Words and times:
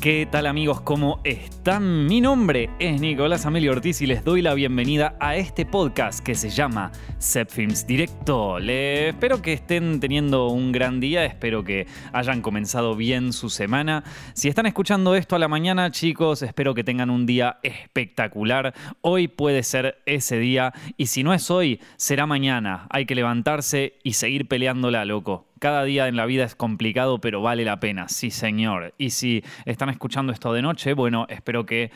¿Qué 0.00 0.26
tal 0.30 0.46
amigos? 0.46 0.80
¿Cómo 0.80 1.20
están? 1.24 2.06
Mi 2.06 2.22
nombre 2.22 2.70
es 2.78 3.02
Nicolás 3.02 3.44
Amelio 3.44 3.72
Ortiz 3.72 4.00
y 4.00 4.06
les 4.06 4.24
doy 4.24 4.40
la 4.40 4.54
bienvenida 4.54 5.14
a 5.20 5.36
este 5.36 5.66
podcast 5.66 6.24
que 6.24 6.34
se 6.34 6.48
llama 6.48 6.90
Set 7.18 7.50
Films 7.50 7.86
Directo. 7.86 8.58
Le 8.58 9.10
espero 9.10 9.42
que 9.42 9.52
estén 9.52 10.00
teniendo 10.00 10.48
un 10.48 10.72
gran 10.72 11.00
día, 11.00 11.26
espero 11.26 11.64
que 11.64 11.86
hayan 12.14 12.40
comenzado 12.40 12.96
bien 12.96 13.34
su 13.34 13.50
semana. 13.50 14.02
Si 14.32 14.48
están 14.48 14.64
escuchando 14.64 15.14
esto 15.14 15.36
a 15.36 15.38
la 15.38 15.48
mañana, 15.48 15.90
chicos, 15.90 16.40
espero 16.40 16.72
que 16.72 16.82
tengan 16.82 17.10
un 17.10 17.26
día 17.26 17.58
espectacular. 17.62 18.72
Hoy 19.02 19.28
puede 19.28 19.62
ser 19.62 19.98
ese 20.06 20.38
día 20.38 20.72
y 20.96 21.08
si 21.08 21.22
no 21.22 21.34
es 21.34 21.50
hoy, 21.50 21.78
será 21.98 22.24
mañana. 22.24 22.86
Hay 22.88 23.04
que 23.04 23.14
levantarse 23.14 23.98
y 24.02 24.14
seguir 24.14 24.48
peleándola, 24.48 25.04
loco. 25.04 25.49
Cada 25.60 25.84
día 25.84 26.08
en 26.08 26.16
la 26.16 26.24
vida 26.24 26.44
es 26.44 26.54
complicado, 26.54 27.20
pero 27.20 27.42
vale 27.42 27.66
la 27.66 27.80
pena, 27.80 28.08
sí 28.08 28.30
señor. 28.30 28.94
Y 28.96 29.10
si 29.10 29.44
están 29.66 29.90
escuchando 29.90 30.32
esto 30.32 30.54
de 30.54 30.62
noche, 30.62 30.94
bueno, 30.94 31.26
espero 31.28 31.66
que 31.66 31.90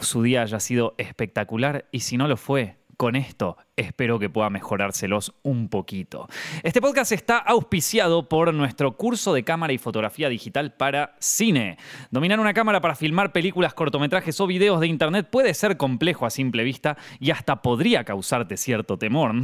su 0.00 0.22
día 0.22 0.40
haya 0.40 0.58
sido 0.58 0.94
espectacular 0.96 1.84
y 1.92 2.00
si 2.00 2.16
no 2.16 2.28
lo 2.28 2.38
fue, 2.38 2.78
con 2.96 3.14
esto 3.14 3.58
espero 3.76 4.18
que 4.18 4.30
pueda 4.30 4.50
mejorárselos 4.50 5.34
un 5.42 5.68
poquito. 5.68 6.28
Este 6.62 6.80
podcast 6.80 7.12
está 7.12 7.38
auspiciado 7.38 8.28
por 8.28 8.54
nuestro 8.54 8.96
curso 8.96 9.34
de 9.34 9.44
cámara 9.44 9.72
y 9.72 9.78
fotografía 9.78 10.28
digital 10.28 10.72
para 10.72 11.16
cine. 11.18 11.78
Dominar 12.10 12.40
una 12.40 12.54
cámara 12.54 12.80
para 12.80 12.94
filmar 12.94 13.32
películas, 13.32 13.74
cortometrajes 13.74 14.40
o 14.40 14.46
videos 14.46 14.80
de 14.80 14.86
internet 14.86 15.28
puede 15.30 15.54
ser 15.54 15.76
complejo 15.76 16.26
a 16.26 16.30
simple 16.30 16.62
vista 16.62 16.96
y 17.18 17.30
hasta 17.30 17.62
podría 17.62 18.04
causarte 18.04 18.56
cierto 18.56 18.98
temor. 18.98 19.34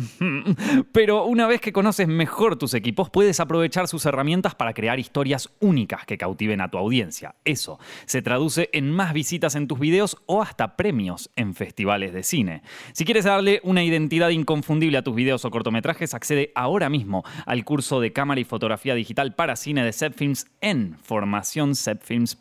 Pero 0.92 1.24
una 1.24 1.46
vez 1.46 1.60
que 1.60 1.72
conoces 1.72 2.06
mejor 2.06 2.56
tus 2.56 2.74
equipos, 2.74 3.10
puedes 3.10 3.40
aprovechar 3.40 3.88
sus 3.88 4.06
herramientas 4.06 4.54
para 4.54 4.74
crear 4.74 4.98
historias 5.00 5.50
únicas 5.60 6.04
que 6.06 6.18
cautiven 6.18 6.60
a 6.60 6.70
tu 6.70 6.78
audiencia. 6.78 7.34
Eso 7.44 7.78
se 8.06 8.22
traduce 8.22 8.70
en 8.72 8.90
más 8.90 9.12
visitas 9.12 9.54
en 9.54 9.66
tus 9.66 9.78
videos 9.78 10.18
o 10.26 10.42
hasta 10.42 10.76
premios 10.76 11.30
en 11.36 11.54
festivales 11.54 12.12
de 12.12 12.22
cine. 12.22 12.62
Si 12.92 13.04
quieres 13.04 13.24
darle 13.24 13.60
una 13.64 13.82
identidad 13.82 14.19
inconfundible 14.28 14.98
a 14.98 15.02
tus 15.02 15.14
videos 15.14 15.44
o 15.44 15.50
cortometrajes, 15.50 16.14
accede 16.14 16.52
ahora 16.54 16.90
mismo 16.90 17.24
al 17.46 17.64
curso 17.64 18.00
de 18.00 18.12
cámara 18.12 18.40
y 18.40 18.44
fotografía 18.44 18.94
digital 18.94 19.34
para 19.34 19.56
cine 19.56 19.84
de 19.84 19.92
Zepfilms 19.92 20.46
en 20.60 20.96
formacioncepfilms.com 21.02 22.40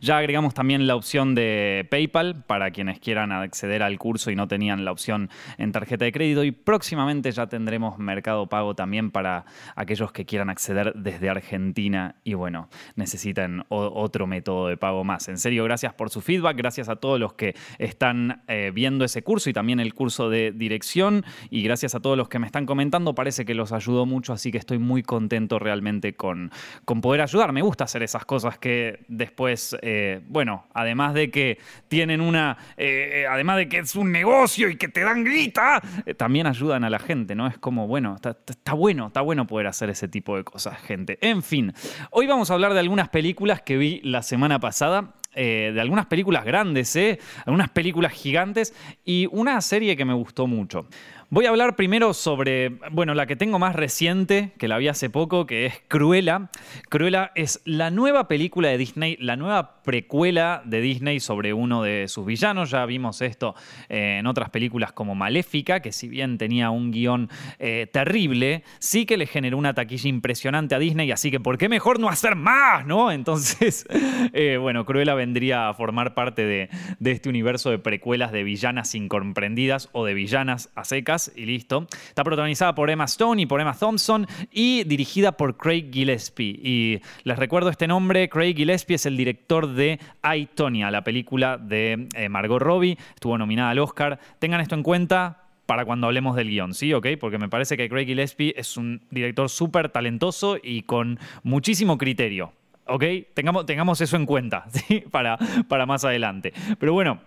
ya 0.00 0.18
agregamos 0.18 0.54
también 0.54 0.86
la 0.86 0.96
opción 0.96 1.34
de 1.34 1.86
PayPal 1.90 2.44
para 2.44 2.70
quienes 2.70 2.98
quieran 2.98 3.32
acceder 3.32 3.82
al 3.82 3.98
curso 3.98 4.30
y 4.30 4.36
no 4.36 4.48
tenían 4.48 4.84
la 4.84 4.92
opción 4.92 5.30
en 5.58 5.72
tarjeta 5.72 6.04
de 6.04 6.12
crédito. 6.12 6.44
Y 6.44 6.52
próximamente 6.52 7.30
ya 7.30 7.46
tendremos 7.46 7.98
Mercado 7.98 8.48
Pago 8.48 8.74
también 8.74 9.10
para 9.10 9.44
aquellos 9.76 10.12
que 10.12 10.24
quieran 10.24 10.50
acceder 10.50 10.92
desde 10.94 11.30
Argentina 11.30 12.16
y 12.22 12.34
bueno, 12.34 12.68
necesiten 12.96 13.64
otro 13.68 14.26
método 14.26 14.68
de 14.68 14.76
pago 14.76 15.04
más. 15.04 15.28
En 15.28 15.38
serio, 15.38 15.64
gracias 15.64 15.94
por 15.94 16.10
su 16.10 16.20
feedback, 16.20 16.56
gracias 16.56 16.88
a 16.88 16.96
todos 16.96 17.18
los 17.18 17.32
que 17.32 17.54
están 17.78 18.42
eh, 18.48 18.70
viendo 18.74 19.04
ese 19.04 19.22
curso 19.22 19.48
y 19.48 19.52
también 19.52 19.80
el 19.80 19.94
curso 19.94 20.28
de 20.28 20.51
dirección 20.52 21.24
y 21.50 21.62
gracias 21.62 21.94
a 21.94 22.00
todos 22.00 22.16
los 22.16 22.28
que 22.28 22.38
me 22.38 22.46
están 22.46 22.66
comentando. 22.66 23.14
Parece 23.14 23.44
que 23.44 23.54
los 23.54 23.72
ayudó 23.72 24.06
mucho, 24.06 24.32
así 24.32 24.50
que 24.50 24.58
estoy 24.58 24.78
muy 24.78 25.02
contento 25.02 25.58
realmente 25.58 26.14
con, 26.14 26.50
con 26.84 27.00
poder 27.00 27.20
ayudar. 27.22 27.52
Me 27.52 27.62
gusta 27.62 27.84
hacer 27.84 28.02
esas 28.02 28.24
cosas 28.24 28.58
que 28.58 29.00
después, 29.08 29.76
eh, 29.82 30.20
bueno, 30.28 30.66
además 30.74 31.14
de 31.14 31.30
que 31.30 31.58
tienen 31.88 32.20
una, 32.20 32.56
eh, 32.76 33.22
eh, 33.22 33.26
además 33.26 33.56
de 33.56 33.68
que 33.68 33.78
es 33.78 33.96
un 33.96 34.12
negocio 34.12 34.68
y 34.68 34.76
que 34.76 34.88
te 34.88 35.02
dan 35.02 35.24
grita, 35.24 35.80
también 36.16 36.46
ayudan 36.46 36.84
a 36.84 36.90
la 36.90 36.98
gente, 36.98 37.34
¿no? 37.34 37.46
Es 37.46 37.58
como, 37.58 37.86
bueno, 37.86 38.14
está, 38.14 38.36
está, 38.46 38.74
bueno, 38.74 39.08
está 39.08 39.20
bueno 39.20 39.46
poder 39.46 39.66
hacer 39.66 39.90
ese 39.90 40.08
tipo 40.08 40.36
de 40.36 40.44
cosas, 40.44 40.78
gente. 40.80 41.18
En 41.20 41.42
fin, 41.42 41.72
hoy 42.10 42.26
vamos 42.26 42.50
a 42.50 42.54
hablar 42.54 42.72
de 42.74 42.80
algunas 42.80 43.08
películas 43.08 43.62
que 43.62 43.76
vi 43.76 44.00
la 44.02 44.22
semana 44.22 44.58
pasada. 44.60 45.14
De 45.34 45.80
algunas 45.80 46.06
películas 46.06 46.44
grandes, 46.44 46.94
¿eh? 46.96 47.18
algunas 47.46 47.70
películas 47.70 48.12
gigantes 48.12 48.74
y 49.04 49.28
una 49.30 49.60
serie 49.60 49.96
que 49.96 50.04
me 50.04 50.14
gustó 50.14 50.46
mucho. 50.46 50.86
Voy 51.34 51.46
a 51.46 51.48
hablar 51.48 51.76
primero 51.76 52.12
sobre, 52.12 52.72
bueno, 52.90 53.14
la 53.14 53.24
que 53.24 53.36
tengo 53.36 53.58
más 53.58 53.74
reciente, 53.74 54.52
que 54.58 54.68
la 54.68 54.76
vi 54.76 54.88
hace 54.88 55.08
poco, 55.08 55.46
que 55.46 55.64
es 55.64 55.80
Cruella. 55.88 56.50
Cruella 56.90 57.32
es 57.34 57.62
la 57.64 57.90
nueva 57.90 58.28
película 58.28 58.68
de 58.68 58.76
Disney, 58.76 59.16
la 59.18 59.36
nueva 59.36 59.82
precuela 59.82 60.60
de 60.66 60.82
Disney 60.82 61.20
sobre 61.20 61.54
uno 61.54 61.82
de 61.82 62.06
sus 62.08 62.26
villanos. 62.26 62.70
Ya 62.70 62.84
vimos 62.84 63.22
esto 63.22 63.54
eh, 63.88 64.18
en 64.18 64.26
otras 64.26 64.50
películas 64.50 64.92
como 64.92 65.14
Maléfica, 65.14 65.80
que 65.80 65.90
si 65.90 66.06
bien 66.06 66.36
tenía 66.36 66.68
un 66.68 66.90
guion 66.90 67.30
eh, 67.58 67.88
terrible, 67.90 68.62
sí 68.78 69.06
que 69.06 69.16
le 69.16 69.26
generó 69.26 69.56
una 69.56 69.72
taquilla 69.72 70.10
impresionante 70.10 70.74
a 70.74 70.78
Disney, 70.78 71.12
así 71.12 71.30
que 71.30 71.40
¿por 71.40 71.56
qué 71.56 71.70
mejor 71.70 71.98
no 71.98 72.10
hacer 72.10 72.36
más? 72.36 72.84
¿No? 72.84 73.10
Entonces, 73.22 73.86
eh, 74.34 74.58
bueno, 74.60 74.84
Cruella 74.84 75.14
vendría 75.14 75.70
a 75.70 75.72
formar 75.72 76.12
parte 76.12 76.44
de, 76.44 76.68
de 76.98 77.10
este 77.10 77.30
universo 77.30 77.70
de 77.70 77.78
precuelas 77.78 78.32
de 78.32 78.44
villanas 78.44 78.94
incomprendidas 78.94 79.88
o 79.92 80.04
de 80.04 80.12
villanas 80.12 80.68
a 80.74 80.84
secas 80.84 81.21
y 81.36 81.44
listo. 81.44 81.86
Está 82.08 82.24
protagonizada 82.24 82.74
por 82.74 82.90
Emma 82.90 83.04
Stone 83.04 83.42
y 83.42 83.46
por 83.46 83.60
Emma 83.60 83.74
Thompson 83.74 84.26
y 84.50 84.84
dirigida 84.84 85.32
por 85.32 85.56
Craig 85.56 85.90
Gillespie. 85.92 86.58
Y 86.62 87.00
les 87.24 87.38
recuerdo 87.38 87.70
este 87.70 87.86
nombre, 87.86 88.28
Craig 88.28 88.54
Gillespie 88.54 88.96
es 88.96 89.06
el 89.06 89.16
director 89.16 89.68
de 89.68 90.00
I, 90.24 90.48
la 90.90 91.04
película 91.04 91.58
de 91.58 92.08
eh, 92.14 92.28
Margot 92.28 92.60
Robbie, 92.60 92.96
estuvo 93.14 93.36
nominada 93.38 93.70
al 93.70 93.78
Oscar. 93.78 94.18
Tengan 94.38 94.60
esto 94.60 94.74
en 94.74 94.82
cuenta, 94.82 95.42
para 95.66 95.84
cuando 95.84 96.06
hablemos 96.06 96.36
del 96.36 96.48
guion, 96.48 96.74
¿sí? 96.74 96.92
¿Ok? 96.92 97.06
Porque 97.20 97.38
me 97.38 97.48
parece 97.48 97.76
que 97.76 97.88
Craig 97.88 98.06
Gillespie 98.06 98.54
es 98.56 98.76
un 98.76 99.02
director 99.10 99.48
súper 99.48 99.88
talentoso 99.88 100.58
y 100.62 100.82
con 100.82 101.18
muchísimo 101.42 101.98
criterio. 101.98 102.52
¿Ok? 102.86 103.04
Tengamos, 103.34 103.64
tengamos 103.64 104.00
eso 104.00 104.16
en 104.16 104.26
cuenta. 104.26 104.66
Para, 105.10 105.38
para 105.68 105.86
más 105.86 106.04
adelante. 106.04 106.52
Pero 106.78 106.92
bueno, 106.92 107.20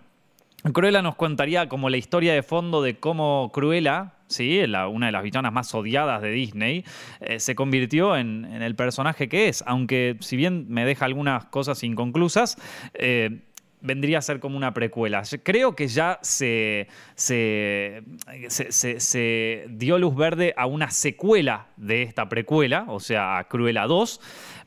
Cruella 0.72 1.02
nos 1.02 1.16
contaría 1.16 1.68
como 1.68 1.90
la 1.90 1.96
historia 1.96 2.34
de 2.34 2.42
fondo 2.42 2.82
de 2.82 2.98
cómo 2.98 3.50
Cruella, 3.52 4.14
¿sí? 4.26 4.60
una 4.90 5.06
de 5.06 5.12
las 5.12 5.22
villanas 5.22 5.52
más 5.52 5.74
odiadas 5.74 6.22
de 6.22 6.30
Disney, 6.30 6.84
eh, 7.20 7.38
se 7.38 7.54
convirtió 7.54 8.16
en, 8.16 8.44
el 8.44 8.74
personaje 8.74 9.28
que 9.28 9.48
es. 9.48 9.62
Aunque 9.66 10.16
si 10.20 10.36
bien 10.36 10.66
me 10.68 10.84
deja 10.84 11.04
algunas 11.04 11.44
cosas 11.46 11.82
inconclusas, 11.84 12.56
eh, 12.94 13.42
vendría 13.80 14.18
a 14.18 14.22
ser 14.22 14.40
como 14.40 14.56
una 14.56 14.74
precuela. 14.74 15.22
Creo 15.42 15.76
que 15.76 15.86
ya 15.86 16.18
se, 16.22 16.88
se, 17.14 18.02
se, 18.48 19.66
dio 19.68 19.98
luz 19.98 20.16
verde 20.16 20.54
a 20.56 20.66
una 20.66 20.90
secuela 20.90 21.68
de 21.76 22.02
esta 22.02 22.28
precuela, 22.28 22.86
o 22.88 22.98
sea, 22.98 23.38
a 23.38 23.44
Cruella 23.44 23.86
2 23.86 24.20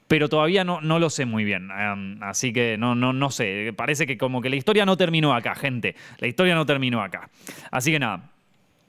pero 0.09 0.27
todavía 0.27 0.63
no, 0.63 0.81
no 0.81 0.97
lo 0.97 1.11
sé 1.11 1.25
muy 1.25 1.43
bien. 1.43 1.69
Em, 1.69 2.21
así 2.23 2.51
que 2.51 2.77
no, 2.79 2.95
no, 2.95 3.13
no 3.13 3.29
sé. 3.29 3.73
Parece 3.77 4.07
que 4.07 4.17
como 4.17 4.41
que 4.41 4.49
la 4.49 4.55
historia 4.55 4.83
no 4.83 4.97
terminó 4.97 5.35
acá, 5.35 5.53
gente. 5.53 5.95
La 6.17 6.27
historia 6.27 6.55
no 6.55 6.65
terminó 6.65 7.03
acá. 7.03 7.29
Así 7.69 7.91
que 7.91 7.99
nada. 7.99 8.31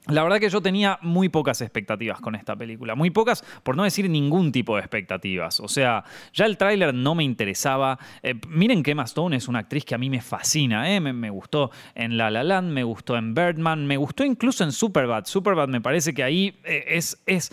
La 0.06 0.22
verdad 0.22 0.40
que 0.40 0.48
yo 0.48 0.62
tenía 0.62 0.98
muy 1.02 1.28
pocas 1.28 1.60
expectativas 1.60 2.20
con 2.20 2.34
esta 2.34 2.56
película, 2.56 2.94
muy 2.94 3.10
pocas, 3.10 3.44
por 3.62 3.76
no 3.76 3.84
decir 3.84 4.08
ningún 4.08 4.50
tipo 4.50 4.74
de 4.74 4.80
expectativas. 4.80 5.60
O 5.60 5.68
sea, 5.68 6.04
ya 6.32 6.46
el 6.46 6.56
tráiler 6.56 6.94
no 6.94 7.14
me 7.14 7.22
interesaba. 7.22 7.98
Eh, 8.22 8.34
miren 8.48 8.82
que 8.82 8.92
Emma 8.92 9.04
Stone 9.04 9.36
es 9.36 9.46
una 9.46 9.58
actriz 9.58 9.84
que 9.84 9.94
a 9.94 9.98
mí 9.98 10.08
me 10.08 10.22
fascina, 10.22 10.90
¿eh? 10.90 11.00
me, 11.00 11.30
gustó 11.30 11.70
en 11.94 12.16
La 12.16 12.30
La 12.30 12.42
Land, 12.42 12.72
me 12.72 12.82
gustó 12.82 13.16
en 13.16 13.34
Birdman, 13.34 13.86
me 13.86 13.98
gustó 13.98 14.24
incluso 14.24 14.64
en 14.64 14.72
Superbad. 14.72 15.26
Superbad 15.26 15.68
me 15.68 15.82
parece 15.82 16.14
que 16.14 16.24
ahí 16.24 16.58
eh, 16.64 16.84
es, 16.88 17.22
es 17.26 17.52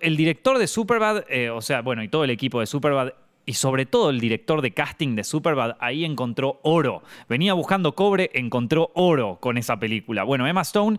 el 0.00 0.16
director 0.16 0.58
de 0.58 0.68
Superbad, 0.68 1.24
o 1.52 1.60
sea, 1.60 1.82
bueno, 1.82 2.02
y 2.04 2.08
todo 2.08 2.22
el 2.22 2.30
equipo 2.30 2.60
de 2.60 2.66
Superbad 2.66 3.12
y 3.44 3.54
sobre 3.54 3.86
todo 3.86 4.10
el 4.10 4.20
director 4.20 4.62
de 4.62 4.72
casting 4.72 5.16
de 5.16 5.24
Superbad 5.24 5.76
ahí 5.80 6.04
encontró 6.04 6.60
oro. 6.62 7.02
Venía 7.28 7.54
buscando 7.54 7.94
cobre, 7.94 8.30
encontró 8.34 8.92
oro 8.94 9.38
con 9.40 9.58
esa 9.58 9.80
película. 9.80 10.22
Bueno, 10.22 10.46
Emma 10.46 10.60
Stone 10.60 10.98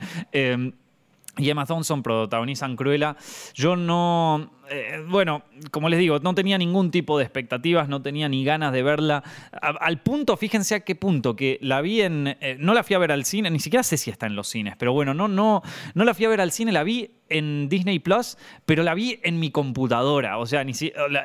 y 1.38 1.50
Emma 1.50 1.66
Thompson 1.66 2.04
protagonizan 2.04 2.76
Cruella. 2.76 3.16
Yo 3.54 3.76
no, 3.76 4.52
eh, 4.70 5.04
bueno, 5.08 5.44
como 5.72 5.90
les 5.90 6.00
digo, 6.00 6.20
no 6.20 6.36
tenía 6.36 6.58
ningún 6.58 6.92
tipo 6.92 7.18
de 7.18 7.24
expectativas, 7.24 7.88
no 7.88 8.02
tenía 8.02 8.28
ni 8.28 8.44
ganas 8.44 8.74
de 8.74 8.84
verla. 8.84 9.24
al 9.62 10.02
punto, 10.02 10.36
fíjense 10.38 10.76
a 10.76 10.80
qué 10.82 10.96
punto, 10.96 11.36
que 11.36 11.58
la 11.62 11.82
vi 11.82 12.02
en, 12.02 12.28
eh, 12.28 12.58
no 12.60 12.74
la 12.74 12.84
fui 12.84 12.96
a 12.96 13.00
ver 13.00 13.12
al 13.12 13.26
cine, 13.26 13.50
ni 13.50 13.60
siquiera 13.60 13.84
sé 13.84 13.98
si 13.98 14.10
está 14.10 14.26
en 14.26 14.36
los 14.36 14.48
cines, 14.48 14.76
pero 14.78 14.94
bueno, 14.94 15.14
no, 15.14 15.28
no, 15.28 15.62
no 15.94 16.04
la 16.04 16.14
fui 16.14 16.26
a 16.26 16.30
ver 16.30 16.42
al 16.42 16.52
cine, 16.52 16.72
la 16.72 16.84
vi 16.84 17.12
en 17.30 17.70
Disney 17.70 18.00
Plus, 18.00 18.38
pero 18.66 18.84
la 18.84 18.94
vi 18.94 19.20
en 19.24 19.40
mi 19.40 19.52
computadora. 19.52 20.40
O 20.40 20.46
sea, 20.46 20.64
ni 20.64 20.74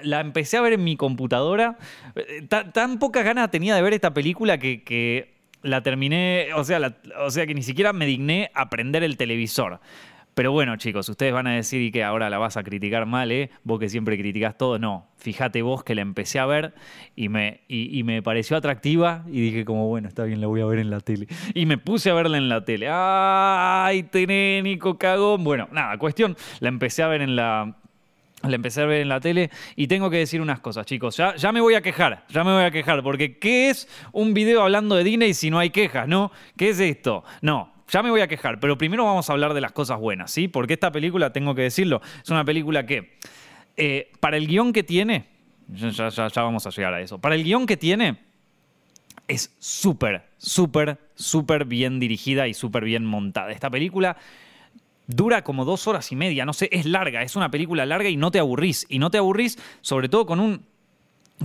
la, 0.02 0.20
empecé 0.20 0.58
a 0.58 0.60
ver 0.60 0.74
en 0.74 0.84
mi 0.84 0.96
computadora. 0.96 1.78
Eh, 2.14 2.46
tan, 2.46 2.98
pocas 2.98 3.24
ganas 3.24 3.50
tenía 3.50 3.74
de 3.74 3.82
ver 3.82 3.94
esta 3.94 4.12
película 4.12 4.58
que 4.58 5.33
la 5.64 5.82
terminé, 5.82 6.48
o 6.54 6.62
sea, 6.62 6.94
o 7.18 7.30
sea 7.30 7.46
que 7.46 7.54
ni 7.54 7.62
siquiera 7.62 7.92
me 7.92 8.06
digné 8.06 8.50
a 8.54 8.68
el 8.76 9.16
televisor. 9.16 9.80
Pero 10.34 10.50
bueno, 10.50 10.76
chicos, 10.76 11.08
ustedes 11.08 11.32
van 11.32 11.46
a 11.46 11.52
decir 11.52 11.92
que 11.92 12.02
ahora 12.02 12.28
la 12.28 12.38
vas 12.38 12.56
a 12.56 12.64
criticar 12.64 13.06
mal, 13.06 13.30
¿eh? 13.30 13.50
Vos 13.62 13.78
que 13.78 13.88
siempre 13.88 14.18
criticas 14.18 14.58
todo. 14.58 14.80
No, 14.80 15.06
fíjate 15.16 15.62
vos 15.62 15.84
que 15.84 15.94
la 15.94 16.02
empecé 16.02 16.40
a 16.40 16.46
ver 16.46 16.74
y 17.14 17.28
me, 17.28 17.60
y, 17.68 18.02
me 18.02 18.20
pareció 18.20 18.56
atractiva 18.56 19.24
y 19.28 19.40
dije 19.40 19.64
como, 19.64 19.86
bueno, 19.86 20.08
está 20.08 20.24
bien, 20.24 20.40
la 20.40 20.48
voy 20.48 20.60
a 20.60 20.66
ver 20.66 20.80
en 20.80 20.90
la 20.90 21.00
tele. 21.00 21.28
Y 21.54 21.66
me 21.66 21.78
puse 21.78 22.10
a 22.10 22.14
verla 22.14 22.36
en 22.36 22.48
la 22.48 22.64
tele. 22.64 22.88
¡Ay, 22.90 24.02
tenénico 24.02 24.98
cagón! 24.98 25.44
Bueno, 25.44 25.68
nada, 25.70 25.96
cuestión, 25.98 26.36
la 26.58 26.68
empecé 26.68 27.04
a 27.04 27.08
ver 27.08 27.22
en 27.22 27.36
la, 27.36 27.76
La 28.48 28.56
empecé 28.56 28.82
a 28.82 28.86
ver 28.86 29.00
en 29.00 29.08
la 29.08 29.20
tele 29.20 29.50
y 29.76 29.86
tengo 29.86 30.10
que 30.10 30.18
decir 30.18 30.40
unas 30.40 30.60
cosas, 30.60 30.86
chicos. 30.86 31.16
Ya, 31.16 31.34
ya 31.36 31.52
me 31.52 31.60
voy 31.60 31.74
a 31.74 31.82
quejar, 31.82 32.24
ya 32.28 32.44
me 32.44 32.52
voy 32.52 32.64
a 32.64 32.70
quejar, 32.70 33.02
porque 33.02 33.38
¿qué 33.38 33.70
es 33.70 33.88
un 34.12 34.34
video 34.34 34.62
hablando 34.62 34.94
de 34.96 35.04
Disney 35.04 35.34
si 35.34 35.50
no 35.50 35.58
hay 35.58 35.70
quejas, 35.70 36.06
no? 36.08 36.30
¿Qué 36.56 36.70
es 36.70 36.80
esto? 36.80 37.24
No, 37.40 37.72
ya 37.90 38.02
me 38.02 38.10
voy 38.10 38.20
a 38.20 38.28
quejar, 38.28 38.60
pero 38.60 38.76
primero 38.76 39.04
vamos 39.04 39.28
a 39.28 39.32
hablar 39.32 39.54
de 39.54 39.60
las 39.60 39.72
cosas 39.72 39.98
buenas, 39.98 40.30
¿sí? 40.30 40.48
Porque 40.48 40.74
esta 40.74 40.92
película, 40.92 41.32
tengo 41.32 41.54
que 41.54 41.62
decirlo, 41.62 42.00
es 42.22 42.30
una 42.30 42.44
película 42.44 42.86
que, 42.86 43.18
eh, 43.76 44.10
para 44.20 44.36
el 44.36 44.46
guion 44.46 44.72
que 44.72 44.82
tiene, 44.82 45.26
ya, 45.68 46.08
ya, 46.08 46.28
ya 46.28 46.42
vamos 46.42 46.66
a 46.66 46.70
llegar 46.70 46.94
a 46.94 47.00
eso, 47.00 47.18
para 47.18 47.34
el 47.34 47.44
guion 47.44 47.66
que 47.66 47.76
tiene, 47.76 48.18
es 49.28 49.54
súper, 49.58 50.24
súper, 50.36 50.98
súper 51.14 51.64
bien 51.64 51.98
dirigida 51.98 52.46
y 52.46 52.54
súper 52.54 52.84
bien 52.84 53.04
montada. 53.04 53.52
Esta 53.52 53.70
película 53.70 54.16
dura 55.06 55.42
como 55.42 55.64
dos 55.64 55.86
horas 55.86 56.10
y 56.12 56.16
media, 56.16 56.44
no 56.44 56.52
sé, 56.52 56.68
es 56.72 56.86
larga, 56.86 57.22
es 57.22 57.36
una 57.36 57.50
película 57.50 57.84
larga 57.86 58.08
y 58.08 58.16
no 58.16 58.30
te 58.30 58.38
aburrís. 58.38 58.86
Y 58.88 58.98
no 58.98 59.10
te 59.10 59.18
aburrís 59.18 59.58
sobre 59.80 60.08
todo 60.08 60.26
con 60.26 60.40
un, 60.40 60.64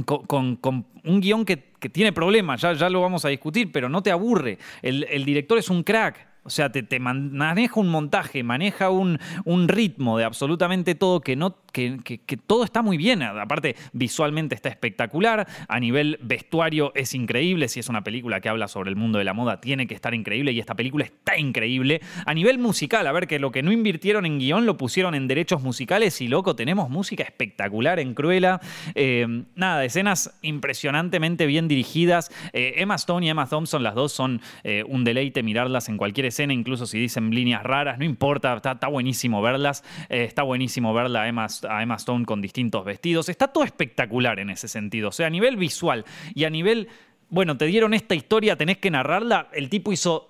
con, 0.06 0.85
un 1.03 1.21
guion 1.21 1.45
que, 1.45 1.57
tiene 1.91 2.11
problemas, 2.11 2.61
ya, 2.61 2.73
ya 2.73 2.89
lo 2.89 3.01
vamos 3.01 3.23
a 3.25 3.29
discutir, 3.29 3.71
pero 3.71 3.89
no 3.89 4.03
te 4.03 4.11
aburre. 4.11 4.57
El, 4.81 5.06
el 5.09 5.25
director 5.25 5.57
es 5.57 5.69
un 5.69 5.83
crack, 5.83 6.28
o 6.49 6.51
sea, 6.51 6.71
te, 6.71 6.99
maneja 6.99 7.79
un 7.79 7.89
montaje, 7.89 8.41
maneja 8.41 8.89
un, 8.89 9.19
un, 9.45 9.67
ritmo 9.67 10.17
de 10.17 10.23
absolutamente 10.23 10.95
todo 10.95 11.21
que, 11.21 11.35
no, 11.35 11.55
que, 11.71 12.39
todo 12.47 12.63
está 12.63 12.81
muy 12.81 12.97
bien. 12.97 13.21
Aparte, 13.21 13.75
visualmente 13.93 14.55
está 14.55 14.67
espectacular. 14.69 15.47
A 15.67 15.79
nivel 15.79 16.17
vestuario 16.23 16.91
es 16.95 17.13
increíble. 17.13 17.67
Si 17.67 17.79
es 17.79 17.87
una 17.87 18.03
película 18.03 18.41
que 18.41 18.49
habla 18.49 18.67
sobre 18.67 18.89
el 18.89 18.95
mundo 18.95 19.19
de 19.19 19.25
la 19.25 19.35
moda, 19.35 19.61
tiene 19.61 19.85
que 19.85 19.93
estar 19.93 20.15
increíble. 20.15 20.51
Y 20.51 20.59
esta 20.59 20.73
película 20.73 21.05
está 21.05 21.37
increíble. 21.37 22.01
A 22.25 22.33
nivel 22.33 22.57
musical, 22.57 23.05
a 23.05 23.11
ver, 23.11 23.27
que 23.27 23.37
lo 23.37 23.51
que 23.51 23.61
no 23.61 23.71
invirtieron 23.71 24.25
en 24.25 24.39
guion 24.39 24.65
lo 24.65 24.75
pusieron 24.75 25.13
en 25.13 25.27
derechos 25.27 25.61
musicales. 25.61 26.19
Y 26.21 26.29
loco, 26.29 26.55
tenemos 26.55 26.89
música 26.89 27.21
espectacular 27.21 27.99
en 27.99 28.15
Cruella. 28.15 28.59
Eh, 28.95 29.43
nada, 29.53 29.85
escenas 29.85 30.35
impresionantemente 30.41 31.45
bien 31.45 31.67
dirigidas. 31.67 32.31
Eh, 32.53 32.73
Emma 32.77 32.95
Stone 32.95 33.27
y 33.27 33.29
Emma 33.29 33.47
Thompson, 33.47 33.83
las 33.83 33.93
dos 33.93 34.11
son 34.11 34.41
eh, 34.63 34.83
un 34.87 35.03
deleite 35.03 35.43
mirarlas 35.43 35.89
en 35.89 35.97
cualquier 35.97 36.25
escena, 36.25 36.38
incluso 36.47 36.86
si 36.86 37.00
dicen 37.00 37.30
líneas 37.31 37.63
raras, 37.63 37.97
no 38.00 38.06
importa, 38.06 38.56
está, 38.56 38.88
buenísimo 38.88 39.41
verlas, 39.41 39.83
eh, 40.09 40.24
está 40.24 40.44
buenísimo 40.44 40.94
verla 40.94 41.24
a 41.24 41.27
Emma, 41.27 41.95
Stone 41.95 42.25
con 42.25 42.41
distintos 42.41 42.86
vestidos, 42.86 43.30
está 43.30 43.50
todo 43.50 43.63
espectacular 43.63 44.39
en 44.39 44.50
ese 44.50 44.68
sentido, 44.68 45.09
o 45.09 45.12
sea, 45.12 45.27
a 45.27 45.30
nivel 45.30 45.57
visual 45.57 46.06
y 46.33 46.45
a 46.45 46.50
nivel, 46.50 46.88
bueno, 47.30 47.57
te 47.57 47.65
dieron 47.65 47.94
esta 47.94 48.15
historia, 48.15 48.56
tenés 48.56 48.77
que 48.77 48.89
narrarla, 48.89 49.50
el 49.53 49.69
tipo 49.69 49.91
hizo 49.91 50.30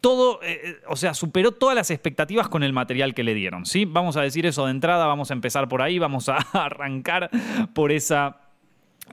todo, 0.00 0.40
eh, 0.42 0.60
eh, 0.62 0.76
o 0.88 0.96
sea, 0.96 1.14
superó 1.14 1.52
todas 1.52 1.74
las 1.74 1.90
expectativas 1.90 2.48
con 2.48 2.62
el 2.62 2.72
material 2.72 3.14
que 3.14 3.24
le 3.24 3.34
dieron, 3.34 3.66
¿sí? 3.66 3.86
Vamos 3.86 4.16
a 4.16 4.22
decir 4.22 4.46
eso 4.46 4.66
de 4.66 4.70
entrada, 4.70 5.06
vamos 5.06 5.30
a 5.30 5.34
empezar 5.34 5.68
por 5.68 5.82
ahí, 5.82 5.98
vamos 5.98 6.28
a 6.28 6.36
arrancar 6.52 7.30
por 7.74 7.90
esa 7.90 8.45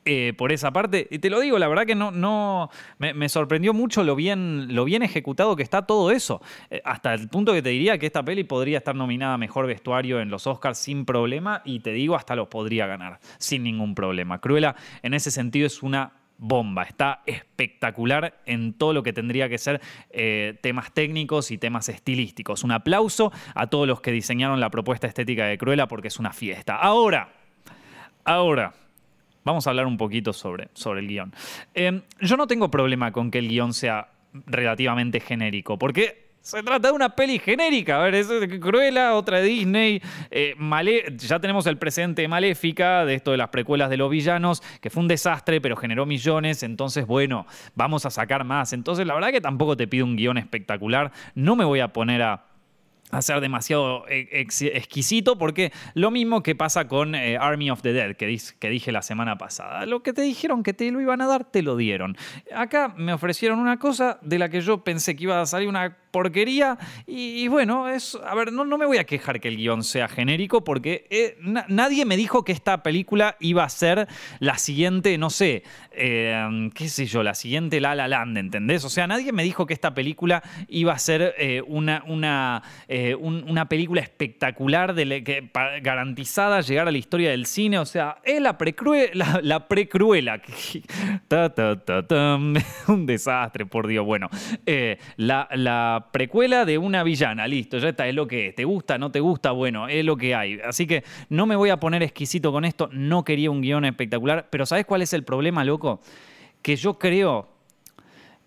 eh, 0.06 0.34
por 0.38 0.52
esa 0.52 0.72
parte. 0.72 1.08
Y 1.12 1.20
te 1.20 1.30
lo 1.30 1.40
digo, 1.40 1.58
la 1.58 1.68
verdad 1.68 1.86
que 1.86 1.96
no, 1.96 2.12
no 2.12 2.70
me, 2.98 3.30
sorprendió 3.30 3.74
mucho 3.74 4.04
lo 4.04 4.16
bien, 4.16 4.76
lo 4.76 4.84
bien 4.84 5.02
ejecutado 5.02 5.56
que 5.56 5.64
está 5.64 5.84
todo 5.84 6.12
eso. 6.12 6.42
Eh, 6.70 6.82
hasta 6.84 7.14
el 7.14 7.30
punto 7.30 7.54
que 7.54 7.62
te 7.62 7.70
diría 7.70 7.98
que 7.98 8.08
esta 8.08 8.24
peli 8.24 8.44
podría 8.44 8.80
estar 8.80 8.96
nominada 8.96 9.36
a 9.36 9.38
Mejor 9.38 9.66
Vestuario 9.66 10.20
en 10.20 10.30
los 10.30 10.46
Oscars 10.46 10.78
sin 10.78 11.06
problema 11.06 11.62
y 11.64 11.80
te 11.80 11.92
digo, 11.92 12.16
hasta 12.16 12.36
los 12.36 12.50
podría 12.50 12.86
ganar 12.86 13.20
sin 13.38 13.64
ningún 13.64 13.96
problema. 13.96 14.40
Cruella 14.40 14.76
en 15.04 15.14
ese 15.14 15.32
sentido 15.32 15.68
es 15.68 15.82
una 15.82 16.12
bomba, 16.38 16.84
está 16.84 17.22
espectacular 17.26 18.42
en 18.46 18.74
todo 18.74 18.92
lo 18.92 19.04
que 19.04 19.14
tendría 19.14 19.48
que 19.48 19.58
ser 19.58 19.80
eh, 20.10 20.60
temas 20.62 20.92
técnicos 20.92 21.50
y 21.52 21.58
temas 21.58 21.88
estilísticos. 21.88 22.66
Un 22.66 22.74
aplauso 22.74 23.32
a 23.56 23.68
todos 23.68 23.88
los 23.88 24.02
que 24.02 24.12
diseñaron 24.12 24.60
la 24.60 24.70
propuesta 24.70 25.08
estética 25.08 25.46
de 25.46 25.58
Cruella 25.58 25.88
porque 25.88 26.10
es 26.10 26.20
una 26.20 26.34
fiesta. 26.34 26.76
Ahora, 26.76 27.30
ahora 28.26 28.74
Vamos 29.44 29.68
a 29.68 29.72
hablar 29.72 29.86
un 29.86 29.98
poquito 29.98 30.34
sobre, 30.34 30.70
sobre 30.74 31.02
el 31.02 31.08
guion. 31.08 31.34
Em, 31.74 32.02
yo 32.22 32.38
no 32.38 32.48
tengo 32.48 32.70
problema 32.70 33.12
con 33.12 33.32
que 33.32 33.40
el 33.40 33.50
guion 33.50 33.74
sea 33.74 34.10
relativamente 34.46 35.20
genérico, 35.20 35.78
porque 35.78 36.24
se 36.44 36.62
trata 36.62 36.90
de 36.90 36.94
una 36.94 37.16
peli 37.16 37.40
genérica. 37.40 38.00
A 38.00 38.04
ver, 38.04 38.16
es 38.16 38.28
Cruella, 38.60 39.16
otra 39.16 39.38
de 39.38 39.44
Disney. 39.44 40.02
Eh, 40.30 40.56
ya 41.18 41.40
tenemos 41.40 41.66
el 41.68 41.78
presente 41.78 42.28
Maléfica, 42.28 43.06
de 43.06 43.16
esto 43.16 43.32
de 43.32 43.38
las 43.38 43.48
precuelas 43.48 43.90
de 43.90 43.96
los 43.96 44.10
villanos, 44.10 44.62
que 44.82 44.90
fue 44.90 45.02
un 45.02 45.08
desastre, 45.08 45.62
pero 45.62 45.78
generó 45.78 46.06
millones. 46.06 46.62
Entonces, 46.64 47.08
bueno, 47.08 47.48
vamos 47.76 48.06
a 48.06 48.10
sacar 48.10 48.44
más. 48.44 48.74
Entonces, 48.74 49.08
la 49.08 49.14
verdad 49.14 49.32
que 49.32 49.40
tampoco 49.40 49.78
te 49.78 49.88
pido 49.88 50.06
un 50.06 50.18
guion 50.18 50.38
espectacular. 50.38 51.14
No 51.34 51.56
me 51.56 51.64
voy 51.64 51.80
a 51.80 51.94
poner 51.94 52.22
a 52.22 52.44
a 53.14 53.22
ser 53.22 53.40
demasiado 53.42 54.08
eh, 54.08 54.28
exquisito, 54.32 55.38
porque 55.38 55.72
lo 55.94 56.12
mismo 56.12 56.44
que 56.44 56.56
pasa 56.56 56.88
con 56.88 57.16
eh, 57.16 57.38
Army 57.38 57.70
of 57.72 57.82
the 57.82 57.94
Dead, 57.94 58.16
que, 58.16 58.38
que, 58.60 58.70
dije 58.70 58.92
la 58.92 59.02
semana 59.02 59.38
pasada. 59.38 59.86
Lo 59.86 60.04
que 60.04 60.14
te 60.14 60.22
dijeron 60.22 60.64
que 60.64 60.74
te 60.74 60.90
lo 60.92 61.02
iban 61.02 61.22
a 61.22 61.28
dar, 61.28 61.46
te 61.46 61.62
lo 61.62 61.76
dieron. 61.78 62.18
Acá 62.56 62.94
me 62.98 63.14
ofrecieron 63.14 63.60
una 63.60 63.78
cosa 63.78 64.20
de 64.22 64.40
la 64.40 64.50
que 64.50 64.62
yo 64.62 64.84
pensé 64.84 65.16
que 65.16 65.24
iba 65.24 65.42
a 65.42 65.46
salir 65.46 65.68
una 65.68 65.98
porquería. 66.14 66.78
Y, 67.08 67.48
bueno, 67.50 67.90
es. 67.90 68.18
A 68.24 68.36
ver, 68.36 68.54
no, 68.54 68.64
no, 68.64 68.78
me 68.78 68.86
voy 68.86 69.00
a 69.00 69.04
quejar 69.04 69.42
que 69.42 69.48
el 69.50 69.58
guion 69.58 69.84
sea 69.84 70.08
genérico, 70.08 70.64
porque 70.64 71.08
eh, 71.10 71.38
nadie 71.68 72.06
me 72.06 72.16
dijo 72.16 72.46
que 72.46 72.52
esta 72.52 72.84
película 72.84 73.36
iba 73.40 73.64
a 73.64 73.70
ser 73.70 74.08
la 74.40 74.58
siguiente, 74.60 75.18
no 75.18 75.32
sé, 75.32 75.64
eh, 75.92 76.70
qué 76.76 76.88
sé 76.88 77.08
yo, 77.08 77.24
la 77.24 77.34
siguiente 77.34 77.82
La 77.82 77.96
La 77.96 78.08
Land, 78.08 78.38
¿entendés? 78.38 78.86
O 78.86 78.90
sea, 78.90 79.08
nadie 79.08 79.32
me 79.34 79.44
dijo 79.44 79.66
que 79.66 79.74
esta 79.74 79.96
película 79.96 80.44
iba 80.68 80.94
a 80.94 81.00
ser 81.00 81.34
eh, 81.38 81.64
una, 81.66 82.04
una, 82.06 82.62
una 83.20 83.68
película 83.68 84.02
espectacular 84.02 84.94
que, 84.94 85.50
garantizada 85.82 86.62
llegar 86.62 86.88
a 86.88 86.92
la 86.92 86.98
historia 87.00 87.32
del 87.32 87.48
cine. 87.48 87.80
O 87.80 87.86
sea, 87.86 88.18
es 88.24 88.40
la 88.40 88.56
precruela. 88.58 89.40
La, 89.42 89.68
precruela. 89.68 90.40
Un 92.88 93.06
desastre, 93.08 93.66
por 93.66 93.88
Dios. 93.88 94.06
Bueno, 94.06 94.30
la, 95.18 95.48
la 95.52 96.03
precuela 96.12 96.66
de 96.66 96.78
una 96.78 97.04
villana, 97.04 97.48
listo, 97.48 97.78
ya 97.78 97.90
está, 97.90 98.08
es 98.08 98.16
lo 98.16 98.28
que 98.28 98.48
es. 98.48 98.56
¿Te 98.56 98.66
gusta? 98.66 98.98
¿No 98.98 99.12
te 99.12 99.20
gusta? 99.20 99.52
Bueno, 99.52 99.88
es 99.88 100.04
lo 100.04 100.18
que 100.18 100.36
hay. 100.36 100.60
Así 100.64 100.88
que 100.88 101.04
no 101.30 101.46
me 101.46 101.56
voy 101.56 101.70
a 101.70 101.80
poner 101.80 102.04
exquisito 102.04 102.52
con 102.52 102.66
esto, 102.66 102.90
no 102.92 103.24
quería 103.24 103.52
un 103.52 103.62
guion 103.62 103.86
espectacular, 103.86 104.48
pero 104.50 104.66
¿sabes 104.66 104.86
cuál 104.86 105.02
es 105.02 105.14
el 105.14 105.24
problema, 105.24 105.64
loco? 105.64 106.02
Que 106.62 106.76
yo 106.76 106.98
creo 106.98 107.50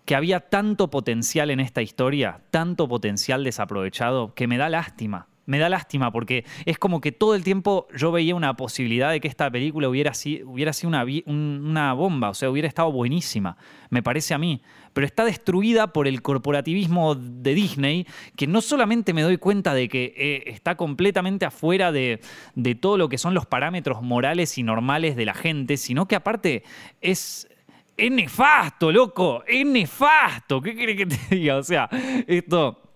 que 0.05 0.15
había 0.15 0.39
tanto 0.39 0.89
potencial 0.89 1.49
en 1.49 1.59
esta 1.59 1.81
historia, 1.81 2.41
tanto 2.51 2.87
potencial 2.87 3.43
desaprovechado, 3.43 4.33
que 4.33 4.47
me 4.47 4.57
da 4.57 4.69
lástima 4.69 5.27
me 5.47 5.57
da 5.57 5.69
lástima 5.69 6.11
porque 6.11 6.45
es 6.65 6.77
como 6.77 7.01
que 7.01 7.11
todo 7.11 7.33
el 7.33 7.43
tiempo 7.43 7.87
yo 7.95 8.11
veía 8.11 8.35
una 8.35 8.55
posibilidad 8.55 9.09
de 9.09 9.19
que 9.19 9.27
esta 9.27 9.49
película 9.49 9.89
hubiera, 9.89 10.13
sido, 10.13 10.47
hubiera 10.49 10.73
sido 10.73 10.89
una, 10.89 11.05
una, 11.25 11.93
bomba, 11.93 12.29
o 12.29 12.33
sea, 12.35 12.51
hubiera 12.51 12.67
estado 12.67 12.91
buenísima, 12.91 13.57
me 13.89 14.03
parece 14.03 14.35
a 14.35 14.37
mí. 14.37 14.61
Pero 14.93 15.07
está 15.07 15.25
destruida 15.25 15.93
por 15.93 16.07
el 16.07 16.21
corporativismo 16.21 17.15
de 17.15 17.53
Disney, 17.53 18.07
que 18.35 18.47
no 18.47 18.61
solamente 18.61 19.13
me 19.13 19.21
doy 19.21 19.37
cuenta 19.37 19.73
de 19.73 19.87
que 19.87 20.13
eh, 20.17 20.43
está 20.47 20.75
completamente 20.75 21.45
afuera 21.45 21.91
de, 21.91 22.19
de 22.55 22.75
todo 22.75 22.97
lo 22.97 23.07
que 23.07 23.17
son 23.17 23.33
los 23.33 23.45
parámetros 23.45 24.01
morales 24.01 24.57
y 24.57 24.63
normales 24.63 25.15
de 25.15 25.25
la 25.25 25.33
gente, 25.33 25.77
sino 25.77 26.07
que 26.07 26.15
aparte 26.15 26.63
es 26.99 27.47
es 27.95 28.11
nefasto, 28.11 28.91
loco, 28.91 29.43
es 29.47 29.65
nefasto. 29.65 30.61
¿Qué 30.61 30.75
quiere 30.75 30.95
que 30.95 31.07
te 31.07 31.35
diga? 31.35 31.57
O 31.57 31.63
sea, 31.63 31.89
esto 32.27 32.86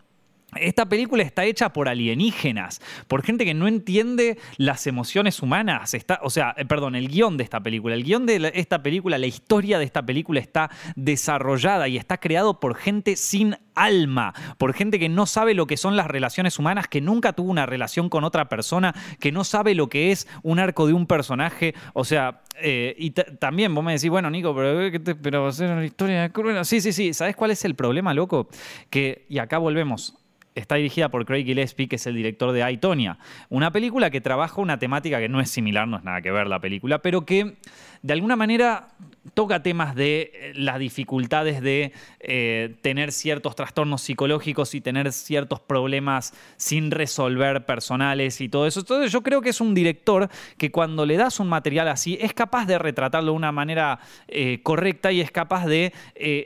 esta 0.55 0.87
película 0.87 1.23
está 1.23 1.45
hecha 1.45 1.71
por 1.71 1.87
alienígenas, 1.87 2.81
por 3.07 3.23
gente 3.23 3.45
que 3.45 3.53
no 3.53 3.67
entiende 3.67 4.37
las 4.57 4.85
emociones 4.87 5.41
humanas. 5.41 5.95
O 6.21 6.29
sea, 6.29 6.53
eh, 6.57 6.65
perdón, 6.65 6.95
el 6.95 7.07
guion 7.07 7.37
de 7.37 7.43
esta 7.43 7.61
película. 7.61 7.95
El 7.95 8.03
guion 8.03 8.25
de 8.25 8.51
esta 8.55 8.83
película, 8.83 9.17
la 9.17 9.27
historia 9.27 9.79
de 9.79 9.85
esta 9.85 10.05
película 10.05 10.39
está 10.39 10.69
desarrollada 10.95 11.87
y 11.87 11.97
está 11.97 12.17
creado 12.17 12.59
por 12.59 12.75
gente 12.75 13.15
sin 13.15 13.55
alma, 13.75 14.33
por 14.57 14.73
gente 14.73 14.99
que 14.99 15.07
no 15.07 15.25
sabe 15.25 15.53
lo 15.53 15.67
que 15.67 15.77
son 15.77 15.95
las 15.95 16.07
relaciones 16.07 16.59
humanas, 16.59 16.87
que 16.87 16.99
nunca 16.99 17.33
tuvo 17.33 17.49
una 17.49 17.65
relación 17.65 18.09
con 18.09 18.23
otra 18.23 18.49
persona, 18.49 18.93
que 19.19 19.31
no 19.31 19.43
sabe 19.43 19.73
lo 19.75 19.87
que 19.87 20.11
es 20.11 20.27
un 20.43 20.59
arco 20.59 20.85
de 20.85 20.93
un 20.93 21.07
personaje. 21.07 21.73
O 21.93 22.03
sea, 22.03 22.41
eh, 22.59 22.93
y 22.97 23.11
también 23.11 23.73
vos 23.73 23.83
me 23.83 23.93
decís, 23.93 24.09
bueno, 24.09 24.29
Nico, 24.29 24.53
pero, 24.53 24.81
eh, 24.81 24.99
pero 24.99 25.43
va 25.43 25.49
a 25.49 25.53
ser 25.53 25.71
una 25.71 25.85
historia 25.85 26.27
de 26.27 26.65
Sí, 26.65 26.81
sí, 26.81 26.91
sí. 26.91 27.13
¿Sabes 27.13 27.35
cuál 27.35 27.51
es 27.51 27.63
el 27.65 27.75
problema, 27.75 28.13
loco? 28.13 28.49
Que, 28.89 29.25
y 29.29 29.37
acá 29.39 29.57
volvemos 29.57 30.20
está 30.55 30.75
dirigida 30.75 31.09
por 31.09 31.25
Craig 31.25 31.45
Gillespie, 31.45 31.87
que 31.87 31.95
es 31.95 32.07
el 32.07 32.15
director 32.15 32.51
de 32.51 32.63
Aitonia, 32.63 33.17
una 33.49 33.71
película 33.71 34.09
que 34.09 34.21
trabaja 34.21 34.61
una 34.61 34.79
temática 34.79 35.19
que 35.19 35.29
no 35.29 35.39
es 35.39 35.49
similar, 35.49 35.87
no 35.87 35.97
es 35.97 36.03
nada 36.03 36.21
que 36.21 36.31
ver 36.31 36.47
la 36.47 36.59
película, 36.59 36.99
pero 36.99 37.25
que 37.25 37.55
de 38.01 38.13
alguna 38.13 38.35
manera 38.35 38.89
toca 39.33 39.61
temas 39.61 39.95
de 39.95 40.31
eh, 40.33 40.53
las 40.55 40.79
dificultades 40.79 41.61
de 41.61 41.93
eh, 42.19 42.75
tener 42.81 43.11
ciertos 43.11 43.55
trastornos 43.55 44.01
psicológicos 44.01 44.73
y 44.73 44.81
tener 44.81 45.11
ciertos 45.11 45.59
problemas 45.59 46.33
sin 46.57 46.89
resolver 46.91 47.65
personales 47.65 48.41
y 48.41 48.49
todo 48.49 48.65
eso. 48.65 48.79
Entonces 48.79 49.11
yo 49.11 49.21
creo 49.21 49.41
que 49.41 49.49
es 49.49 49.61
un 49.61 49.73
director 49.73 50.29
que 50.57 50.71
cuando 50.71 51.05
le 51.05 51.17
das 51.17 51.39
un 51.39 51.47
material 51.47 51.87
así 51.87 52.17
es 52.19 52.33
capaz 52.33 52.65
de 52.65 52.79
retratarlo 52.79 53.31
de 53.31 53.37
una 53.37 53.51
manera 53.51 53.99
eh, 54.27 54.61
correcta 54.63 55.11
y 55.11 55.21
es 55.21 55.31
capaz 55.31 55.67
de 55.67 55.93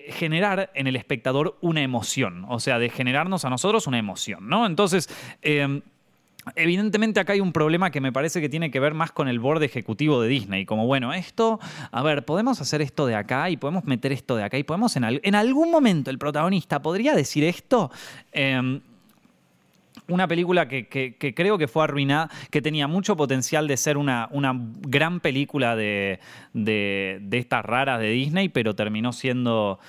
generar 0.10 0.72
en 0.74 0.88
el 0.88 0.96
espectador 0.96 1.58
una 1.62 1.82
emoción, 1.82 2.46
o 2.50 2.60
sea, 2.60 2.80
de 2.80 2.90
generarnos 2.90 3.46
a 3.46 3.50
nosotros 3.50 3.88
una 3.88 4.00
emoción, 4.00 4.50
¿no? 4.50 4.66
Entonces... 4.66 5.10
Evidentemente 6.56 7.20
acá 7.20 7.34
hay 7.34 7.40
un 7.40 7.52
problema 7.52 7.90
que 7.90 8.02
me 8.02 8.12
parece 8.12 8.40
que 8.42 8.50
tiene 8.50 8.70
que 8.70 8.80
ver 8.80 8.94
más 8.94 9.12
con 9.12 9.28
el 9.28 9.40
borde 9.40 9.66
ejecutivo 9.66 10.22
de 10.22 10.30
Disney. 10.30 10.66
Como, 10.66 10.86
bueno, 10.86 11.14
esto, 11.14 11.60
a 11.92 12.04
ver, 12.04 12.26
podemos 12.26 12.62
hacer 12.62 12.82
esto 12.82 13.06
de 13.08 13.16
acá 13.16 13.50
y 13.50 13.58
podemos 13.58 13.86
meter 13.86 14.12
esto 14.12 14.36
de 14.36 14.44
acá 14.44 14.58
y 14.58 14.64
podemos 14.64 14.96
en, 14.96 15.20
en 15.24 15.36
algún 15.36 15.72
momento 15.72 16.12
el 16.12 16.20
protagonista 16.20 16.82
podría 16.82 17.16
decir 17.16 17.44
esto. 17.44 17.92
Em, 18.32 18.82
una 20.08 20.28
película 20.28 20.68
que, 20.68 20.88
creo 21.36 21.58
que 21.58 21.68
fue 21.68 21.84
arruinada, 21.84 22.30
que 22.52 22.62
tenía 22.62 22.88
mucho 22.88 23.16
potencial 23.16 23.68
de 23.68 23.78
ser 23.78 23.98
una, 23.98 24.28
una 24.32 24.54
gran 24.56 25.20
película 25.20 25.76
de, 25.76 26.20
de, 26.54 27.20
estas 27.32 27.66
raras 27.66 28.00
de 28.00 28.10
Disney, 28.10 28.50
pero 28.50 28.76
terminó 28.76 29.14
siendo, 29.14 29.80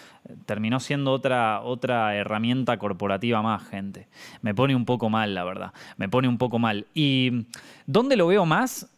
terminó 0.47 0.81
siendo 0.81 1.13
otra, 1.13 1.61
otra 1.63 2.17
herramienta 2.17 2.79
corporativa 2.79 3.43
más, 3.43 3.69
gente. 3.69 4.09
Me 4.43 4.55
pone 4.55 4.75
un 4.75 4.85
poco 4.85 5.11
mal, 5.11 5.35
la 5.35 5.45
verdad. 5.45 5.73
Me 5.97 6.09
pone 6.09 6.29
un 6.29 6.39
poco 6.39 6.59
mal. 6.59 6.87
¿Y 6.95 7.47
dónde 7.87 8.17
lo 8.17 8.27
veo 8.27 8.47
más? 8.47 8.91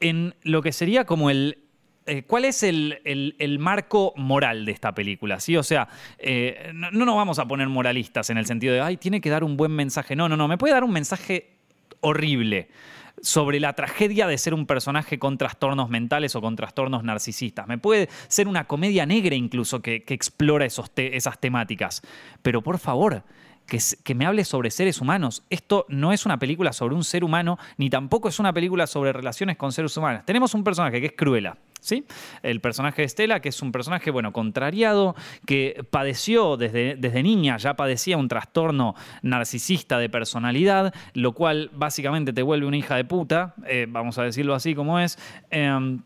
En 0.00 0.34
lo 0.42 0.60
que 0.62 0.72
sería 0.72 1.04
como 1.04 1.30
el, 1.30 1.65
eh, 2.06 2.22
¿cuál 2.22 2.44
es 2.44 2.62
el, 2.62 3.56
marco 3.58 4.12
moral 4.16 4.64
de 4.64 4.72
esta 4.72 4.94
película? 4.94 5.40
¿sí? 5.40 5.56
O 5.56 5.62
sea, 5.62 5.88
eh, 6.18 6.70
no, 6.72 6.90
nos 6.90 7.16
vamos 7.16 7.38
a 7.38 7.46
poner 7.46 7.68
moralistas 7.68 8.30
en 8.30 8.38
el 8.38 8.46
sentido 8.46 8.74
de, 8.74 8.80
ay, 8.80 8.96
tiene 8.96 9.20
que 9.20 9.28
dar 9.28 9.42
un 9.42 9.56
buen 9.56 9.72
mensaje. 9.72 10.14
No, 10.14 10.28
no, 10.28 10.36
no, 10.36 10.46
me 10.48 10.56
puede 10.56 10.74
dar 10.74 10.84
un 10.84 10.92
mensaje 10.92 11.50
horrible 12.00 12.68
sobre 13.22 13.60
la 13.60 13.72
tragedia 13.72 14.26
de 14.26 14.38
ser 14.38 14.54
un 14.54 14.66
personaje 14.66 15.18
con 15.18 15.38
trastornos 15.38 15.88
mentales 15.88 16.36
o 16.36 16.40
con 16.40 16.54
trastornos 16.54 17.02
narcisistas. 17.02 17.66
Me 17.66 17.78
puede 17.78 18.08
ser 18.28 18.46
una 18.46 18.66
comedia 18.66 19.06
negra 19.06 19.34
incluso 19.34 19.80
que, 19.80 20.04
explora 20.06 20.64
esos 20.64 20.92
esas 20.96 21.40
temáticas. 21.40 22.02
Pero 22.42 22.62
por 22.62 22.78
favor, 22.78 23.24
que, 23.66 23.78
que, 24.04 24.14
me 24.14 24.26
hable 24.26 24.44
sobre 24.44 24.70
seres 24.70 25.00
humanos. 25.00 25.42
Esto 25.50 25.86
no 25.88 26.12
es 26.12 26.24
una 26.24 26.38
película 26.38 26.72
sobre 26.72 26.94
un 26.94 27.04
ser 27.04 27.24
humano, 27.24 27.58
ni 27.78 27.90
tampoco 27.90 28.28
es 28.28 28.38
una 28.38 28.52
película 28.52 28.86
sobre 28.86 29.12
relaciones 29.12 29.56
con 29.56 29.72
seres 29.72 29.96
humanos. 29.96 30.22
Tenemos 30.24 30.54
un 30.54 30.62
personaje 30.62 31.00
que 31.00 31.06
es 31.06 31.12
Cruella, 31.12 31.56
¿sí? 31.80 32.04
El 32.42 32.60
personaje 32.60 33.02
de 33.02 33.06
Estela, 33.06 33.40
que 33.40 33.48
es 33.50 33.62
un 33.62 33.72
personaje, 33.72 34.10
bueno, 34.10 34.32
contrariado, 34.32 35.14
que 35.46 35.84
padeció 35.90 36.56
desde, 36.56 36.96
desde 36.96 37.22
niña, 37.22 37.56
ya 37.56 37.74
padecía 37.74 38.16
un 38.16 38.28
trastorno 38.28 38.94
narcisista 39.22 39.98
de 39.98 40.08
personalidad, 40.08 40.94
lo 41.14 41.32
cual 41.32 41.70
básicamente 41.72 42.32
te 42.32 42.42
vuelve 42.42 42.66
una 42.66 42.76
hija 42.76 42.96
de 42.96 43.04
puta, 43.04 43.54
eh, 43.66 43.86
vamos 43.88 44.18
a 44.18 44.22
decirlo 44.22 44.54
así 44.54 44.74
como 44.74 44.98
es. 44.98 45.18
Em, 45.50 46.00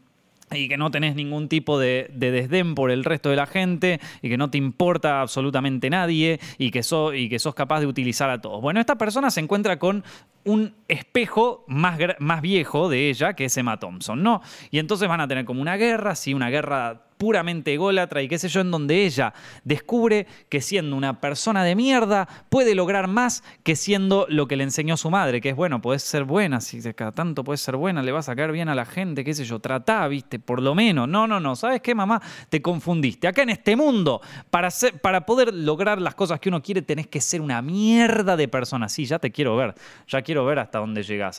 y 0.52 0.68
que 0.68 0.76
no 0.76 0.90
tenés 0.90 1.14
ningún 1.14 1.48
tipo 1.48 1.78
de, 1.78 2.10
desdén 2.12 2.74
por 2.74 2.90
el 2.90 3.04
resto 3.04 3.30
de 3.30 3.36
la 3.36 3.46
gente 3.46 4.00
y 4.22 4.28
que 4.28 4.36
no 4.36 4.50
te 4.50 4.58
importa 4.58 5.20
absolutamente 5.20 5.90
nadie 5.90 6.40
y 6.58 6.70
que, 6.70 6.82
y 7.14 7.28
que 7.28 7.38
sos 7.38 7.54
capaz 7.54 7.80
de 7.80 7.86
utilizar 7.86 8.30
a 8.30 8.40
todos. 8.40 8.60
Bueno, 8.60 8.80
esta 8.80 8.96
persona 8.96 9.30
se 9.30 9.40
encuentra 9.40 9.78
con 9.78 10.04
un 10.44 10.74
espejo 10.88 11.64
más, 11.68 11.98
más 12.18 12.40
viejo 12.42 12.88
de 12.88 13.10
ella, 13.10 13.34
que 13.34 13.44
es 13.46 13.56
Emma 13.56 13.78
Thompson, 13.78 14.22
¿no? 14.22 14.42
Y 14.70 14.78
entonces 14.78 15.08
van 15.08 15.20
a 15.20 15.28
tener 15.28 15.44
como 15.44 15.60
una 15.60 15.76
guerra, 15.76 16.14
sí, 16.14 16.34
una 16.34 16.50
guerra 16.50 17.09
puramente 17.20 17.74
ególatra 17.74 18.22
y 18.22 18.28
qué 18.28 18.38
sé 18.38 18.48
yo, 18.48 18.62
en 18.62 18.70
donde 18.70 19.04
ella 19.04 19.34
descubre 19.62 20.26
que 20.48 20.62
siendo 20.62 20.96
una 20.96 21.20
persona 21.20 21.62
de 21.62 21.76
mierda 21.76 22.26
puede 22.48 22.74
lograr 22.74 23.08
más 23.08 23.44
que 23.62 23.76
siendo 23.76 24.24
lo 24.30 24.48
que 24.48 24.56
le 24.56 24.64
enseñó 24.64 24.96
su 24.96 25.10
madre, 25.10 25.42
que 25.42 25.50
es 25.50 25.54
bueno, 25.54 25.82
puedes 25.82 26.02
ser 26.02 26.24
buena, 26.24 26.62
si 26.62 26.80
cada 26.94 27.12
tanto 27.12 27.44
puedes 27.44 27.60
ser 27.60 27.76
buena, 27.76 28.02
le 28.02 28.10
vas 28.10 28.30
a 28.30 28.34
caer 28.34 28.52
bien 28.52 28.70
a 28.70 28.74
la 28.74 28.86
gente, 28.86 29.22
qué 29.22 29.34
sé 29.34 29.44
yo, 29.44 29.58
tratá, 29.58 30.08
viste, 30.08 30.38
por 30.38 30.62
lo 30.62 30.74
menos. 30.74 31.06
No, 31.06 31.26
no, 31.26 31.38
no, 31.38 31.56
¿sabes 31.56 31.82
qué, 31.82 31.94
mamá? 31.94 32.22
Te 32.48 32.62
confundiste. 32.62 33.28
Acá 33.28 33.42
en 33.42 33.50
este 33.50 33.76
mundo, 33.76 34.22
para, 34.48 34.70
para 35.02 35.26
poder 35.26 35.52
lograr 35.52 36.00
las 36.00 36.14
cosas 36.14 36.40
que 36.40 36.48
uno 36.48 36.62
quiere, 36.62 36.80
tenés 36.80 37.06
que 37.06 37.20
ser 37.20 37.42
una 37.42 37.60
mierda 37.60 38.34
de 38.34 38.48
persona. 38.48 38.88
Sí, 38.88 39.04
ya 39.04 39.18
te 39.18 39.30
quiero 39.30 39.54
ver, 39.56 39.74
ya 40.08 40.22
quiero 40.22 40.46
ver 40.46 40.58
hasta 40.58 40.78
dónde 40.78 41.02
llegas 41.02 41.38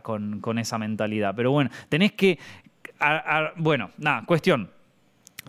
con, 0.00 0.40
con, 0.40 0.58
esa 0.58 0.78
mentalidad. 0.78 1.34
Pero 1.36 1.50
bueno, 1.50 1.68
tenés 1.90 2.12
que... 2.12 2.38
bueno, 3.58 3.90
nada, 3.98 4.24
cuestión 4.24 4.77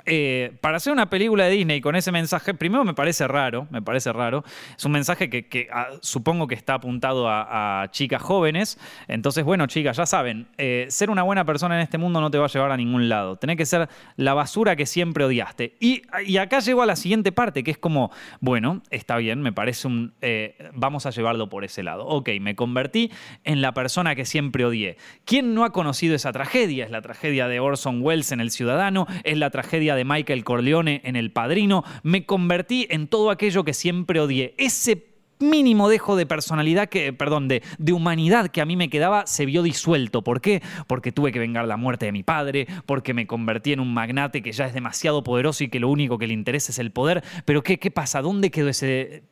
eh, 0.06 0.54
para 0.62 0.78
hacer 0.78 0.94
una 0.94 1.10
película 1.10 1.46
de 1.46 1.52
Disney 1.52 1.82
con 1.82 1.96
ese 1.96 2.12
mensaje, 2.12 2.54
primero 2.54 2.84
me 2.84 2.94
parece 2.94 3.28
raro, 3.28 3.68
me 3.70 3.82
parece 3.82 4.12
raro. 4.14 4.44
Es 4.78 4.86
un 4.86 4.92
mensaje 4.92 5.30
que, 5.30 5.68
ah, 5.72 5.88
supongo 6.02 6.48
que 6.48 6.56
está 6.56 6.76
apuntado 6.76 7.28
a, 7.30 7.88
chicas 7.92 8.22
jóvenes. 8.22 8.78
Entonces, 9.08 9.44
bueno, 9.44 9.68
chicas, 9.68 9.98
ya 9.98 10.06
saben, 10.06 10.48
eh, 10.58 10.86
ser 10.90 11.10
una 11.10 11.24
buena 11.24 11.46
persona 11.46 11.76
en 11.76 11.82
este 11.82 11.98
mundo 11.98 12.22
no 12.22 12.32
te 12.32 12.38
va 12.38 12.46
a 12.46 12.50
llevar 12.50 12.72
a 12.72 12.78
ningún 12.78 13.10
lado. 13.10 13.38
Tenés 13.38 13.58
que 13.58 13.66
ser 13.66 13.90
la 14.16 14.34
basura 14.34 14.76
que 14.76 14.86
siempre 14.86 15.24
odiaste. 15.24 15.76
Y, 15.80 16.04
acá 16.38 16.60
llego 16.60 16.82
a 16.82 16.86
la 16.86 16.96
siguiente 16.96 17.32
parte, 17.32 17.64
que 17.64 17.72
es 17.72 17.78
como, 17.78 18.12
bueno, 18.40 18.82
está 18.90 19.18
bien, 19.18 19.42
me 19.42 19.52
parece 19.52 19.88
un... 19.88 20.14
Eh, 20.22 20.56
vamos 20.74 21.06
a 21.06 21.10
llevarlo 21.12 21.50
por 21.50 21.64
ese 21.64 21.84
lado. 21.84 22.06
Ok, 22.06 22.30
me 22.40 22.56
convertí 22.56 23.12
en 23.44 23.62
la 23.62 23.74
persona 23.74 24.16
que 24.16 24.26
siempre 24.26 24.66
odié. 24.66 24.98
¿Quién 25.26 25.54
no 25.54 25.64
ha 25.64 25.72
conocido 25.72 26.16
esa 26.16 26.32
tragedia? 26.32 26.86
Es 26.86 26.92
la 26.92 27.02
tragedia 27.02 27.48
de 27.48 27.60
Orson 27.60 28.02
Welles 28.02 28.32
en 28.32 28.40
El 28.40 28.52
Ciudadano, 28.52 29.08
es 29.24 29.38
la 29.38 29.50
tragedia 29.50 29.89
de 29.96 30.06
Michael 30.06 30.44
Corleone 30.44 31.02
en 31.04 31.16
El 31.16 31.32
Padrino, 31.32 31.84
me 32.04 32.26
convertí 32.26 32.88
en 32.90 33.08
todo 33.08 33.32
aquello 33.32 33.64
que 33.64 33.74
siempre 33.74 34.20
odié. 34.20 34.56
Ese 34.58 35.10
mínimo 35.40 35.90
dejo 35.90 36.16
de 36.16 36.26
personalidad 36.26 36.90
que, 36.90 37.14
perdón, 37.14 37.48
de, 37.48 37.64
de, 37.78 37.94
humanidad 37.94 38.50
que 38.50 38.62
a 38.62 38.66
mí 38.66 38.76
me 38.76 38.90
quedaba 38.90 39.26
se 39.26 39.46
vio 39.46 39.64
disuelto. 39.64 40.22
¿Por 40.22 40.42
qué? 40.42 40.62
Porque 40.88 41.12
tuve 41.12 41.32
que 41.32 41.40
vengar 41.40 41.66
la 41.66 41.78
muerte 41.78 42.06
de 42.06 42.12
mi 42.12 42.24
padre, 42.24 42.68
porque 42.86 43.14
me 43.14 43.26
convertí 43.26 43.74
en 43.74 43.80
un 43.80 43.94
magnate 43.94 44.42
que 44.42 44.52
ya 44.52 44.66
es 44.66 44.74
demasiado 44.74 45.24
poderoso 45.24 45.64
y 45.64 45.70
que 45.70 45.80
lo 45.80 45.90
único 45.90 46.18
que 46.18 46.28
le 46.28 46.34
interesa 46.34 46.72
es 46.72 46.80
el 46.80 46.92
poder. 46.92 47.24
Pero 47.46 47.64
¿qué, 47.64 47.80
qué 47.80 47.92
pasa? 47.92 48.22
¿Dónde 48.22 48.52
quedó 48.52 48.70
ese 48.70 49.24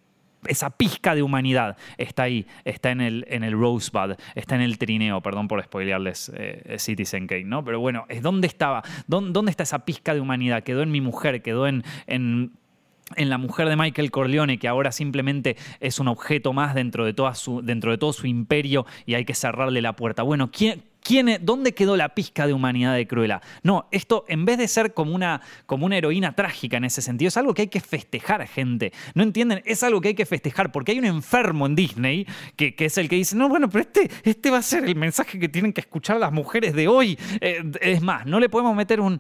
esa 0.46 0.70
pizca 0.70 1.16
de 1.16 1.24
humanidad 1.24 1.78
está 1.98 2.24
ahí, 2.24 2.46
está 2.64 2.92
en 2.92 3.02
el, 3.02 3.26
en 3.30 3.44
el 3.44 3.54
Rosebud, 3.54 4.16
está 4.36 4.56
en 4.56 4.62
el 4.62 4.78
trineo, 4.78 5.22
perdón 5.22 5.48
por 5.48 5.64
spoilearles 5.64 6.32
eh, 6.36 6.76
Citizen 6.80 7.28
Kane, 7.28 7.46
¿no? 7.46 7.64
Pero 7.64 7.80
bueno, 7.80 8.06
¿dónde 8.22 8.48
estaba? 8.48 8.84
¿Dónde, 9.08 9.50
está 9.50 9.64
esa 9.64 9.86
pizca 9.86 10.14
de 10.14 10.22
humanidad? 10.22 10.64
Quedó 10.64 10.84
en 10.84 10.92
mi 10.92 11.02
mujer, 11.02 11.42
quedó 11.42 11.68
en, 11.68 11.84
en 12.06 12.52
en 13.16 13.30
la 13.30 13.38
mujer 13.38 13.70
de 13.70 13.76
Michael 13.76 14.12
Corleone, 14.12 14.58
que 14.58 14.68
ahora 14.68 14.92
simplemente 14.92 15.56
es 15.80 16.00
un 16.00 16.08
objeto 16.08 16.54
más 16.54 16.76
dentro 16.76 17.06
de, 17.06 17.14
toda 17.14 17.36
su, 17.36 17.62
dentro 17.62 17.92
de 17.92 17.98
todo 17.98 18.14
su 18.14 18.28
imperio 18.28 18.86
y 19.06 19.14
hay 19.14 19.26
que 19.26 19.34
cerrarle 19.34 19.82
la 19.82 19.96
puerta. 19.96 20.24
Bueno, 20.24 20.52
¿quién, 20.52 20.84
¿Dónde 21.42 21.74
quedó 21.74 21.96
la 21.96 22.10
pizca 22.10 22.48
de 22.48 22.54
humanidad 22.54 22.94
de 22.94 23.08
Cruella? 23.08 23.42
No, 23.64 23.88
esto 23.92 24.26
en 24.28 24.44
vez 24.44 24.58
de 24.58 24.68
ser 24.68 24.94
como 24.94 25.16
una, 25.16 25.42
como 25.66 25.86
una 25.86 25.98
heroína 25.98 26.36
trágica 26.36 26.78
en 26.78 26.84
ese 26.84 27.02
sentido, 27.02 27.30
es 27.30 27.38
algo 27.38 27.54
que 27.54 27.64
hay 27.64 27.68
que 27.70 27.80
festejar, 27.80 28.46
gente. 28.46 28.92
¿No 29.14 29.24
entienden? 29.24 29.62
Es 29.66 29.84
algo 29.84 30.02
que 30.02 30.10
hay 30.10 30.16
que 30.16 30.26
festejar 30.26 30.72
porque 30.72 30.92
hay 30.92 31.00
un 31.00 31.06
enfermo 31.06 31.66
en 31.66 31.76
Disney 31.76 32.28
que, 32.58 32.76
es 32.78 32.98
el 32.98 33.08
que 33.08 33.16
dice, 33.16 33.38
no, 33.38 33.48
bueno, 33.48 33.70
pero 33.70 33.84
este, 33.84 34.12
este 34.24 34.52
va 34.52 34.58
a 34.58 34.62
ser 34.62 34.84
el 34.84 34.96
mensaje 34.96 35.40
que 35.40 35.48
tienen 35.48 35.72
que 35.72 35.82
escuchar 35.82 36.18
las 36.18 36.32
mujeres 36.34 36.74
de 36.74 36.90
hoy. 36.90 37.18
Eh, 37.40 37.64
es 37.80 38.02
más, 38.02 38.26
no 38.26 38.40
le 38.42 38.50
podemos 38.50 38.76
meter 38.76 39.00
un, 39.00 39.20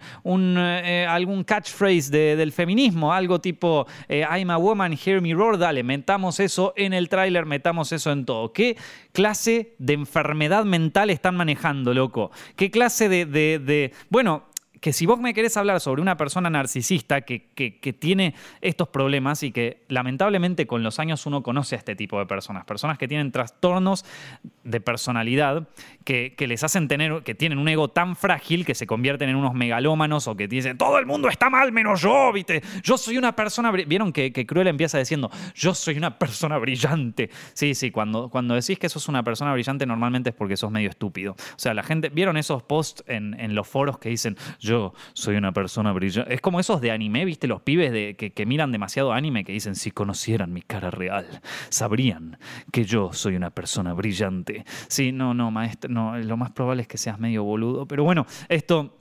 eh, 0.57 1.05
algún 1.09 1.45
catchphrase 1.45 2.09
del 2.11 2.51
feminismo, 2.51 3.13
algo 3.13 3.39
tipo 3.39 3.87
eh, 4.09 4.25
I'm 4.29 4.49
a 4.49 4.57
woman, 4.57 4.93
hear 4.93 5.21
me 5.21 5.33
roar, 5.33 5.57
dale, 5.57 5.83
metamos 5.83 6.41
eso 6.41 6.73
en 6.75 6.91
el 6.93 7.07
tráiler, 7.07 7.45
metamos 7.45 7.93
eso 7.93 8.11
en 8.11 8.25
todo. 8.25 8.51
¿Qué 8.51 8.75
clase 9.13 9.73
de 9.79 9.93
enfermedad 9.93 10.65
mental 10.65 11.09
están 11.09 11.37
manejando? 11.37 11.76
Loco? 11.85 12.31
¿Qué 12.55 12.71
clase 12.71 13.09
de, 13.09 13.25
de, 13.25 13.93
Bueno, 14.09 14.43
que 14.81 14.93
si 14.93 15.05
vos 15.05 15.19
me 15.19 15.33
querés 15.33 15.57
hablar 15.57 15.79
sobre 15.79 16.01
una 16.01 16.17
persona 16.17 16.49
narcisista 16.49 17.21
que, 17.21 17.47
que, 17.55 17.93
tiene 17.93 18.35
estos 18.61 18.89
problemas 18.89 19.41
y 19.43 19.51
que 19.51 19.83
lamentablemente 19.87 20.67
con 20.67 20.83
los 20.83 20.99
años 20.99 21.25
uno 21.25 21.41
conoce 21.41 21.75
a 21.75 21.79
este 21.79 21.95
tipo 21.95 22.19
de 22.19 22.25
personas, 22.25 22.65
personas 22.65 22.97
que 22.97 23.07
tienen 23.07 23.31
trastornos 23.31 24.05
de 24.63 24.79
personalidad 24.79 25.67
que, 26.07 26.33
que, 26.37 26.47
les 26.47 26.63
hacen 26.63 26.87
tener, 26.87 27.21
que 27.23 27.35
tienen 27.35 27.57
un 27.57 27.67
ego 27.67 27.89
tan 27.89 28.15
frágil 28.15 28.65
que 28.65 28.75
se 28.75 28.87
convierten 28.87 29.27
en 29.27 29.35
unos 29.35 29.53
megalómanos 29.53 30.29
o 30.29 30.37
que 30.37 30.47
dicen, 30.47 30.77
todo 30.77 30.99
el 30.99 31.05
mundo 31.05 31.27
está 31.27 31.49
mal 31.49 31.73
menos 31.73 32.01
yo, 32.01 32.31
¿viste? 32.31 32.63
Yo 32.81 32.97
soy 32.97 33.17
una 33.17 33.35
persona, 33.35 33.71
vieron 33.71 34.13
que, 34.13 34.31
que 34.31 34.45
Cruel 34.45 34.67
empieza 34.67 34.97
diciendo, 34.97 35.29
yo 35.53 35.73
soy 35.73 35.97
una 35.97 36.17
persona 36.17 36.57
brillante. 36.59 37.29
Sí, 37.53 37.75
sí, 37.75 37.91
cuando, 37.91 38.29
cuando 38.29 38.55
decís 38.55 38.79
que 38.79 38.87
sos 38.87 39.09
una 39.09 39.21
persona 39.21 39.51
brillante 39.51 39.85
normalmente 39.85 40.29
es 40.29 40.35
porque 40.37 40.55
sos 40.55 40.71
medio 40.71 40.89
estúpido. 40.89 41.33
O 41.33 41.59
sea, 41.59 41.73
la 41.73 41.83
gente, 41.83 42.07
¿vieron 42.07 42.37
esos 42.37 42.63
posts 42.63 43.03
en, 43.07 43.37
en 43.37 43.53
los 43.53 43.67
foros 43.67 43.97
que 43.99 44.07
dicen, 44.07 44.37
yo 44.61 44.93
soy 45.11 45.35
una 45.35 45.51
persona 45.51 45.91
brillante. 45.91 46.33
Es 46.33 46.39
como 46.39 46.61
esos 46.61 46.79
de 46.79 46.91
anime, 46.91 47.25
¿viste? 47.25 47.47
Los 47.47 47.63
pibes 47.63 47.91
de, 47.91 48.15
que, 48.15 48.45
miran 48.45 48.71
demasiado 48.71 49.11
anime 49.11 49.43
que 49.43 49.51
dicen, 49.51 49.75
si 49.75 49.91
conocieran 49.91 50.53
mi 50.53 50.61
cara 50.61 50.89
real, 50.89 51.41
sabrían 51.67 52.37
que 52.71 52.85
yo 52.85 53.11
soy 53.11 53.35
una 53.35 53.49
persona 53.49 53.91
brillante. 53.93 54.63
Sí, 54.87 55.11
no, 55.11 55.33
no, 55.33 55.51
maestro, 55.51 55.89
lo 55.97 56.37
más 56.37 56.51
probable 56.51 56.83
es 56.83 56.87
que 56.87 56.97
seas 56.97 57.19
medio 57.19 57.43
boludo. 57.43 57.85
Pero 57.85 58.03
bueno, 58.03 58.25
esto, 58.49 58.93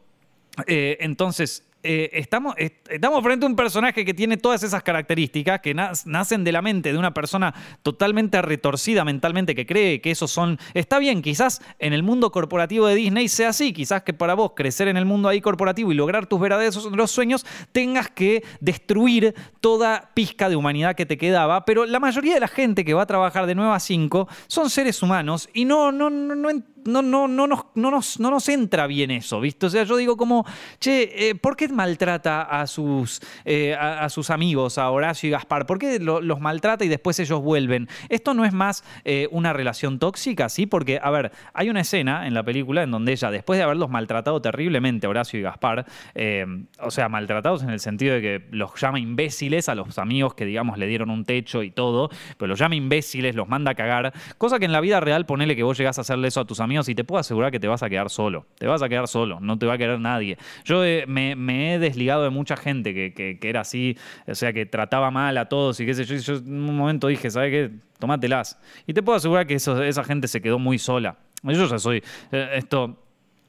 eh, 0.67 0.97
entonces, 1.01 1.67
eh, 1.89 2.11
estamos, 2.19 2.57
estamos 2.59 3.23
frente 3.23 3.47
a 3.47 3.49
un 3.49 3.55
personaje 3.55 4.05
que 4.05 4.13
tiene 4.13 4.37
todas 4.37 4.65
esas 4.65 4.83
características 4.83 5.61
que 5.61 5.73
nacen 5.73 6.43
de 6.43 6.51
la 6.51 6.61
mente 6.61 6.91
de 6.91 6.99
una 6.99 7.15
persona 7.15 7.55
totalmente 7.83 8.43
retorcida 8.43 9.05
mentalmente 9.05 9.55
que 9.55 9.67
cree 9.67 10.01
que 10.01 10.11
esos 10.11 10.33
son... 10.33 10.59
Está 10.75 10.99
bien, 10.99 11.23
quizás 11.23 11.63
en 11.79 11.93
el 11.93 12.03
mundo 12.03 12.33
corporativo 12.33 12.89
de 12.89 12.97
Disney 12.97 13.29
sea 13.29 13.51
así, 13.51 13.73
quizás 13.73 14.03
que 14.03 14.13
para 14.13 14.35
vos 14.35 14.53
crecer 14.57 14.89
en 14.89 14.97
el 14.97 15.05
mundo 15.05 15.29
ahí 15.29 15.41
corporativo 15.41 15.93
y 15.93 15.95
lograr 15.95 16.27
tus 16.27 16.41
verdaderos 16.41 17.11
sueños 17.11 17.47
tengas 17.71 18.11
que 18.11 18.43
destruir 18.59 19.37
toda 19.61 20.11
pizca 20.13 20.49
de 20.49 20.57
humanidad 20.57 20.97
que 20.97 21.07
te 21.07 21.17
quedaba, 21.17 21.65
pero 21.65 21.87
la 21.87 22.01
mayoría 22.01 22.35
de 22.35 22.41
la 22.41 22.49
gente 22.49 22.85
que 22.85 22.95
va 22.95 23.03
a 23.03 23.07
trabajar 23.07 23.47
de 23.47 23.55
9 23.55 23.73
a 23.73 23.79
5 23.79 24.29
son 24.49 24.71
seres 24.71 25.01
humanos 25.05 25.49
y 25.55 25.65
no, 25.65 25.93
no, 25.93 26.11
no, 26.11 26.35
no 26.35 26.51
no, 26.87 27.03
no, 27.03 27.29
no, 27.29 27.47
nos, 27.47 27.67
no, 27.75 27.91
nos, 27.91 28.21
no 28.21 28.31
nos 28.31 28.49
entra 28.49 28.87
bien 28.87 29.11
eso, 29.11 29.41
¿viste? 29.41 29.67
O 29.67 29.71
sea, 29.71 29.85
yo 29.85 29.97
digo 29.97 30.17
como, 30.17 30.45
che, 30.79 31.29
eh, 31.29 31.35
¿por 31.35 31.57
qué 31.57 31.69
maltrata 31.69 32.43
a 32.43 32.67
sus, 32.67 33.21
eh, 33.45 33.75
a, 33.75 34.09
sus 34.09 34.31
amigos, 34.31 34.79
a 34.79 34.91
Horacio 34.91 35.29
y 35.29 35.31
Gaspar? 35.31 35.67
¿Por 35.67 35.79
qué 35.79 35.99
los 35.99 36.41
maltrata 36.41 36.85
y 36.85 36.89
después 36.89 37.19
ellos 37.19 37.41
vuelven? 37.41 37.89
Esto 38.09 38.35
no 38.35 38.45
es 38.45 38.53
más 38.53 38.85
eh, 39.05 39.29
una 39.31 39.53
relación 39.53 39.99
tóxica, 39.99 40.49
¿sí? 40.49 40.67
Porque, 40.67 40.99
a 41.03 41.11
ver, 41.11 41.33
hay 41.55 41.71
una 41.71 41.81
escena 41.81 42.27
en 42.27 42.35
la 42.35 42.43
película 42.43 42.83
en 42.83 42.91
donde 42.91 43.13
ella, 43.13 43.31
después 43.31 43.59
de 43.59 43.65
haberlos 43.65 43.91
maltratado 43.91 44.41
terriblemente, 44.41 45.07
Horacio 45.07 45.39
y 45.39 45.43
Gaspar, 45.43 45.87
o 46.81 46.91
sea, 46.91 47.09
maltratados 47.09 47.63
en 47.63 47.71
el 47.71 47.81
sentido 47.81 48.15
de 48.15 48.21
que 48.21 48.47
los 48.51 48.81
llama 48.81 49.01
imbéciles 49.01 49.69
a 49.69 49.75
los 49.75 49.99
amigos 49.99 50.35
que, 50.35 50.45
digamos, 50.45 50.79
le 50.79 50.87
dieron 50.87 51.11
un 51.11 51.25
techo 51.25 51.63
y 51.63 51.71
todo, 51.71 52.11
pero 52.37 52.49
los 52.49 52.59
llama 52.59 52.77
imbéciles, 52.77 53.35
los 53.35 53.49
manda 53.49 53.73
a 53.73 53.75
cagar, 53.75 54.13
cosa 54.39 54.59
que 54.59 54.65
en 54.65 54.73
la 54.73 54.81
vida 54.81 55.01
real 55.01 55.27
ponele 55.27 55.57
que 55.57 55.63
vos 55.63 55.79
llegás 55.79 55.99
a 55.99 56.03
hacerle 56.03 56.29
eso 56.29 56.41
a 56.41 56.45
tus 56.45 56.61
amigos 56.61 56.76
y 56.89 56.95
te 56.95 57.05
puedo 57.05 57.21
asegurar 57.21 57.51
que 57.51 57.61
te 57.61 57.69
vas 57.69 57.83
a 57.83 57.89
quedar 57.89 58.11
solo. 58.11 58.47
Te 58.59 58.67
vas 58.67 58.83
a 58.83 58.89
quedar 58.89 59.09
solo, 59.09 59.41
no 59.41 59.59
te 59.59 59.67
va 59.67 59.75
a 59.75 59.79
querer 59.79 59.99
nadie. 59.99 60.37
Yo 60.65 60.85
eh, 60.85 61.05
me, 61.07 61.75
he 61.75 61.79
desligado 61.79 62.25
de 62.25 62.31
mucha 62.31 62.57
gente 62.57 62.95
que, 62.95 63.39
era 63.43 63.61
así, 63.61 63.97
o 64.27 64.35
sea, 64.35 64.53
que 64.53 64.67
trataba 64.67 65.11
mal 65.11 65.37
a 65.39 65.49
todos 65.49 65.81
y 65.81 65.87
qué 65.87 65.95
sé 65.95 66.05
yo. 66.05 66.17
Yo 66.17 66.35
en 66.37 66.69
un 66.69 66.77
momento 66.77 67.07
dije, 67.09 67.31
¿sabes 67.31 67.51
qué? 67.51 67.71
Tomátelas. 67.99 68.59
Y 68.87 68.93
te 68.93 69.03
puedo 69.03 69.17
asegurar 69.17 69.47
que 69.47 69.55
esa 69.55 70.05
gente 70.05 70.29
se 70.29 70.41
quedó 70.41 70.59
muy 70.59 70.79
sola. 70.79 71.17
Yo 71.43 71.67
ya 71.67 71.79
soy 71.79 72.03
eh, 72.33 72.51
esto. 72.55 73.03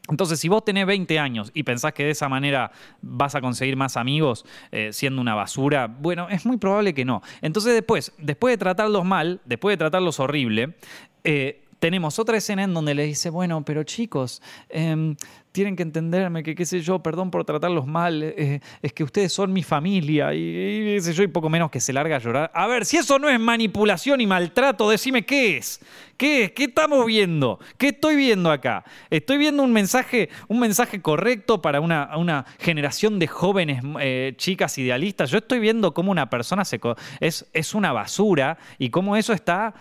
Entonces, 0.10 0.40
si 0.40 0.48
vos 0.48 0.64
tenés 0.64 0.86
20 0.86 1.20
años 1.20 1.52
y 1.54 1.64
pensás 1.64 1.94
que 1.94 2.06
de 2.06 2.12
esa 2.12 2.30
manera 2.30 2.72
vas 3.02 3.36
a 3.36 3.42
conseguir 3.42 3.76
más 3.76 3.98
amigos 3.98 4.46
eh, 4.72 4.90
siendo 4.94 5.22
una 5.22 5.36
basura, 5.36 5.88
bueno, 5.88 6.30
es 6.30 6.46
muy 6.46 6.58
probable 6.58 6.94
que 6.94 7.04
no. 7.04 7.22
Entonces, 7.42 7.74
después, 7.74 8.14
después 8.18 8.54
de 8.54 8.58
tratarlos 8.58 9.04
mal, 9.04 9.42
después 9.46 9.74
de 9.74 9.78
tratarlos 9.78 10.20
horrible, 10.20 10.76
eh, 11.24 11.67
tenemos 11.80 12.20
otra 12.20 12.38
escena 12.38 12.64
en 12.64 12.74
donde 12.74 12.96
le 12.96 13.04
dice, 13.04 13.30
bueno, 13.30 13.64
pero 13.64 13.84
chicos, 13.84 14.42
em, 14.70 15.16
tienen 15.52 15.76
que 15.76 15.82
entenderme 15.82 16.44
que 16.44 16.54
qué 16.54 16.66
sé 16.66 16.82
yo, 16.82 17.00
perdón 17.00 17.32
por 17.32 17.44
tratarlos 17.44 17.88
mal, 17.88 18.22
eh, 18.22 18.60
es 18.82 18.94
que 18.94 19.04
ustedes 19.04 19.34
son 19.34 19.52
mi 19.52 19.64
familia 19.64 20.32
y, 20.34 20.38
qué 20.38 21.00
sé 21.02 21.14
yo, 21.14 21.24
y 21.24 21.28
poco 21.28 21.50
menos 21.50 21.72
que 21.72 21.80
se 21.80 21.94
larga 21.94 22.18
a 22.18 22.20
llorar. 22.20 22.52
A 22.54 22.68
ver, 22.68 22.86
si 22.86 22.98
eso 22.98 23.18
no 23.18 23.28
es 23.28 23.40
manipulación 23.40 24.22
y 24.22 24.28
maltrato, 24.28 24.88
decime 24.88 25.26
qué 25.26 25.58
es. 25.58 25.80
¿Qué 26.16 26.44
es? 26.44 26.52
¿Qué 26.52 26.66
estamos 26.66 27.04
viendo? 27.08 27.60
¿Qué 27.78 27.88
estoy 27.88 28.16
viendo 28.16 28.52
acá? 28.52 28.84
Estoy 29.10 29.38
viendo 29.38 29.64
un 29.64 29.74
mensaje, 29.74 30.30
un 30.48 30.60
mensaje 30.60 31.02
correcto 31.02 31.60
para 31.60 31.82
una, 31.82 32.16
una 32.18 32.46
generación 32.60 33.18
de 33.18 33.26
jóvenes 33.26 33.84
eh, 34.00 34.34
chicas 34.38 34.78
idealistas. 34.78 35.32
Yo 35.32 35.40
estoy 35.40 35.60
viendo 35.60 35.94
cómo 35.94 36.12
una 36.12 36.30
persona 36.30 36.66
se, 36.66 36.80
es, 37.20 37.48
es 37.54 37.74
una 37.74 37.94
basura 37.94 38.60
y 38.78 38.92
cómo 38.92 39.16
eso 39.16 39.34
está 39.34 39.74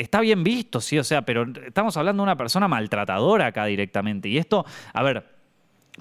está 0.00 0.20
bien 0.20 0.42
visto, 0.42 0.80
sí, 0.80 0.98
o 0.98 1.04
sea, 1.04 1.22
pero 1.22 1.46
estamos 1.66 1.96
hablando 1.96 2.22
de 2.22 2.24
una 2.24 2.36
persona 2.36 2.68
maltratadora 2.68 3.46
acá 3.46 3.66
directamente. 3.66 4.28
Y 4.28 4.38
esto, 4.38 4.64
a 4.92 5.02
ver, 5.02 5.24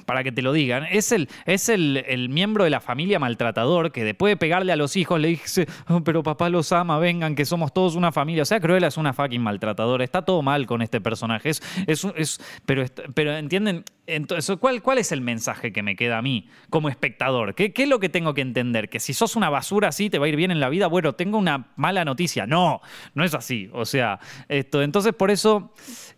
para 0.06 0.24
que 0.24 0.32
te 0.32 0.41
lo 0.41 0.53
digan, 0.53 0.86
es 0.89 1.12
el, 1.12 1.29
es 1.46 1.70
el, 1.70 2.29
miembro 2.29 2.63
de 2.63 2.70
la 2.70 2.79
familia 2.79 3.20
maltratador 3.20 3.91
que 3.91 4.03
después 4.03 4.32
de 4.32 4.38
pegarle 4.38 4.72
a 4.72 4.75
los 4.75 4.96
hijos 4.96 5.20
le 5.20 5.29
dice, 5.29 5.68
oh, 5.88 6.01
pero 6.03 6.24
papá 6.24 6.50
los 6.50 6.72
ama, 6.72 7.00
vengan, 7.00 7.36
que 7.36 7.46
somos 7.46 7.74
todos 7.74 7.96
una 7.96 8.12
familia. 8.12 8.44
O 8.44 8.46
sea, 8.46 8.60
Cruella 8.60 8.88
es 8.88 8.98
una 8.98 9.13
fucking 9.13 9.41
maltratadora. 9.41 10.03
Está 10.03 10.24
todo 10.24 10.41
mal 10.41 10.65
con 10.65 10.82
este 10.82 11.01
personaje. 11.01 11.50
Es, 11.50 11.62
es, 11.88 12.39
pero, 12.65 12.84
pero 13.13 13.36
entienden, 13.36 13.84
entonces, 14.08 14.58
¿cuál, 14.58 14.82
¿cuál 14.82 14.98
es 14.98 15.12
el 15.12 15.22
mensaje 15.22 15.72
que 15.72 15.84
me 15.84 15.96
queda 15.96 16.18
a 16.18 16.22
mí 16.22 16.50
como 16.70 16.89
espectador? 16.89 17.56
¿Qué, 17.56 17.74
¿Qué 17.74 17.84
es 17.84 17.89
lo 17.89 18.00
que 18.00 18.10
tengo 18.10 18.34
que 18.34 18.41
entender? 18.41 18.89
¿Que 18.89 19.00
si 19.00 19.13
sos 19.13 19.36
una 19.36 19.50
basura 19.50 19.89
así 19.89 20.10
te 20.10 20.20
va 20.20 20.25
a 20.25 20.29
ir 20.29 20.36
bien 20.36 20.51
en 20.51 20.60
la 20.60 20.70
vida? 20.70 20.88
Bueno, 20.88 21.13
tengo 21.13 21.38
una 21.38 21.68
mala 21.75 22.06
noticia. 22.06 22.46
No, 22.46 22.82
no 23.13 23.24
es 23.24 23.34
así. 23.34 23.70
O 23.74 23.86
sea, 23.86 24.20
esto, 24.48 24.82
entonces 24.82 25.13
por 25.13 25.32
eso, 25.32 25.74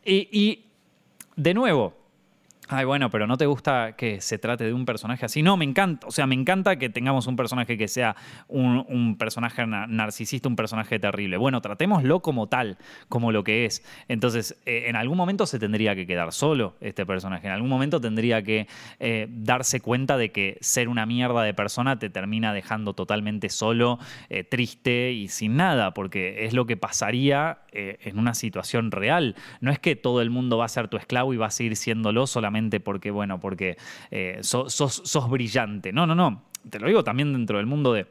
y 0.05 0.65
de 1.35 1.53
nuevo, 1.53 2.00
ay, 2.71 2.85
bueno, 2.85 3.09
pero 3.09 3.27
no 3.27 3.37
te 3.37 3.45
gusta 3.45 3.95
que 3.97 4.21
se 4.21 4.37
trate 4.37 4.63
de 4.63 4.73
un 4.73 4.85
personaje 4.85 5.25
así. 5.25 5.43
No, 5.43 5.57
me 5.57 5.65
encanta, 5.65 6.07
o 6.07 6.11
sea, 6.11 6.25
me 6.25 6.35
encanta 6.35 6.77
que 6.77 6.89
tengamos 6.89 7.27
un 7.27 7.35
personaje 7.35 7.77
que 7.77 7.87
sea 7.87 8.15
un, 8.47 9.17
personaje 9.17 9.65
narcisista, 9.67 10.47
un 10.47 10.55
personaje 10.55 10.99
terrible. 10.99 11.37
Bueno, 11.37 11.61
tratémoslo 11.61 12.21
como 12.21 12.47
tal, 12.47 12.77
como 13.09 13.31
lo 13.31 13.43
que 13.43 13.65
es. 13.65 13.83
Entonces, 14.07 14.57
eh, 14.65 14.85
en 14.87 14.95
algún 14.95 15.17
momento 15.17 15.45
se 15.45 15.59
tendría 15.59 15.95
que 15.95 16.07
quedar 16.07 16.31
solo 16.31 16.75
este 16.81 17.05
personaje, 17.05 17.47
en 17.47 17.53
algún 17.53 17.69
momento 17.69 17.99
tendría 17.99 18.41
que 18.41 18.67
eh, 18.99 19.27
darse 19.29 19.81
cuenta 19.81 20.17
de 20.17 20.31
que 20.31 20.57
ser 20.61 20.87
una 20.87 21.05
mierda 21.05 21.43
de 21.43 21.53
persona 21.53 21.99
te 21.99 22.09
termina 22.09 22.53
dejando 22.53 22.93
totalmente 22.93 23.49
solo, 23.49 23.99
eh, 24.29 24.43
triste 24.43 25.11
y 25.11 25.27
sin 25.27 25.57
nada, 25.57 25.93
porque 25.93 26.45
es 26.45 26.53
lo 26.53 26.65
que 26.65 26.77
pasaría 26.77 27.59
en 27.73 28.19
una 28.19 28.33
situación 28.33 28.91
real. 28.91 29.35
No 29.61 29.71
es 29.71 29.79
que 29.79 29.95
todo 29.95 30.21
el 30.21 30.29
mundo 30.29 30.57
va 30.57 30.65
a 30.65 30.67
ser 30.69 30.89
tu 30.89 30.97
esclavo 30.97 31.33
y 31.33 31.37
va 31.37 31.45
a 31.45 31.51
seguir 31.51 31.77
siéndolo 31.77 32.27
solamente 32.27 32.60
porque, 32.79 33.11
bueno, 33.11 33.39
porque 33.39 33.77
eh, 34.11 34.39
sos, 34.41 35.29
brillante. 35.29 35.91
No, 35.91 36.05
no, 36.05 36.15
no. 36.15 36.43
Te 36.69 36.79
lo 36.79 36.87
digo 36.87 37.03
también 37.03 37.33
dentro 37.33 37.57
del 37.57 37.65
mundo 37.65 37.93
de, 37.93 38.05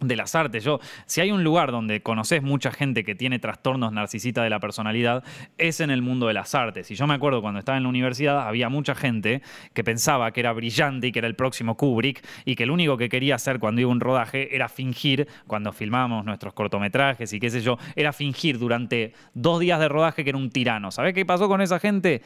de 0.00 0.16
las 0.16 0.34
artes. 0.34 0.64
Yo, 0.64 0.80
si 1.06 1.20
hay 1.20 1.30
un 1.30 1.44
lugar 1.44 1.70
donde 1.70 2.02
conoces 2.02 2.42
mucha 2.42 2.70
gente 2.70 3.04
que 3.04 3.14
tiene 3.14 3.38
trastornos 3.38 3.92
narcisistas 3.92 4.44
de 4.44 4.50
la 4.50 4.60
personalidad, 4.60 5.24
es 5.58 5.80
en 5.80 5.90
el 5.90 6.02
mundo 6.02 6.26
de 6.26 6.34
las 6.34 6.54
artes. 6.54 6.90
Y 6.90 6.94
yo 6.94 7.06
me 7.06 7.14
acuerdo 7.14 7.40
cuando 7.40 7.58
estaba 7.58 7.76
en 7.78 7.84
la 7.84 7.88
universidad, 7.88 8.46
había 8.46 8.68
mucha 8.68 8.94
gente 8.94 9.42
que 9.72 9.84
pensaba 9.84 10.32
que 10.32 10.40
era 10.40 10.52
brillante 10.52 11.08
y 11.08 11.12
que 11.12 11.20
era 11.20 11.28
el 11.28 11.36
próximo 11.36 11.76
Kubrick 11.76 12.24
y 12.44 12.54
que 12.54 12.66
lo 12.66 12.74
único 12.74 12.96
que 12.96 13.08
quería 13.08 13.36
hacer 13.36 13.58
cuando 13.58 13.80
iba 13.80 13.90
a 13.90 13.92
un 13.92 14.00
rodaje 14.00 14.54
era 14.54 14.68
fingir, 14.68 15.28
cuando 15.46 15.72
filmábamos 15.72 16.24
nuestros 16.24 16.54
cortometrajes 16.54 17.32
y 17.32 17.40
qué 17.40 17.50
sé 17.50 17.60
yo, 17.60 17.78
era 17.96 18.12
fingir 18.12 18.58
durante 18.58 19.12
dos 19.34 19.60
días 19.60 19.80
de 19.80 19.88
rodaje 19.88 20.24
que 20.24 20.30
era 20.30 20.38
un 20.38 20.50
tirano. 20.50 20.90
¿Sabés 20.90 21.14
qué 21.14 21.24
pasó 21.24 21.48
con 21.48 21.60
esa 21.60 21.78
gente? 21.78 22.22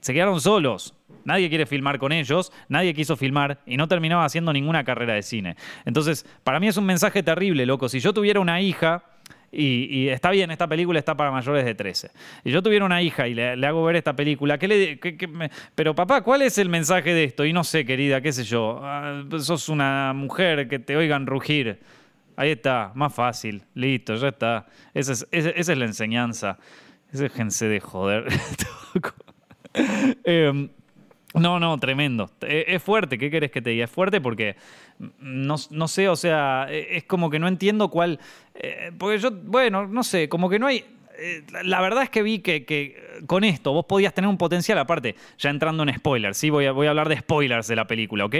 Se 0.00 0.12
quedaron 0.14 0.40
solos. 0.40 0.94
Nadie 1.24 1.48
quiere 1.48 1.66
filmar 1.66 1.98
con 1.98 2.12
ellos, 2.12 2.52
nadie 2.68 2.94
quiso 2.94 3.16
filmar 3.16 3.60
y 3.66 3.76
no 3.76 3.88
terminaba 3.88 4.24
haciendo 4.24 4.52
ninguna 4.52 4.84
carrera 4.84 5.14
de 5.14 5.22
cine. 5.22 5.56
Entonces, 5.84 6.24
para 6.44 6.60
mí 6.60 6.68
es 6.68 6.76
un 6.76 6.86
mensaje 6.86 7.22
terrible, 7.22 7.66
loco. 7.66 7.88
Si 7.88 7.98
yo 7.98 8.12
tuviera 8.12 8.38
una 8.38 8.60
hija, 8.60 9.02
y, 9.50 10.08
está 10.08 10.30
bien, 10.30 10.50
esta 10.50 10.68
película 10.68 10.98
está 10.98 11.16
para 11.16 11.30
mayores 11.30 11.64
de 11.64 11.74
13. 11.74 12.10
Y 12.44 12.50
yo 12.50 12.62
tuviera 12.62 12.84
una 12.84 13.00
hija 13.00 13.26
y 13.26 13.34
le, 13.34 13.66
hago 13.66 13.82
ver 13.84 13.96
esta 13.96 14.14
película, 14.14 14.58
¿qué 14.58 14.68
le, 14.68 15.00
pero 15.74 15.94
papá, 15.94 16.22
¿cuál 16.22 16.42
es 16.42 16.58
el 16.58 16.68
mensaje 16.68 17.14
de 17.14 17.24
esto? 17.24 17.44
Y 17.44 17.52
no 17.52 17.64
sé, 17.64 17.84
querida, 17.84 18.20
qué 18.20 18.32
sé 18.32 18.44
yo, 18.44 18.80
ah, 18.82 19.24
sos 19.38 19.68
una 19.68 20.12
mujer 20.14 20.68
que 20.68 20.78
te 20.78 20.96
oigan 20.96 21.26
rugir. 21.26 21.80
Ahí 22.36 22.50
está, 22.50 22.92
más 22.94 23.14
fácil, 23.14 23.62
listo, 23.74 24.14
ya 24.16 24.28
está. 24.28 24.66
Esa 24.92 25.12
es, 25.12 25.26
esa 25.30 25.72
es 25.72 25.78
la 25.78 25.86
enseñanza. 25.86 26.58
Déjense 27.12 27.66
de 27.66 27.80
joder. 27.80 28.26
Em, 30.24 30.68
no, 31.34 31.60
no, 31.60 31.78
tremendo. 31.78 32.30
E, 32.40 32.64
es 32.68 32.82
fuerte, 32.82 33.18
¿qué 33.18 33.30
querés 33.30 33.50
que 33.50 33.60
te 33.62 33.70
diga? 33.70 33.84
Es 33.84 33.90
fuerte 33.90 34.20
porque 34.20 34.56
no, 35.20 35.58
sé, 35.58 36.08
o 36.08 36.16
sea, 36.16 36.66
e, 36.70 36.96
es 36.96 37.04
como 37.04 37.30
que 37.30 37.38
no 37.38 37.48
entiendo 37.48 37.90
cuál. 37.90 38.18
Eh, 38.54 38.90
porque 38.96 39.18
yo, 39.18 39.30
bueno, 39.30 39.86
no 39.86 40.02
sé, 40.02 40.28
como 40.28 40.48
que 40.48 40.58
no 40.58 40.66
hay. 40.66 40.84
Eh, 41.18 41.44
la 41.64 41.80
verdad 41.80 42.02
es 42.02 42.10
que 42.10 42.22
vi 42.22 42.40
que, 42.40 43.22
con 43.26 43.44
esto 43.44 43.72
vos 43.72 43.86
podías 43.86 44.12
tener 44.12 44.28
un 44.28 44.36
potencial, 44.36 44.78
aparte, 44.78 45.14
ya 45.38 45.50
entrando 45.50 45.82
en 45.82 45.94
spoilers, 45.94 46.36
¿sí? 46.36 46.50
Voy 46.50 46.66
a, 46.66 46.72
voy 46.72 46.86
a 46.86 46.90
hablar 46.90 47.08
de 47.08 47.18
spoilers 47.18 47.68
de 47.68 47.76
la 47.76 47.86
película, 47.86 48.26
¿ok? 48.26 48.34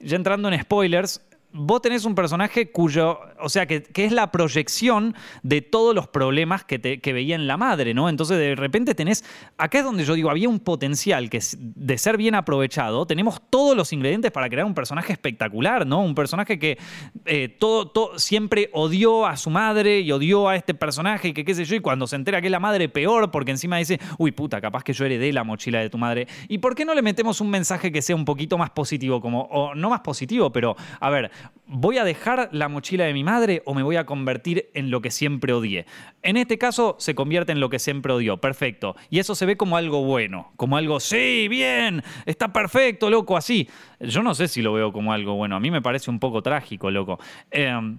Ya 0.00 0.16
entrando 0.16 0.50
en 0.50 0.60
spoilers, 0.60 1.22
vos 1.52 1.82
tenés 1.82 2.04
un 2.04 2.14
personaje 2.14 2.70
cuyo, 2.70 3.20
o 3.40 3.48
sea, 3.48 3.66
que, 3.66 3.84
es 3.94 4.12
la 4.12 4.30
proyección 4.30 5.14
de 5.42 5.62
todos 5.62 5.94
los 5.94 6.08
problemas 6.08 6.64
que, 6.64 6.78
te, 6.78 7.00
que, 7.00 7.12
veía 7.12 7.34
en 7.34 7.46
la 7.46 7.56
madre, 7.56 7.92
¿no? 7.94 8.08
Entonces 8.08 8.38
de 8.38 8.54
repente 8.54 8.94
tenés, 8.94 9.24
acá 9.58 9.78
es 9.78 9.84
donde 9.84 10.04
yo 10.04 10.14
digo, 10.14 10.30
había 10.30 10.48
un 10.48 10.60
potencial 10.60 11.28
que 11.28 11.40
de 11.58 11.98
ser 11.98 12.16
bien 12.16 12.34
aprovechado, 12.34 13.06
tenemos 13.06 13.40
todos 13.50 13.76
los 13.76 13.92
ingredientes 13.92 14.30
para 14.30 14.48
crear 14.48 14.64
un 14.64 14.74
personaje 14.74 15.12
espectacular, 15.12 15.86
¿no? 15.86 16.02
Un 16.02 16.14
personaje 16.14 16.58
que 16.58 16.78
eh, 17.26 17.48
todo, 17.48 17.88
todo, 17.88 18.18
siempre 18.18 18.70
odió 18.72 19.26
a 19.26 19.36
su 19.36 19.50
madre 19.50 20.00
y 20.00 20.12
odió 20.12 20.48
a 20.48 20.56
este 20.56 20.74
personaje 20.74 21.28
y 21.28 21.32
que 21.32 21.44
qué 21.44 21.54
sé 21.54 21.64
yo, 21.64 21.76
y 21.76 21.80
cuando 21.80 22.06
se 22.06 22.16
entera 22.16 22.40
que 22.40 22.46
es 22.46 22.52
la 22.52 22.60
madre 22.60 22.88
peor, 22.88 23.30
porque 23.30 23.50
encima 23.50 23.76
dice, 23.78 23.98
uy 24.18 24.32
puta, 24.32 24.60
capaz 24.60 24.84
que 24.84 24.92
yo 24.92 25.04
heredé 25.04 25.32
la 25.32 25.44
mochila 25.44 25.80
de 25.80 25.90
tu 25.90 25.98
madre. 25.98 26.26
¿Y 26.48 26.58
por 26.58 26.74
qué 26.74 26.84
no 26.84 26.94
le 26.94 27.02
metemos 27.02 27.40
un 27.40 27.50
mensaje 27.50 27.92
que 27.92 28.02
sea 28.02 28.16
un 28.16 28.24
poquito 28.24 28.56
más 28.56 28.70
positivo? 28.70 29.20
Como, 29.20 29.42
o 29.42 29.74
no 29.74 29.90
más 29.90 30.00
positivo, 30.00 30.50
pero, 30.50 30.76
a 31.00 31.10
ver, 31.10 31.30
¿voy 31.66 31.98
a 31.98 32.04
dejar 32.04 32.48
la 32.52 32.68
mochila 32.68 33.04
de 33.04 33.12
mi 33.12 33.22
madre 33.22 33.62
o 33.64 33.74
me 33.74 33.82
voy 33.82 33.96
a 33.96 34.04
convertir 34.04 34.70
en 34.74 34.90
lo 34.90 35.00
que 35.00 35.10
siempre 35.10 35.52
odié? 35.52 35.86
En 36.22 36.36
este 36.36 36.58
caso 36.58 36.96
se 36.98 37.14
convierte 37.14 37.52
en 37.52 37.60
lo 37.60 37.70
que 37.70 37.78
siempre 37.78 38.12
odió, 38.12 38.38
perfecto. 38.38 38.96
Y 39.08 39.20
eso 39.20 39.34
se 39.34 39.46
ve 39.46 39.56
como 39.56 39.76
algo 39.76 40.04
bueno, 40.04 40.52
como 40.56 40.76
algo, 40.76 40.98
sí, 40.98 41.46
bien, 41.48 42.02
está 42.26 42.52
perfecto, 42.52 43.08
loco, 43.08 43.36
así. 43.36 43.68
Yo 44.00 44.22
no 44.22 44.34
sé 44.34 44.48
si 44.48 44.62
lo 44.62 44.72
veo 44.72 44.92
como 44.92 45.12
algo 45.12 45.34
bueno, 45.34 45.56
a 45.56 45.60
mí 45.60 45.70
me 45.70 45.80
parece 45.80 46.10
un 46.10 46.18
poco 46.18 46.42
trágico, 46.42 46.90
loco. 46.90 47.20
Em, 47.50 47.98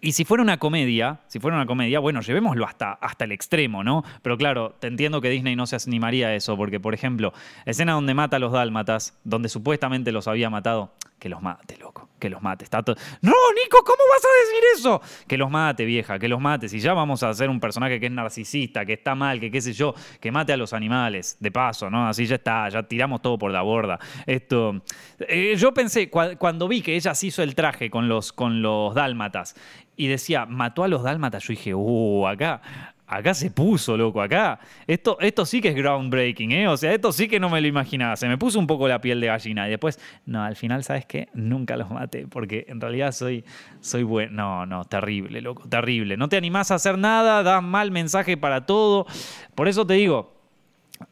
y 0.00 0.12
si 0.12 0.24
fuera 0.24 0.42
una 0.42 0.58
comedia, 0.58 1.20
si 1.28 1.40
fuera 1.40 1.56
una 1.56 1.66
comedia, 1.66 1.98
bueno, 1.98 2.20
llevémoslo 2.20 2.66
hasta, 2.66 2.92
hasta 2.92 3.24
el 3.24 3.32
extremo, 3.32 3.82
¿no? 3.82 4.04
Pero 4.22 4.36
claro, 4.36 4.76
te 4.78 4.86
entiendo 4.86 5.20
que 5.20 5.30
Disney 5.30 5.56
no 5.56 5.66
se 5.66 5.76
animaría 5.76 6.28
a 6.28 6.34
eso, 6.34 6.56
porque, 6.56 6.78
por 6.78 6.94
ejemplo, 6.94 7.32
escena 7.64 7.92
donde 7.92 8.12
mata 8.12 8.36
a 8.36 8.38
los 8.38 8.52
dálmatas, 8.52 9.18
donde 9.24 9.48
supuestamente 9.48 10.12
los 10.12 10.28
había 10.28 10.50
matado, 10.50 10.92
que 11.18 11.28
los 11.28 11.42
mate, 11.42 11.76
loco, 11.78 12.08
que 12.18 12.30
los 12.30 12.40
mate. 12.40 12.64
Está. 12.64 12.78
No, 12.78 13.32
Nico, 13.32 13.78
¿cómo 13.84 14.02
vas 14.08 14.24
a 14.24 14.46
decir 14.46 14.64
eso? 14.76 15.02
Que 15.26 15.36
los 15.36 15.50
mate, 15.50 15.84
vieja, 15.84 16.18
que 16.18 16.28
los 16.28 16.40
mate. 16.40 16.68
Si 16.68 16.80
ya 16.80 16.94
vamos 16.94 17.22
a 17.22 17.30
hacer 17.30 17.50
un 17.50 17.60
personaje 17.60 17.98
que 17.98 18.06
es 18.06 18.12
narcisista, 18.12 18.84
que 18.86 18.94
está 18.94 19.14
mal, 19.14 19.40
que 19.40 19.50
qué 19.50 19.60
sé 19.60 19.72
yo, 19.72 19.94
que 20.20 20.30
mate 20.30 20.52
a 20.52 20.56
los 20.56 20.72
animales, 20.72 21.36
de 21.40 21.50
paso, 21.50 21.90
¿no? 21.90 22.08
Así 22.08 22.26
ya 22.26 22.36
está, 22.36 22.68
ya 22.68 22.82
tiramos 22.82 23.20
todo 23.20 23.38
por 23.38 23.50
la 23.50 23.62
borda. 23.62 23.98
Esto. 24.26 24.82
Eh, 25.20 25.54
yo 25.56 25.74
pensé, 25.74 26.08
cuando 26.10 26.68
vi 26.68 26.82
que 26.82 26.94
ella 26.94 27.14
se 27.14 27.26
hizo 27.26 27.42
el 27.42 27.54
traje 27.54 27.90
con 27.90 28.08
los, 28.08 28.32
con 28.32 28.62
los 28.62 28.94
dálmatas 28.94 29.56
y 29.96 30.06
decía, 30.06 30.46
mató 30.46 30.84
a 30.84 30.88
los 30.88 31.02
dálmatas, 31.02 31.42
yo 31.42 31.52
dije, 31.52 31.74
uh, 31.74 32.28
acá, 32.28 32.62
acá 33.08 33.34
se 33.34 33.50
puso, 33.50 33.96
loco, 33.96 34.20
acá. 34.20 34.60
Esto, 34.86 35.18
esto 35.20 35.46
sí 35.46 35.60
que 35.60 35.68
es 35.68 35.74
groundbreaking, 35.74 36.52
¿eh? 36.52 36.68
O 36.68 36.76
sea, 36.76 36.92
esto 36.92 37.10
sí 37.10 37.26
que 37.26 37.40
no 37.40 37.48
me 37.48 37.60
lo 37.60 37.66
imaginaba. 37.66 38.16
Se 38.16 38.28
me 38.28 38.36
puso 38.36 38.58
un 38.58 38.66
poco 38.66 38.86
la 38.86 39.00
piel 39.00 39.20
de 39.20 39.28
gallina. 39.28 39.66
Y 39.66 39.70
después, 39.70 39.98
no, 40.26 40.42
al 40.42 40.56
final, 40.56 40.84
¿sabes 40.84 41.06
qué? 41.06 41.28
Nunca 41.32 41.76
los 41.76 41.90
maté, 41.90 42.26
porque 42.28 42.66
en 42.68 42.80
realidad 42.80 43.12
soy, 43.12 43.44
soy 43.80 44.02
bueno. 44.02 44.28
No, 44.32 44.66
no, 44.66 44.84
terrible, 44.84 45.40
loco, 45.40 45.68
terrible. 45.68 46.16
No 46.16 46.28
te 46.28 46.36
animás 46.36 46.70
a 46.70 46.74
hacer 46.74 46.98
nada, 46.98 47.42
das 47.42 47.62
mal 47.62 47.90
mensaje 47.90 48.36
para 48.36 48.66
todo. 48.66 49.06
Por 49.54 49.68
eso 49.68 49.86
te 49.86 49.94
digo, 49.94 50.37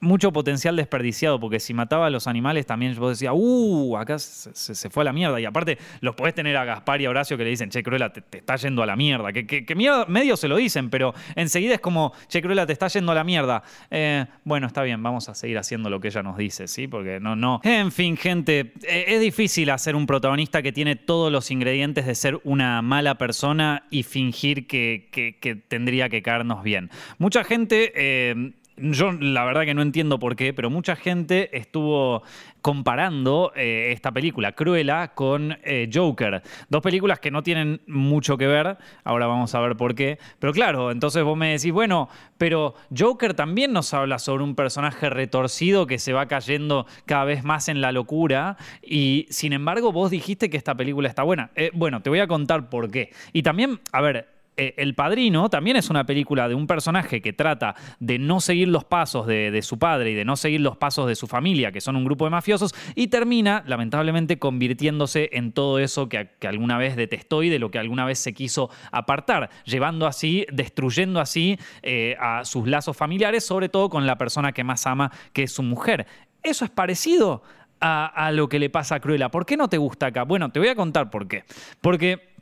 mucho 0.01 0.33
potencial 0.33 0.77
desperdiciado, 0.77 1.38
porque 1.40 1.61
si 1.61 1.75
mataba 1.75 2.07
a 2.07 2.11
los 2.11 2.27
animales 2.27 2.66
también 2.66 2.94
yo 2.94 3.09
decía, 3.09 3.33
uh, 3.33 3.96
acá 3.96 4.18
se, 4.18 4.90
fue 4.90 5.03
a 5.03 5.05
la 5.05 5.12
mierda. 5.12 5.40
Y 5.40 5.44
aparte, 5.44 5.79
los 6.01 6.14
podés 6.14 6.35
tener 6.35 6.57
a 6.57 6.64
Gaspar 6.64 7.01
y 7.01 7.07
a 7.07 7.11
Horacio 7.11 7.37
que 7.37 7.44
le 7.44 7.51
dicen, 7.51 7.70
che, 7.70 7.83
Cruella, 7.83 8.12
te, 8.12 8.38
está 8.38 8.57
yendo 8.57 8.83
a 8.83 8.87
la 8.87 8.96
mierda. 8.96 9.33
Que, 9.33 9.46
que, 9.46 9.75
medio 10.09 10.37
se 10.37 10.49
lo 10.49 10.57
dicen, 10.57 10.90
pero 10.90 11.14
enseguida 11.35 11.75
es 11.75 11.81
como, 11.81 12.12
che, 12.29 12.42
Cruella, 12.42 12.66
te 12.66 12.72
está 12.72 12.88
yendo 12.88 13.12
a 13.12 13.14
la 13.14 13.25
mierda. 13.25 13.62
Eh, 13.90 14.27
bueno, 14.44 14.66
está 14.66 14.83
bien, 14.83 15.03
vamos 15.03 15.29
a 15.29 15.35
seguir 15.35 15.59
haciendo 15.59 15.90
lo 15.90 16.01
que 16.01 16.09
ella 16.09 16.22
nos 16.22 16.37
dice, 16.37 16.68
¿sí? 16.68 16.88
Porque 16.88 17.20
no, 17.20 17.37
no. 17.37 17.61
En 17.64 17.92
fin, 17.92 18.16
gente, 18.16 18.72
eh, 18.83 19.05
es 19.09 19.20
difícil 19.20 19.70
hacer 19.70 19.96
un 19.96 20.07
protagonista 20.07 20.62
que 20.62 20.72
tiene 20.72 20.96
todos 20.96 21.33
los 21.33 21.51
ingredientes 21.51 22.07
de 22.07 22.14
ser 22.14 22.40
una 22.44 22.83
mala 22.83 23.16
persona 23.16 23.85
y 23.90 24.03
fingir 24.03 24.66
que, 24.66 25.64
tendría 25.68 26.09
que 26.09 26.22
caernos 26.22 26.62
bien. 26.62 26.90
Mucha 27.18 27.44
gente 27.44 27.92
eh, 27.94 28.53
yo 28.77 29.12
la 29.12 29.45
verdad 29.45 29.65
que 29.65 29.75
no 29.75 29.83
entiendo 29.83 30.19
por 30.19 30.37
qué, 30.37 30.53
pero 30.53 30.71
mucha 30.71 30.97
gente 30.97 31.57
estuvo 31.57 32.23
comparando 32.61 33.53
eh, 33.55 33.93
esta 33.93 34.11
película, 34.12 34.53
Cruella, 34.53 35.15
con 35.15 35.57
eh, 35.62 35.89
Joker. 35.93 36.43
Dos 36.69 36.83
películas 36.83 37.21
que 37.21 37.31
no 37.31 37.43
tienen 37.43 37.81
mucho 37.87 38.37
que 38.37 38.47
ver, 38.47 38.77
ahora 39.05 39.27
vamos 39.27 39.55
a 39.55 39.61
ver 39.61 39.77
por 39.77 39.95
qué. 39.95 40.19
Pero 40.39 40.53
claro, 40.53 40.91
entonces 40.91 41.23
vos 41.23 41.37
me 41.37 41.53
decís, 41.53 41.73
bueno, 41.73 42.09
pero 42.39 42.75
Joker 42.97 43.35
también 43.35 43.73
nos 43.73 43.95
habla 43.95 44.19
sobre 44.19 44.45
un 44.45 44.55
personaje 44.55 45.11
retorcido 45.11 45.87
que 45.87 45.99
se 45.99 46.12
va 46.12 46.27
cayendo 46.27 46.87
cada 47.05 47.25
vez 47.25 47.45
más 47.45 47.69
en 47.69 47.81
la 47.81 47.93
locura 47.93 48.57
y 48.83 49.27
sin 49.31 49.53
embargo 49.53 49.93
vos 49.93 50.11
dijiste 50.11 50.51
que 50.51 50.57
esta 50.57 50.75
película 50.75 51.09
está 51.09 51.23
buena. 51.23 51.51
Eh, 51.55 51.71
bueno, 51.73 52.03
te 52.03 52.11
voy 52.11 52.21
a 52.21 52.27
contar 52.27 52.69
por 52.69 52.91
qué. 52.91 53.11
Y 53.33 53.43
también, 53.43 53.81
a 53.93 54.01
ver, 54.01 54.36
eh, 54.59 54.75
el 54.79 54.95
Padrino 54.95 55.51
también 55.51 55.77
es 55.77 55.90
una 55.90 56.07
película 56.07 56.49
de 56.49 56.55
un 56.55 56.66
personaje 56.66 57.21
que 57.21 57.35
trata 57.35 57.75
de 58.01 58.19
no 58.19 58.40
seguir 58.40 58.69
los 58.69 58.85
pasos 58.85 59.27
de, 59.27 59.61
su 59.62 59.79
padre 59.79 60.12
y 60.12 60.14
de 60.14 60.25
no 60.25 60.37
seguir 60.37 60.62
los 60.62 60.79
pasos 60.79 61.07
de 61.07 61.14
su 61.14 61.27
familia, 61.27 61.73
que 61.73 61.83
son 61.83 61.95
un 61.95 62.05
grupo 62.05 62.25
de 62.25 62.31
mafiosos, 62.31 62.75
y 62.95 63.09
termina, 63.09 63.62
lamentablemente, 63.66 64.38
convirtiéndose 64.38 65.29
en 65.33 65.53
todo 65.53 65.79
eso 65.79 66.09
que, 66.09 66.31
alguna 66.47 66.79
vez 66.79 66.97
detestó 66.97 67.42
y 67.42 67.51
de 67.51 67.59
lo 67.59 67.71
que 67.71 67.79
alguna 67.79 68.07
vez 68.07 68.19
se 68.19 68.33
quiso 68.33 68.71
apartar, 68.92 69.51
llevando 69.64 70.07
así, 70.07 70.47
destruyendo 70.51 71.21
así 71.21 71.59
eh, 71.83 72.16
a 72.19 72.45
sus 72.45 72.66
lazos 72.66 72.97
familiares, 72.97 73.45
sobre 73.45 73.69
todo 73.69 73.90
con 73.90 74.07
la 74.07 74.16
persona 74.16 74.53
que 74.53 74.64
más 74.64 74.87
ama, 74.87 75.11
que 75.35 75.42
es 75.42 75.53
su 75.53 75.62
mujer. 75.62 76.07
Eso 76.42 76.64
es 76.64 76.71
parecido 76.71 77.42
a, 77.81 78.07
a 78.07 78.33
lo 78.33 78.49
que 78.49 78.59
le 78.59 78.71
pasa 78.71 78.95
a 78.95 79.01
Cruella. 79.01 79.31
¿Por 79.31 79.45
qué 79.45 79.57
no 79.57 79.69
te 79.69 79.77
gusta 79.77 80.07
acá? 80.07 80.23
Bueno, 80.23 80.51
te 80.51 80.61
voy 80.61 80.69
a 80.69 80.75
contar 80.75 81.11
por 81.11 81.29
qué. 81.29 81.45
Porque 81.81 82.36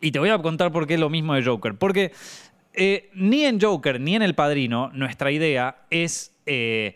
y 0.00 0.10
te 0.10 0.18
voy 0.18 0.30
a 0.30 0.38
contar 0.38 0.72
por 0.72 0.86
qué 0.86 0.94
es 0.94 1.00
lo 1.00 1.10
mismo 1.10 1.34
de 1.34 1.44
Joker. 1.44 1.74
Porque 1.74 2.12
eh, 2.74 3.10
ni 3.14 3.44
en 3.44 3.60
Joker 3.60 4.00
ni 4.00 4.14
en 4.14 4.22
El 4.22 4.34
Padrino 4.34 4.90
nuestra 4.92 5.30
idea 5.30 5.84
es 5.90 6.34
eh, 6.46 6.94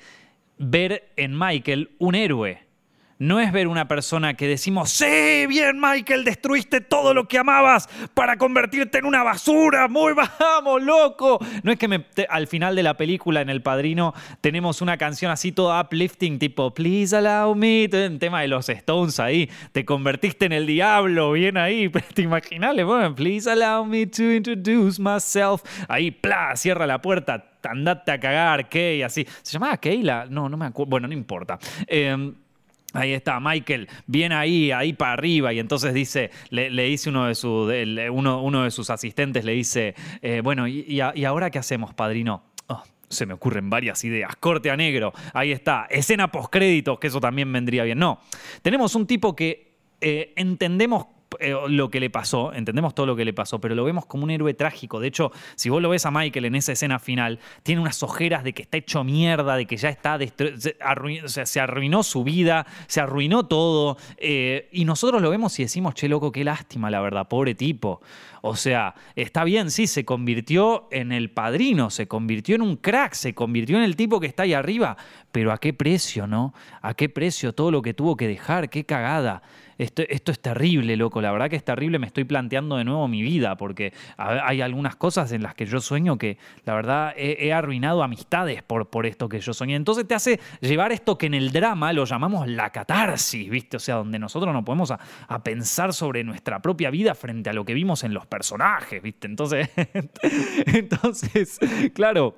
ver 0.59 1.11
en 1.17 1.39
Michael 1.39 1.91
un 1.99 2.15
héroe 2.15 2.61
no 3.23 3.39
es 3.39 3.53
ver 3.53 3.69
una 3.69 3.87
persona 3.87 4.35
que 4.35 4.49
decimos, 4.49 4.91
sí, 4.91 5.47
bien 5.47 5.81
Michael, 5.81 6.25
destruiste 6.25 6.81
todo 6.81 7.15
lo 7.15 7.29
que 7.29 7.39
amabas 7.39 7.89
para 8.15 8.37
convertirte 8.37 8.99
en 8.99 9.05
una 9.05 9.23
basura, 9.23 9.87
muy 9.87 10.13
vamos, 10.13 10.83
loco. 10.83 11.39
No 11.63 11.71
es 11.71 11.79
que 11.79 12.05
al 12.29 12.49
final 12.49 12.75
de 12.75 12.83
la 12.83 12.97
película, 12.97 13.41
en 13.41 13.49
El 13.49 13.63
Padrino, 13.63 14.13
tenemos 14.41 14.83
una 14.83 14.97
canción 14.97 15.31
así 15.31 15.53
toda 15.53 15.81
uplifting, 15.81 16.41
tipo, 16.41 16.75
please 16.75 17.17
allow 17.17 17.55
me, 17.55 17.89
un 17.93 18.19
tema 18.19 18.41
de 18.41 18.49
los 18.49 18.69
Stones 18.69 19.21
ahí, 19.21 19.49
te 19.71 19.85
convertiste 19.85 20.47
en 20.47 20.53
el 20.53 20.67
diablo, 20.67 21.31
bien 21.31 21.57
ahí, 21.59 21.89
te 22.15 22.23
imaginas, 22.23 22.75
bueno, 22.85 23.15
please 23.15 23.49
allow 23.49 23.85
me 23.85 24.05
to 24.05 24.33
introduce 24.33 25.01
myself, 25.01 25.63
ahí, 25.87 26.11
pla, 26.11 26.57
cierra 26.57 26.89
la 26.89 27.01
puerta, 27.01 27.53
andate 27.63 28.11
a 28.11 28.19
cagar, 28.19 28.69
Kay, 28.69 29.03
así. 29.03 29.25
¿Se 29.43 29.53
llamaba 29.53 29.77
Kayla? 29.77 30.27
No, 30.29 30.49
no 30.49 30.57
me 30.57 30.67
acuerdo, 30.67 30.91
bueno, 30.91 31.07
no 31.07 31.15
importa. 31.15 31.61
Eh, 31.87 32.33
Ahí 32.93 33.13
está, 33.13 33.41
Michael, 33.41 33.89
viene 34.07 34.35
ahí, 34.35 34.71
ahí 34.71 34.93
para 34.93 35.15
arriba, 35.15 35.53
y 35.53 35.59
entonces 35.59 35.95
dice, 35.95 36.31
le, 36.51 36.71
dice 36.85 37.09
uno 37.09 37.27
de, 37.27 38.11
uno 38.11 38.65
de, 38.65 38.71
sus 38.71 38.91
asistentes, 38.91 39.45
le 39.45 39.53
dice, 39.53 39.95
eh, 40.21 40.41
bueno, 40.43 40.69
y, 40.69 41.01
ahora 41.01 41.51
qué 41.51 41.59
hacemos, 41.59 41.95
padrino? 41.95 42.43
Oh, 42.67 42.83
se 43.09 43.27
me 43.27 43.35
ocurren 43.35 43.71
varias 43.71 44.05
ideas. 44.05 44.37
Corte 44.37 44.71
a 44.71 44.77
negro, 44.77 45.13
ahí 45.33 45.53
está. 45.53 45.87
Escena 45.91 46.31
postcréditos, 46.31 46.99
que 46.99 47.07
eso 47.07 47.21
también 47.21 47.51
vendría 47.53 47.85
bien. 47.85 47.99
No, 47.99 48.21
tenemos 48.63 48.95
un 48.95 49.07
tipo 49.07 49.35
que 49.35 49.73
eh, 50.01 50.33
entendemos 50.37 51.07
eh, 51.41 51.55
lo 51.69 51.91
que 51.91 52.01
le 52.01 52.11
pasó, 52.11 52.53
entendemos 52.53 52.95
todo 52.95 53.07
lo 53.07 53.17
que 53.17 53.25
le 53.25 53.33
pasó, 53.33 53.61
pero 53.61 53.75
lo 53.75 53.85
vemos 53.85 54.07
como 54.07 54.25
un 54.25 54.31
héroe 54.31 54.55
trágico. 54.55 55.01
De 55.01 55.09
hecho, 55.09 55.33
si 55.57 55.69
vos 55.69 55.83
lo 55.83 55.89
ves 55.89 56.07
a 56.07 56.11
Michael 56.11 56.45
en 56.47 56.55
esa 56.55 56.73
escena 56.73 56.99
final, 56.99 57.39
tiene 57.63 57.81
unas 57.81 58.03
ojeras 58.03 58.45
de 58.45 58.53
que 58.53 58.63
está 58.63 58.77
hecho 58.77 59.05
mierda, 59.05 59.57
de 59.57 59.67
que 59.67 59.77
ya 59.77 59.89
está, 59.89 60.19
se, 60.19 61.47
se 61.47 61.61
arruinó 61.61 62.03
su 62.03 62.25
vida, 62.25 62.67
se 62.87 63.01
arruinó 63.01 63.47
todo. 63.47 63.97
Eh, 64.17 64.69
y 64.73 64.85
nosotros 64.85 65.23
lo 65.23 65.31
vemos 65.31 65.59
y 65.59 65.63
decimos, 65.63 65.95
che, 65.95 66.09
loco, 66.09 66.33
qué 66.33 66.45
lástima, 66.45 66.91
la 66.91 67.01
verdad, 67.01 67.29
pobre 67.29 67.55
tipo. 67.55 68.01
O 68.45 68.57
sea, 68.57 68.97
está 69.15 69.45
bien, 69.45 69.71
sí, 69.71 69.87
se 69.87 70.05
convirtió 70.05 70.89
en 70.91 71.13
el 71.13 71.31
padrino, 71.31 71.91
se 71.91 72.09
convirtió 72.09 72.57
en 72.57 72.63
un 72.63 72.77
crack, 72.77 73.15
se 73.15 73.35
convirtió 73.35 73.77
en 73.77 73.85
el 73.85 73.95
tipo 73.95 74.19
que 74.19 74.27
está 74.27 74.43
ahí 74.43 74.53
arriba, 74.53 74.97
pero 75.31 75.53
¿a 75.53 75.59
qué 75.59 75.73
precio, 75.73 76.27
no? 76.27 76.53
¿A 76.81 76.95
qué 76.95 77.09
precio 77.09 77.53
todo 77.53 77.71
lo 77.71 77.83
que 77.83 77.95
tuvo 77.95 78.17
que 78.17 78.27
dejar? 78.27 78.69
¡Qué 78.69 78.85
cagada! 78.85 79.43
Esto, 79.79 80.03
es 80.09 80.41
terrible, 80.41 80.97
loco. 80.97 81.21
La 81.21 81.33
verdad 81.33 81.51
que 81.51 81.57
es 81.57 81.65
terrible. 81.65 81.99
Me 81.99 82.07
estoy 82.07 82.25
planteando 82.25 82.77
de 82.77 82.85
nuevo 82.85 83.09
mi 83.09 83.23
vida 83.23 83.57
porque 83.57 83.93
hay 84.17 84.61
algunas 84.61 84.97
cosas 84.97 85.33
en 85.33 85.43
las 85.43 85.55
que 85.55 85.67
yo 85.67 85.81
sueño 85.81 86.19
que 86.19 86.39
la 86.65 86.75
verdad 86.75 87.15
he, 87.17 87.53
arruinado 87.53 88.03
amistades 88.03 88.63
por, 88.63 88.89
por 88.91 89.07
esto 89.07 89.29
que 89.29 89.41
yo 89.41 89.53
soñé. 89.53 89.75
Entonces 89.75 90.07
te 90.07 90.15
hace 90.15 90.41
llevar 90.61 90.93
esto 90.93 91.19
que 91.19 91.27
en 91.27 91.35
el 91.35 91.53
drama 91.53 91.93
lo 91.93 92.05
llamamos 92.05 92.47
la 92.47 92.71
catarsis, 92.71 93.51
¿viste? 93.51 93.77
O 93.77 93.81
sea, 93.81 93.97
donde 93.97 94.19
nosotros 94.19 94.53
nos 94.53 94.65
podemos 94.65 94.91
a 94.93 95.43
pensar 95.43 95.93
sobre 95.93 96.23
nuestra 96.23 96.61
propia 96.61 96.91
vida 96.91 97.15
frente 97.15 97.51
a 97.51 97.53
lo 97.53 97.65
que 97.65 97.75
vimos 97.75 98.05
en 98.05 98.15
los 98.15 98.27
personajes, 98.33 99.03
¿viste? 99.03 99.27
Entonces, 99.27 99.69
entonces 100.67 101.59
claro 101.93 102.35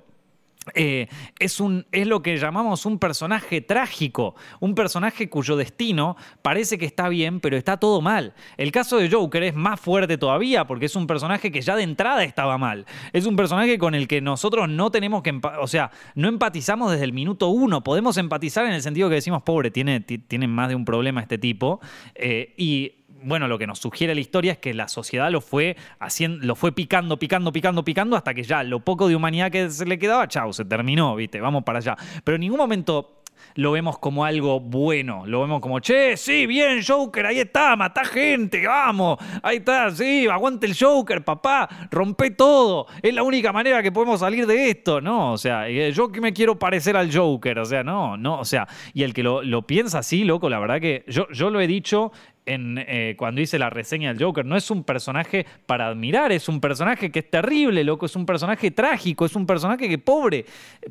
eh, 0.73 1.09
es, 1.39 1.61
un, 1.61 1.85
es 1.93 2.07
lo 2.07 2.23
que 2.23 2.39
llamamos 2.39 2.87
un 2.87 2.99
personaje 2.99 3.61
trágico, 3.61 4.35
un 4.61 4.75
personaje 4.75 5.29
cuyo 5.29 5.57
destino 5.57 6.17
parece 6.41 6.79
que 6.79 6.87
está 6.87 7.09
bien, 7.09 7.41
pero 7.41 7.57
está 7.57 7.77
todo 7.77 8.01
mal. 8.01 8.33
El 8.57 8.73
caso 8.73 8.97
de 8.97 9.11
Joker 9.11 9.43
es 9.43 9.55
más 9.55 9.79
fuerte 9.79 10.17
todavía 10.17 10.67
porque 10.67 10.87
es 10.87 10.97
un 10.97 11.07
personaje 11.07 11.53
que 11.53 11.61
ya 11.61 11.77
de 11.77 11.83
entrada 11.83 12.25
estaba 12.25 12.57
mal. 12.57 12.87
Es 13.13 13.27
un 13.27 13.37
personaje 13.37 13.79
con 13.79 13.95
el 13.95 14.09
que 14.09 14.23
nosotros 14.23 14.69
no 14.69 14.91
tenemos 14.91 15.23
que, 15.23 15.39
o 15.61 15.67
sea, 15.67 15.91
no 16.15 16.29
empatizamos 16.29 16.91
desde 16.93 17.05
el 17.05 17.13
minuto 17.13 17.49
uno. 17.49 17.85
Podemos 17.85 18.17
empatizar 18.17 18.65
en 18.65 18.73
el 18.73 18.83
sentido 18.83 19.09
que 19.11 19.17
decimos, 19.17 19.43
pobre, 19.43 19.71
tiene, 19.71 20.01
tiene 20.01 20.49
más 20.49 20.71
de 20.71 20.77
un 20.77 20.87
problema 20.87 21.21
este 21.21 21.37
tipo. 21.37 21.81
Eh, 22.15 22.55
y 22.57 23.04
bueno, 23.25 23.49
lo 23.49 23.59
que 23.59 23.67
nos 23.67 23.79
sugiere 23.79 24.15
la 24.15 24.21
historia 24.21 24.53
es 24.53 24.59
que 24.59 24.75
la 24.75 24.89
sociedad 24.89 25.31
lo 25.31 25.41
fue 25.41 25.77
haciendo, 25.99 26.47
lo 26.47 26.55
fue 26.55 26.73
picando, 26.73 27.19
picando, 27.19 27.53
picando, 27.53 27.85
picando, 27.85 28.17
hasta 28.17 28.35
que 28.35 28.43
ya 28.43 28.63
lo 28.63 28.81
poco 28.81 29.09
de 29.09 29.17
humanidad 29.17 29.51
que 29.51 29.71
se 29.71 29.87
le 29.87 29.99
quedaba, 29.99 30.29
chau, 30.29 30.53
se 30.53 30.65
terminó, 30.65 31.17
viste, 31.17 31.41
vamos 31.41 31.65
para 31.65 31.79
allá. 31.79 31.97
Pero 32.25 32.37
en 32.37 32.43
ningún 32.43 32.59
momento 32.59 33.23
lo 33.55 33.73
vemos 33.73 33.99
como 33.99 34.25
algo 34.25 34.61
bueno. 34.61 35.25
Lo 35.27 35.41
vemos 35.41 35.61
como, 35.61 35.81
che, 35.81 36.17
sí, 36.17 36.47
bien, 36.47 36.81
Joker, 36.87 37.27
ahí 37.27 37.41
está, 37.41 37.77
mata 37.77 38.05
gente, 38.05 38.67
vamos. 38.67 39.19
Ahí 39.43 39.59
está, 39.59 39.91
sí, 39.91 40.27
aguante 40.27 40.67
el 40.67 40.77
Joker, 40.79 41.25
papá, 41.25 41.69
rompe 41.91 42.31
todo. 42.31 42.87
Es 43.03 43.15
la 43.15 43.23
única 43.23 43.53
manera 43.53 43.83
que 43.83 43.93
podemos 43.93 44.21
salir 44.21 44.47
de 44.47 44.71
esto, 44.71 45.01
¿no? 45.01 45.33
O 45.33 45.39
sea, 45.39 45.69
eh, 45.69 45.93
yo 45.93 46.11
que 46.11 46.21
me 46.21 46.33
quiero 46.33 46.59
parecer 46.59 46.97
al 46.97 47.15
Joker, 47.15 47.59
o 47.59 47.65
sea, 47.65 47.83
no, 47.83 48.17
no, 48.17 48.41
o 48.41 48.45
sea, 48.45 48.67
y 48.93 49.03
el 49.03 49.15
que 49.15 49.23
lo, 49.23 49.43
lo 49.43 49.63
piensa 49.63 49.99
así, 49.99 50.25
loco, 50.25 50.49
la 50.49 50.59
verdad 50.59 50.81
que 50.81 51.05
yo, 51.09 51.29
yo 51.31 51.51
lo 51.51 51.61
he 51.61 51.67
dicho 51.67 52.13
eh, 52.47 53.15
cuando 53.17 53.41
hice 53.41 53.59
la 53.59 53.71
reseña 53.71 54.13
del 54.13 54.23
Joker. 54.23 54.45
No 54.45 54.57
es 54.57 54.71
un 54.71 54.85
personaje 54.85 55.47
para 55.67 55.89
admirar, 55.89 56.31
es 56.31 56.49
un 56.49 56.61
personaje 56.61 57.11
que 57.11 57.21
es 57.21 57.31
terrible, 57.31 57.85
loco, 57.85 58.07
es 58.07 58.17
un 58.17 58.27
personaje 58.27 58.71
trágico, 58.71 59.25
es 59.25 59.35
un 59.35 59.47
personaje 59.47 59.89
que 59.89 59.99
pobre, 59.99 60.45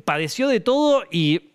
padeció 0.04 0.48
de 0.48 0.60
todo 0.60 1.04
y 1.10 1.50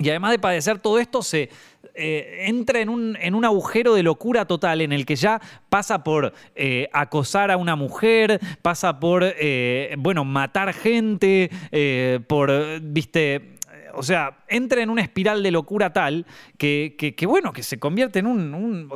y 0.00 0.10
además 0.10 0.30
de 0.30 0.38
padecer 0.38 0.78
todo 0.78 1.00
esto, 1.00 1.22
se 1.22 1.50
eh, 1.96 2.44
entra 2.46 2.78
en 2.78 2.88
un, 2.88 3.16
en 3.20 3.34
un, 3.34 3.44
agujero 3.44 3.94
de 3.94 4.04
locura 4.04 4.44
total 4.44 4.80
en 4.80 4.92
el 4.92 5.04
que 5.04 5.16
ya 5.16 5.40
pasa 5.68 6.04
por 6.04 6.32
eh, 6.54 6.88
acosar 6.92 7.50
a 7.50 7.56
una 7.56 7.74
mujer, 7.74 8.38
pasa 8.62 9.00
por, 9.00 9.24
bueno, 9.98 10.24
matar 10.24 10.72
gente, 10.72 11.50
por, 12.28 12.80
viste, 12.80 13.57
o 13.98 14.02
sea, 14.02 14.38
entra 14.48 14.82
en 14.82 14.90
una 14.90 15.02
espiral 15.02 15.42
de 15.42 15.50
locura 15.50 15.92
tal 15.92 16.24
que, 16.56 16.94
que, 17.16 17.26
bueno, 17.26 17.52
que 17.52 17.62
se 17.62 17.78
convierte 17.78 18.20
en 18.20 18.26
un... 18.26 18.90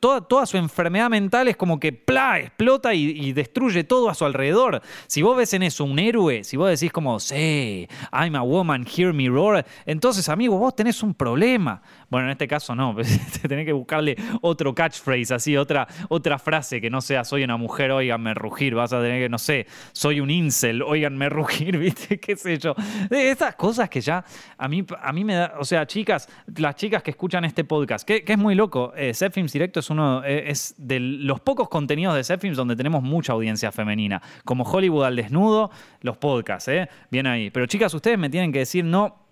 toda, 0.00 0.46
su 0.46 0.56
enfermedad 0.56 1.10
mental 1.10 1.48
es 1.48 1.56
como 1.56 1.80
que 1.80 1.88
explota 1.88 2.94
y, 2.94 3.32
destruye 3.32 3.84
todo 3.84 4.08
a 4.08 4.14
su 4.14 4.24
alrededor. 4.24 4.80
Si 5.08 5.22
vos 5.22 5.36
ves 5.36 5.52
en 5.54 5.64
eso 5.64 5.84
un 5.84 5.98
héroe, 5.98 6.44
si 6.44 6.56
vos 6.56 6.70
decís 6.70 6.92
como, 6.92 7.18
sí, 7.20 7.88
I'm 8.12 8.36
a 8.36 8.42
woman, 8.42 8.86
hear 8.86 9.12
me 9.12 9.28
roar, 9.28 9.66
entonces, 9.84 10.28
amigo, 10.28 10.56
vos 10.58 10.74
tenés 10.74 11.02
un 11.02 11.14
problema. 11.14 11.82
Bueno, 12.08 12.26
en 12.26 12.32
este 12.32 12.46
caso 12.46 12.74
no, 12.74 12.94
tenés 13.48 13.66
que 13.66 13.72
buscarle 13.72 14.16
otro 14.40 14.74
catchphrase, 14.74 15.34
así, 15.34 15.56
otra, 15.56 15.88
otra 16.08 16.38
frase 16.38 16.80
que 16.80 16.88
no 16.88 17.00
sea 17.00 17.24
soy 17.24 17.42
una 17.42 17.56
mujer, 17.56 17.90
óiganme 17.90 18.34
rugir, 18.34 18.74
vas 18.74 18.92
a 18.92 19.00
tener 19.00 19.22
que, 19.22 19.28
no 19.28 19.38
sé, 19.38 19.66
soy 19.92 20.20
un 20.20 20.30
incel, 20.30 20.82
óiganme 20.82 21.28
rugir, 21.28 21.78
¿viste? 21.78 22.20
¿Qué 22.20 22.36
sé 22.36 22.58
yo? 22.58 22.74
Esas 23.10 23.56
cosas 23.56 23.90
que 23.90 24.00
ya 24.00 24.24
a 24.56 24.68
mí, 24.68 24.84
a 25.02 25.12
mí 25.12 25.24
me 25.24 25.34
da, 25.34 25.54
o 25.58 25.64
sea, 25.64 25.86
chicas, 25.86 26.28
las 26.56 26.76
chicas 26.76 27.02
que 27.02 27.10
escuchan 27.10 27.44
este 27.44 27.64
podcast, 27.64 28.06
que, 28.06 28.24
es 28.26 28.38
muy 28.38 28.54
loco, 28.54 28.92
eh, 28.96 29.12
Films 29.32 29.52
Directo 29.52 29.80
es 29.80 29.90
uno, 29.90 30.22
eh, 30.24 30.44
es 30.50 30.74
de 30.78 31.00
los 31.00 31.40
pocos 31.40 31.68
contenidos 31.68 32.14
de 32.14 32.22
Set 32.22 32.40
Films 32.40 32.56
donde 32.56 32.76
tenemos 32.76 33.02
mucha 33.02 33.32
audiencia 33.32 33.72
femenina, 33.72 34.22
como 34.44 34.64
Hollywood 34.64 35.04
al 35.04 35.16
desnudo, 35.16 35.70
los 36.02 36.16
podcasts, 36.16 36.68
¿eh? 36.68 36.88
Bien 37.10 37.26
ahí. 37.26 37.50
Pero 37.50 37.66
chicas, 37.66 37.92
ustedes 37.94 38.18
me 38.18 38.30
tienen 38.30 38.52
que 38.52 38.60
decir, 38.60 38.84
no, 38.84 39.25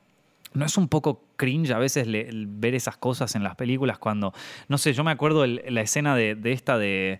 ¿No 0.55 0.64
es 0.64 0.77
un 0.79 0.88
poco 0.88 1.25
cringe 1.37 1.73
a 1.73 1.79
veces 1.79 2.07
ver 2.09 2.75
esas 2.77 2.97
cosas 2.97 3.35
en 3.35 3.43
las 3.43 3.57
películas 3.57 3.99
cuando, 3.99 4.33
no 4.69 4.79
sé, 4.79 4.93
yo 4.93 5.03
me 5.03 5.11
acuerdo 5.11 5.45
la 5.47 5.81
escena 5.81 6.14
de, 6.14 6.38
esta 6.45 6.79
de, 6.79 7.19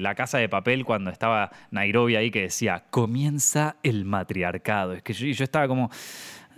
la 0.00 0.14
casa 0.14 0.36
de 0.36 0.50
papel 0.50 0.84
cuando 0.84 1.10
estaba 1.10 1.50
Nairobi 1.70 2.16
ahí 2.16 2.30
que 2.30 2.42
decía, 2.42 2.84
comienza 2.90 3.76
el 3.82 4.04
matriarcado. 4.04 4.92
Es 4.92 5.02
que 5.02 5.14
yo, 5.14 5.26
yo 5.26 5.44
estaba 5.44 5.66
como... 5.66 5.90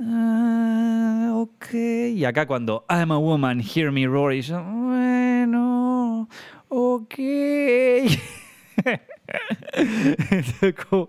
Ah, 0.01 1.31
ok. 1.35 1.75
Y 2.15 2.25
acá 2.25 2.47
cuando 2.47 2.85
I'm 2.89 3.13
a 3.13 3.19
woman, 3.19 3.61
hear 3.61 3.93
me 3.93 4.07
roar, 4.07 4.35
y 4.35 4.43
yo, 4.43 4.63
bueno, 4.63 6.29
ok. 6.69 7.15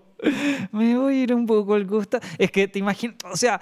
me 0.72 0.96
voy 0.96 1.14
a 1.14 1.22
ir 1.22 1.34
un 1.34 1.46
poco 1.46 1.74
al 1.74 1.86
gusto. 1.86 2.18
Es 2.38 2.50
que 2.50 2.68
te 2.68 2.78
imagino, 2.78 3.14
o 3.30 3.36
sea, 3.36 3.60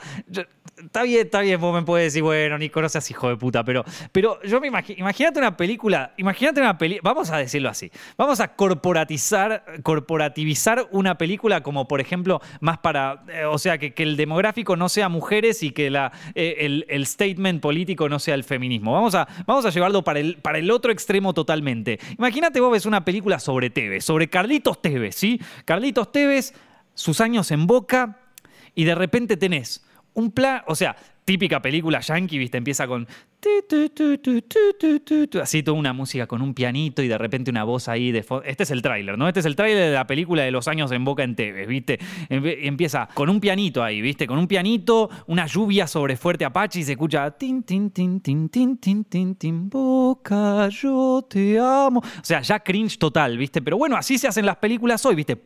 está 0.85 1.03
bien, 1.03 1.27
está 1.27 1.41
bien, 1.41 1.61
vos 1.61 1.75
me 1.75 1.83
puedes 1.83 2.13
decir, 2.13 2.23
bueno, 2.23 2.59
Nico, 2.59 2.81
no 2.81 2.89
seas 2.89 3.11
hijo 3.11 3.29
de 3.29 3.37
puta, 3.37 3.65
pero, 3.65 3.85
pero 4.13 4.41
yo 4.43 4.61
me 4.61 4.69
imagino, 4.69 4.99
imagínate 5.01 5.39
una 5.39 5.57
película, 5.57 6.15
imagínate 6.17 6.61
una 6.61 6.79
película, 6.79 7.13
vamos 7.13 7.31
a 7.31 7.39
decirlo 7.39 7.69
así, 7.69 7.91
vamos 8.17 8.41
a 8.41 8.55
corporatizar, 8.55 9.65
corporativizar 9.83 10.89
una 10.91 11.19
película 11.19 11.63
como, 11.63 11.89
por 11.89 12.01
ejemplo, 12.01 12.41
más 12.61 12.79
para, 12.79 13.25
eh, 13.29 13.45
o 13.45 13.59
sea, 13.59 13.79
que, 13.79 13.93
el 13.99 14.17
demográfico 14.17 14.77
no 14.77 14.89
sea 14.89 15.09
mujeres 15.09 15.63
y 15.63 15.73
que 15.73 15.91
la, 15.91 16.13
eh, 16.35 16.57
el, 16.61 16.87
el, 16.89 17.07
statement 17.07 17.61
político 17.61 18.09
no 18.09 18.19
sea 18.19 18.35
el 18.35 18.45
feminismo. 18.45 18.93
Vamos 18.93 19.15
a, 19.15 19.27
vamos 19.45 19.67
a 19.67 19.71
llevarlo 19.71 20.03
para 20.03 20.21
el, 20.21 20.37
para 20.37 20.59
el 20.59 20.71
otro 20.71 20.93
extremo 20.93 21.35
totalmente. 21.35 21.99
Imagínate 22.17 22.61
vos 22.61 22.73
ves 22.73 22.87
una 22.87 23.05
película 23.05 23.39
sobre 23.39 23.71
Tevez, 23.71 24.05
sobre 24.05 24.29
Carlitos 24.29 24.81
Tevez, 24.81 25.17
¿sí? 25.17 25.41
Carlitos 25.65 26.13
Tevez 26.13 26.55
sus 26.95 27.21
años 27.21 27.51
en 27.51 27.67
boca 27.67 28.19
y 28.75 28.85
de 28.85 28.95
repente 28.95 29.37
tenés 29.37 29.85
un 30.15 30.31
plan, 30.33 30.63
o 30.67 30.75
sea, 30.75 30.97
típica 31.29 31.61
película 31.61 32.01
yankee, 32.01 32.39
¿viste? 32.39 32.57
Empieza 32.57 32.87
con. 32.87 33.07
Así 35.43 35.63
toda 35.63 35.79
una 35.79 35.93
música 35.93 36.27
con 36.27 36.41
un 36.41 36.55
pianito 36.55 37.03
y 37.03 37.09
de 37.09 37.19
repente 37.19 37.51
una 37.51 37.65
voz 37.65 37.87
ahí 37.89 38.11
de 38.11 38.25
Este 38.47 38.63
es 38.63 38.71
el 38.71 38.81
tráiler, 38.81 39.19
¿no? 39.19 39.29
Este 39.29 39.41
es 39.41 39.47
el 39.47 39.55
tráiler 39.55 39.91
de 39.91 39.95
la 39.95 40.07
película 40.07 40.43
de 40.43 40.51
los 40.51 40.69
años 40.69 40.91
en 40.91 41.05
Boca 41.05 41.23
en 41.23 41.37
TV, 41.37 41.67
¿viste? 41.67 41.99
Empieza 42.31 43.11
con 43.13 43.29
un 43.29 43.41
pianito 43.41 43.85
ahí, 43.85 44.01
¿viste? 44.01 44.27
Con 44.27 44.39
un 44.39 44.49
pianito, 44.49 45.11
una 45.27 45.47
lluvia 45.47 45.87
sobre 45.87 46.17
Fuerte 46.17 46.47
Apache 46.47 46.81
y 46.81 46.85
se 46.85 46.93
escucha. 46.93 47.31
Tin, 47.33 47.63
tin, 47.63 47.91
tin, 47.91 48.21
tin, 48.23 48.49
tin, 48.49 48.79
tin, 48.79 49.05
tin, 49.05 49.35
tin, 49.35 49.69
Boca, 49.69 50.71
yo 50.71 51.27
te 51.29 51.59
amo. 51.59 52.01
O 52.01 52.25
sea, 52.25 52.41
ya 52.41 52.59
cringe 52.61 52.99
total, 52.99 53.37
¿viste? 53.37 53.61
Pero 53.61 53.77
bueno, 53.77 53.97
así 53.97 54.17
se 54.17 54.29
hacen 54.29 54.47
las 54.47 54.57
películas 54.57 55.05
hoy, 55.05 55.15
¿viste? 55.15 55.43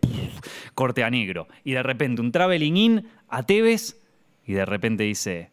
Corte 0.77 1.03
a 1.03 1.11
negro. 1.11 1.49
Y 1.65 1.73
de 1.73 1.83
repente 1.83 2.23
un 2.23 2.31
traveling 2.31 2.77
in 2.77 3.09
a 3.29 3.43
Tevez 3.43 4.02
y 4.47 4.55
de 4.55 4.65
repente 4.65 5.05
dice 5.05 5.51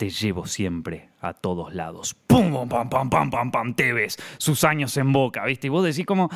te 0.00 0.08
llevo 0.08 0.46
siempre 0.46 1.10
a 1.20 1.34
todos 1.34 1.74
lados. 1.74 2.16
¡Pum! 2.26 2.66
¡Pam, 2.70 2.88
pam, 2.88 3.10
pam, 3.10 3.30
pam, 3.30 3.50
pam! 3.50 3.74
Te 3.74 3.92
ves 3.92 4.16
sus 4.38 4.64
años 4.64 4.96
en 4.96 5.12
boca, 5.12 5.44
¿viste? 5.44 5.66
Y 5.66 5.70
vos 5.70 5.84
decís 5.84 6.06
como, 6.06 6.30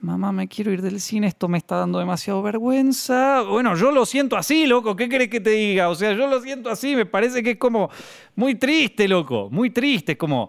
mamá, 0.00 0.32
me 0.32 0.48
quiero 0.48 0.72
ir 0.72 0.80
del 0.80 0.98
cine, 0.98 1.26
esto 1.26 1.46
me 1.46 1.58
está 1.58 1.76
dando 1.76 1.98
demasiado 1.98 2.40
vergüenza. 2.40 3.42
Bueno, 3.42 3.76
yo 3.76 3.90
lo 3.90 4.06
siento 4.06 4.38
así, 4.38 4.66
loco, 4.66 4.96
¿qué 4.96 5.10
querés 5.10 5.28
que 5.28 5.40
te 5.40 5.50
diga? 5.50 5.90
O 5.90 5.94
sea, 5.94 6.14
yo 6.14 6.26
lo 6.26 6.40
siento 6.40 6.70
así, 6.70 6.96
me 6.96 7.04
parece 7.04 7.42
que 7.42 7.50
es 7.50 7.58
como 7.58 7.90
muy 8.34 8.54
triste, 8.54 9.06
loco, 9.08 9.48
muy 9.50 9.68
triste, 9.68 10.16
como 10.16 10.48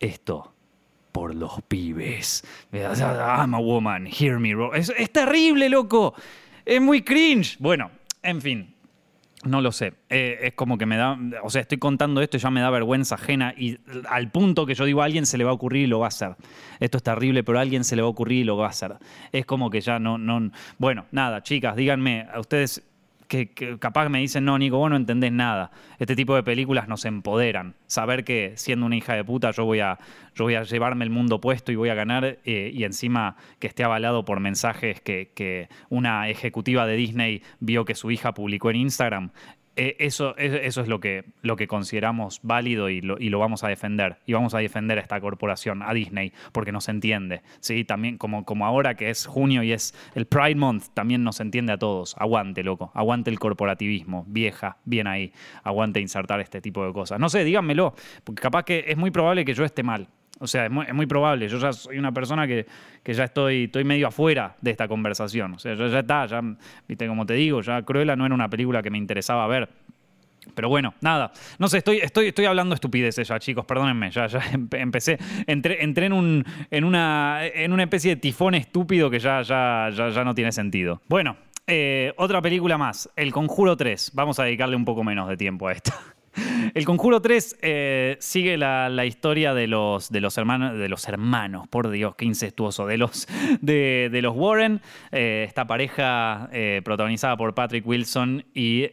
esto 0.00 0.54
por 1.12 1.34
los 1.34 1.60
pibes. 1.68 2.42
I'm 2.72 3.54
a 3.54 3.58
woman, 3.58 4.06
hear 4.06 4.38
me. 4.38 4.54
Es, 4.74 4.90
es 4.96 5.12
terrible, 5.12 5.68
loco. 5.68 6.14
Es 6.64 6.80
muy 6.80 7.02
cringe. 7.02 7.58
Bueno, 7.58 7.90
en 8.22 8.40
fin, 8.40 8.71
no 9.44 9.60
lo 9.60 9.72
sé. 9.72 9.94
Eh, 10.08 10.38
es 10.42 10.54
como 10.54 10.78
que 10.78 10.86
me 10.86 10.96
da. 10.96 11.18
O 11.42 11.50
sea, 11.50 11.62
estoy 11.62 11.78
contando 11.78 12.20
esto 12.20 12.36
y 12.36 12.40
ya 12.40 12.50
me 12.50 12.60
da 12.60 12.70
vergüenza 12.70 13.16
ajena. 13.16 13.54
Y 13.56 13.78
al 14.08 14.30
punto 14.30 14.66
que 14.66 14.74
yo 14.74 14.84
digo, 14.84 15.02
a 15.02 15.04
alguien 15.04 15.26
se 15.26 15.38
le 15.38 15.44
va 15.44 15.50
a 15.50 15.54
ocurrir 15.54 15.84
y 15.84 15.86
lo 15.86 15.98
va 15.98 16.06
a 16.06 16.08
hacer. 16.08 16.36
Esto 16.80 16.98
es 16.98 17.02
terrible, 17.02 17.44
pero 17.44 17.58
a 17.58 17.62
alguien 17.62 17.84
se 17.84 17.96
le 17.96 18.02
va 18.02 18.08
a 18.08 18.10
ocurrir 18.10 18.40
y 18.40 18.44
lo 18.44 18.56
va 18.56 18.66
a 18.66 18.70
hacer. 18.70 18.96
Es 19.32 19.46
como 19.46 19.70
que 19.70 19.80
ya 19.80 19.98
no. 19.98 20.18
no 20.18 20.50
bueno, 20.78 21.06
nada, 21.10 21.42
chicas, 21.42 21.76
díganme, 21.76 22.26
a 22.32 22.40
ustedes 22.40 22.82
que, 23.32 23.78
capaz 23.78 24.10
me 24.10 24.18
dicen, 24.18 24.44
no, 24.44 24.58
Nico, 24.58 24.76
vos 24.76 24.90
no 24.90 24.96
entendés 24.96 25.32
nada. 25.32 25.70
Este 25.98 26.14
tipo 26.14 26.34
de 26.34 26.42
películas 26.42 26.86
nos 26.86 27.06
empoderan. 27.06 27.74
Saber 27.86 28.24
que 28.24 28.52
siendo 28.56 28.84
una 28.84 28.96
hija 28.96 29.14
de 29.14 29.24
puta 29.24 29.50
yo 29.52 29.64
voy 29.64 29.80
a, 29.80 29.98
yo 30.34 30.44
voy 30.44 30.54
a 30.54 30.64
llevarme 30.64 31.04
el 31.04 31.10
mundo 31.10 31.40
puesto 31.40 31.72
y 31.72 31.76
voy 31.76 31.88
a 31.88 31.94
ganar 31.94 32.38
eh, 32.44 32.70
y 32.74 32.84
encima 32.84 33.36
que 33.58 33.68
esté 33.68 33.84
avalado 33.84 34.26
por 34.26 34.40
mensajes 34.40 35.00
que, 35.00 35.32
que 35.34 35.70
una 35.88 36.28
ejecutiva 36.28 36.86
de 36.86 36.96
Disney 36.96 37.42
vio 37.58 37.86
que 37.86 37.94
su 37.94 38.10
hija 38.10 38.34
publicó 38.34 38.68
en 38.68 38.76
Instagram. 38.76 39.30
Eh, 39.74 39.96
eso, 40.00 40.36
eso 40.36 40.82
es 40.82 40.88
lo 40.88 41.00
que, 41.00 41.24
lo 41.40 41.56
que 41.56 41.66
consideramos 41.66 42.40
válido 42.42 42.90
y 42.90 43.00
lo, 43.00 43.18
y 43.18 43.30
lo, 43.30 43.38
vamos 43.38 43.64
a 43.64 43.68
defender. 43.68 44.18
Y 44.26 44.34
vamos 44.34 44.54
a 44.54 44.58
defender 44.58 44.98
a 44.98 45.00
esta 45.00 45.20
corporación, 45.20 45.82
a 45.82 45.94
Disney, 45.94 46.32
porque 46.52 46.72
nos 46.72 46.88
entiende. 46.88 47.42
¿sí? 47.60 47.84
También, 47.84 48.18
como, 48.18 48.44
como 48.44 48.66
ahora 48.66 48.94
que 48.94 49.08
es 49.08 49.26
junio 49.26 49.62
y 49.62 49.72
es 49.72 49.94
el 50.14 50.26
Pride 50.26 50.56
Month, 50.56 50.88
también 50.92 51.24
nos 51.24 51.40
entiende 51.40 51.72
a 51.72 51.78
todos. 51.78 52.14
Aguante, 52.18 52.62
loco. 52.62 52.90
Aguante 52.94 53.30
el 53.30 53.38
corporativismo. 53.38 54.24
Vieja, 54.28 54.76
bien 54.84 55.06
ahí. 55.06 55.32
Aguante 55.62 56.00
insertar 56.00 56.40
este 56.40 56.60
tipo 56.60 56.84
de 56.86 56.92
cosas. 56.92 57.18
No 57.18 57.30
sé, 57.30 57.42
díganmelo, 57.42 57.94
porque 58.24 58.42
capaz 58.42 58.64
que 58.64 58.84
es 58.86 58.96
muy 58.98 59.10
probable 59.10 59.44
que 59.44 59.54
yo 59.54 59.64
esté 59.64 59.82
mal. 59.82 60.08
O 60.42 60.48
sea, 60.48 60.66
es 60.66 60.94
muy, 60.94 61.06
probable. 61.06 61.46
Yo 61.46 61.56
ya 61.58 61.72
soy 61.72 61.98
una 61.98 62.10
persona 62.10 62.48
que, 62.48 62.66
ya 63.04 63.22
estoy, 63.22 63.64
estoy 63.64 63.84
medio 63.84 64.08
afuera 64.08 64.56
de 64.60 64.72
esta 64.72 64.88
conversación. 64.88 65.54
O 65.54 65.58
sea, 65.60 65.74
ya, 65.74 65.86
ya 65.86 66.00
está, 66.00 66.26
ya, 66.26 66.42
viste, 66.88 67.06
como 67.06 67.24
te 67.24 67.34
digo, 67.34 67.60
ya 67.60 67.80
Cruella 67.82 68.16
no 68.16 68.26
era 68.26 68.34
una 68.34 68.50
película 68.50 68.82
que 68.82 68.90
me 68.90 68.98
interesaba 68.98 69.46
ver. 69.46 69.68
Pero 70.56 70.68
bueno, 70.68 70.94
nada. 71.00 71.30
No 71.60 71.68
sé, 71.68 71.78
estoy, 71.78 71.98
estoy, 71.98 72.26
estoy 72.26 72.46
hablando 72.46 72.74
estupideces 72.74 73.28
ya, 73.28 73.38
chicos, 73.38 73.64
perdónenme. 73.64 74.10
Ya, 74.10 74.26
ya 74.26 74.40
empecé. 74.72 75.16
Entré, 75.46 75.84
entré 75.84 76.06
en, 76.06 76.12
un, 76.12 76.44
en, 76.72 76.82
una, 76.82 77.46
en 77.46 77.72
una 77.72 77.84
especie 77.84 78.16
de 78.16 78.20
tifón 78.20 78.56
estúpido 78.56 79.10
que 79.10 79.20
ya, 79.20 79.42
ya, 79.42 79.90
ya, 79.90 80.24
no 80.24 80.34
tiene 80.34 80.50
sentido. 80.50 81.02
Bueno, 81.08 81.36
eh, 81.68 82.12
otra 82.16 82.42
película 82.42 82.76
más. 82.78 83.08
El 83.14 83.30
Conjuro 83.30 83.76
3. 83.76 84.10
Vamos 84.14 84.40
a 84.40 84.42
dedicarle 84.42 84.74
un 84.74 84.84
poco 84.84 85.04
menos 85.04 85.28
de 85.28 85.36
tiempo 85.36 85.68
a 85.68 85.72
esta. 85.72 85.94
El 86.74 86.84
Conjuro 86.84 87.20
3 87.20 87.58
eh, 87.62 88.16
sigue 88.20 88.56
la, 88.56 89.04
historia 89.04 89.54
de 89.54 89.66
los, 89.66 90.10
de 90.10 90.20
los 90.20 90.38
hermanos, 90.38 90.78
de 90.78 90.88
los 90.88 91.06
hermanos, 91.08 91.68
por 91.68 91.90
Dios, 91.90 92.14
qué 92.16 92.24
incestuoso, 92.24 92.86
de 92.86 92.98
los, 92.98 93.26
de, 93.60 94.20
los 94.22 94.34
Warren, 94.36 94.80
eh, 95.10 95.44
esta 95.46 95.66
pareja 95.66 96.48
eh, 96.52 96.80
protagonizada 96.84 97.36
por 97.36 97.54
Patrick 97.54 97.86
Wilson 97.86 98.44
y 98.54 98.88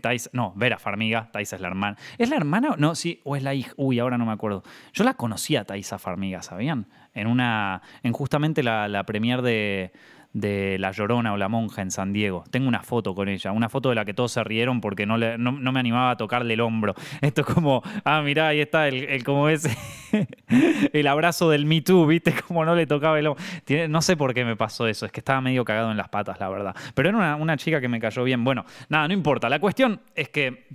Thais, 0.00 0.30
no, 0.32 0.52
Vera 0.56 0.78
Farmiga, 0.78 1.30
Thais 1.32 1.52
es 1.52 1.60
la 1.60 1.68
hermana. 1.68 1.96
¿Es 2.18 2.30
la 2.30 2.36
hermana? 2.36 2.74
No, 2.78 2.94
sí, 2.94 3.20
o 3.24 3.36
es 3.36 3.42
la 3.42 3.54
hija, 3.54 3.72
uy, 3.76 3.98
ahora 3.98 4.18
no 4.18 4.26
me 4.26 4.32
acuerdo. 4.32 4.62
Yo 4.92 5.04
la 5.04 5.14
conocía 5.14 5.64
Thaisa 5.64 5.98
Farmiga, 5.98 6.42
¿sabían? 6.42 6.86
En 7.14 7.26
una, 7.26 7.82
en 8.02 8.12
justamente 8.12 8.62
la, 8.62 8.88
la 8.88 9.04
premier 9.04 9.42
de 9.42 9.92
de 10.34 10.76
La 10.80 10.90
Llorona 10.90 11.32
o 11.32 11.36
La 11.36 11.48
Monja 11.48 11.80
en 11.80 11.90
San 11.90 12.12
Diego. 12.12 12.44
Tengo 12.50 12.68
una 12.68 12.82
foto 12.82 13.14
con 13.14 13.28
ella, 13.28 13.52
una 13.52 13.68
foto 13.68 13.88
de 13.88 13.94
la 13.94 14.04
que 14.04 14.12
todos 14.12 14.32
se 14.32 14.44
rieron 14.44 14.80
porque 14.80 15.06
no, 15.06 15.16
no, 15.16 15.72
me 15.72 15.80
animaba 15.80 16.10
a 16.10 16.16
tocarle 16.16 16.54
el 16.54 16.60
hombro. 16.60 16.94
Esto 17.22 17.40
es 17.40 17.46
como, 17.46 17.82
ah, 18.04 18.20
mirá, 18.20 18.48
ahí 18.48 18.60
está 18.60 18.88
el, 18.88 19.24
como 19.24 19.48
ese, 19.48 19.74
el 20.92 21.06
abrazo 21.06 21.48
del 21.48 21.64
Me 21.64 21.80
Too, 21.80 22.06
¿viste? 22.06 22.34
Como 22.46 22.64
no 22.64 22.74
le 22.74 22.86
tocaba 22.86 23.18
el 23.18 23.28
hombro. 23.28 23.42
no 23.88 24.02
sé 24.02 24.16
por 24.16 24.34
qué 24.34 24.44
me 24.44 24.56
pasó 24.56 24.86
eso, 24.86 25.06
es 25.06 25.12
que 25.12 25.20
estaba 25.20 25.40
medio 25.40 25.64
cagado 25.64 25.90
en 25.90 25.96
las 25.96 26.08
patas, 26.08 26.38
la 26.40 26.48
verdad. 26.48 26.76
Pero 26.94 27.08
era 27.08 27.16
una, 27.16 27.36
una 27.36 27.56
chica 27.56 27.80
que 27.80 27.88
me 27.88 28.00
cayó 28.00 28.24
bien. 28.24 28.44
Bueno, 28.44 28.64
nada, 28.88 29.08
no 29.08 29.14
importa. 29.14 29.48
La 29.48 29.60
cuestión 29.60 30.00
es 30.14 30.28
que 30.28 30.66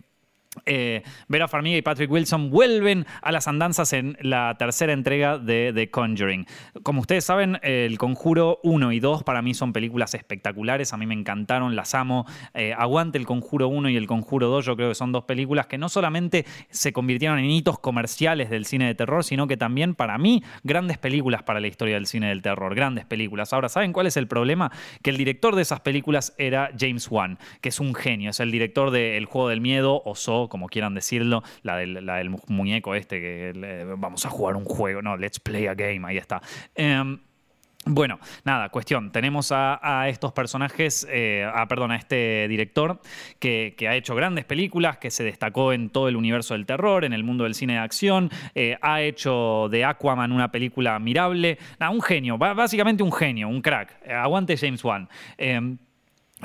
eh, 0.66 1.04
Vera 1.28 1.48
Farmiga 1.48 1.78
y 1.78 1.82
Patrick 1.82 2.12
Wilson 2.12 2.50
vuelven 2.50 3.06
a 3.22 3.32
las 3.32 3.48
andanzas 3.48 3.94
en 3.94 4.18
la 4.22 4.56
tercera 4.58 4.94
entrega 4.94 5.38
de 5.38 5.72
The 5.74 5.90
Conjuring. 5.90 6.46
Como 6.84 7.02
ustedes 7.02 7.26
saben, 7.26 7.60
El 7.62 7.98
Conjuro 7.98 8.60
1 8.64 8.92
y 8.92 9.00
2 9.00 9.24
para 9.24 9.42
mí 9.42 9.54
son 9.54 9.74
películas 9.74 10.14
espectaculares, 10.14 10.94
a 10.94 10.98
mí 10.98 11.06
me 11.06 11.14
encantaron, 11.14 11.76
las 11.76 11.96
amo. 11.96 12.26
Eh, 12.54 12.74
aguante 12.78 13.18
El 13.18 13.26
Conjuro 13.26 13.68
1 13.68 13.90
y 13.90 13.98
El 13.98 14.08
Conjuro 14.08 14.48
2, 14.48 14.66
yo 14.66 14.76
creo 14.76 14.90
que 14.90 14.96
son 14.96 15.12
dos 15.12 15.24
películas 15.26 15.68
que 15.68 15.78
no 15.78 15.90
solamente 15.90 16.46
se 16.70 16.94
convirtieron 16.94 17.40
en 17.40 17.46
hitos 17.46 17.80
comerciales 17.80 18.50
del 18.50 18.66
cine 18.66 18.88
de 18.88 18.96
terror, 18.96 19.24
sino 19.24 19.48
que 19.48 19.58
también 19.58 19.96
para 19.96 20.18
mí 20.18 20.44
grandes 20.64 20.98
películas 20.98 21.44
para 21.44 21.60
la 21.60 21.68
historia 21.68 21.96
del 21.96 22.06
cine 22.06 22.30
del 22.30 22.42
terror, 22.42 22.76
grandes 22.76 23.06
películas. 23.06 23.54
Ahora, 23.54 23.70
¿saben 23.70 23.94
cuál 23.94 24.08
es 24.08 24.18
el 24.18 24.28
problema? 24.28 24.72
Que 25.02 25.10
el 25.10 25.18
director 25.18 25.56
de 25.56 25.62
esas 25.62 25.82
películas 25.82 26.34
era 26.38 26.72
James 26.78 27.10
Wan, 27.10 27.38
que 27.62 27.70
es 27.70 27.80
un 27.80 27.96
genio, 27.96 28.30
es 28.30 28.40
el 28.40 28.52
director 28.52 28.92
de 28.92 29.18
El 29.18 29.26
Juego 29.26 29.50
del 29.50 29.62
Miedo, 29.62 30.02
Como 30.50 30.68
quieran 30.68 30.94
decirlo, 30.94 31.44
la 31.64 31.78
del, 31.78 32.30
muñeco 32.48 32.96
este 32.96 33.22
que 33.22 33.86
vamos 33.98 34.26
a 34.26 34.30
jugar 34.30 34.56
un 34.56 34.66
juego, 34.66 35.02
no, 35.02 35.18
let's 35.18 35.40
play 35.40 35.68
a 35.68 35.74
game, 35.74 36.02
ahí 36.06 36.18
está. 36.18 36.42
Em, 36.76 37.20
bueno, 37.86 38.20
nada, 38.44 38.70
cuestión. 38.70 39.12
Tenemos 39.12 39.52
a, 39.52 40.06
estos 40.10 40.34
personajes, 40.34 41.08
eh, 41.10 41.50
a, 41.52 41.66
perdón, 41.68 41.92
a 41.92 41.96
este 41.96 42.48
director 42.48 43.02
que, 43.40 43.74
ha 43.90 43.96
hecho 43.96 44.16
grandes 44.16 44.46
películas, 44.46 44.98
que 44.98 45.10
se 45.10 45.24
destacó 45.24 45.72
en 45.74 45.90
todo 45.90 46.08
el 46.08 46.16
universo 46.16 46.54
del 46.54 46.66
terror, 46.66 47.06
en 47.06 47.14
el 47.14 47.24
mundo 47.24 47.46
del 47.46 47.56
cine 47.56 47.74
de 47.74 47.80
acción. 47.80 48.30
Eh, 48.54 48.78
ha 48.82 49.02
hecho 49.02 49.70
de 49.72 49.86
Aquaman 49.86 50.32
una 50.32 50.52
película 50.52 50.98
admirable. 50.98 51.58
Nada, 51.80 51.92
un 51.92 52.02
genio, 52.02 52.38
básicamente 52.38 53.02
un 53.02 53.14
genio, 53.14 53.48
un 53.48 53.62
crack. 53.62 53.98
aguante 54.08 54.58
James 54.58 54.84
Wan. 54.84 55.08
Em, 55.38 55.78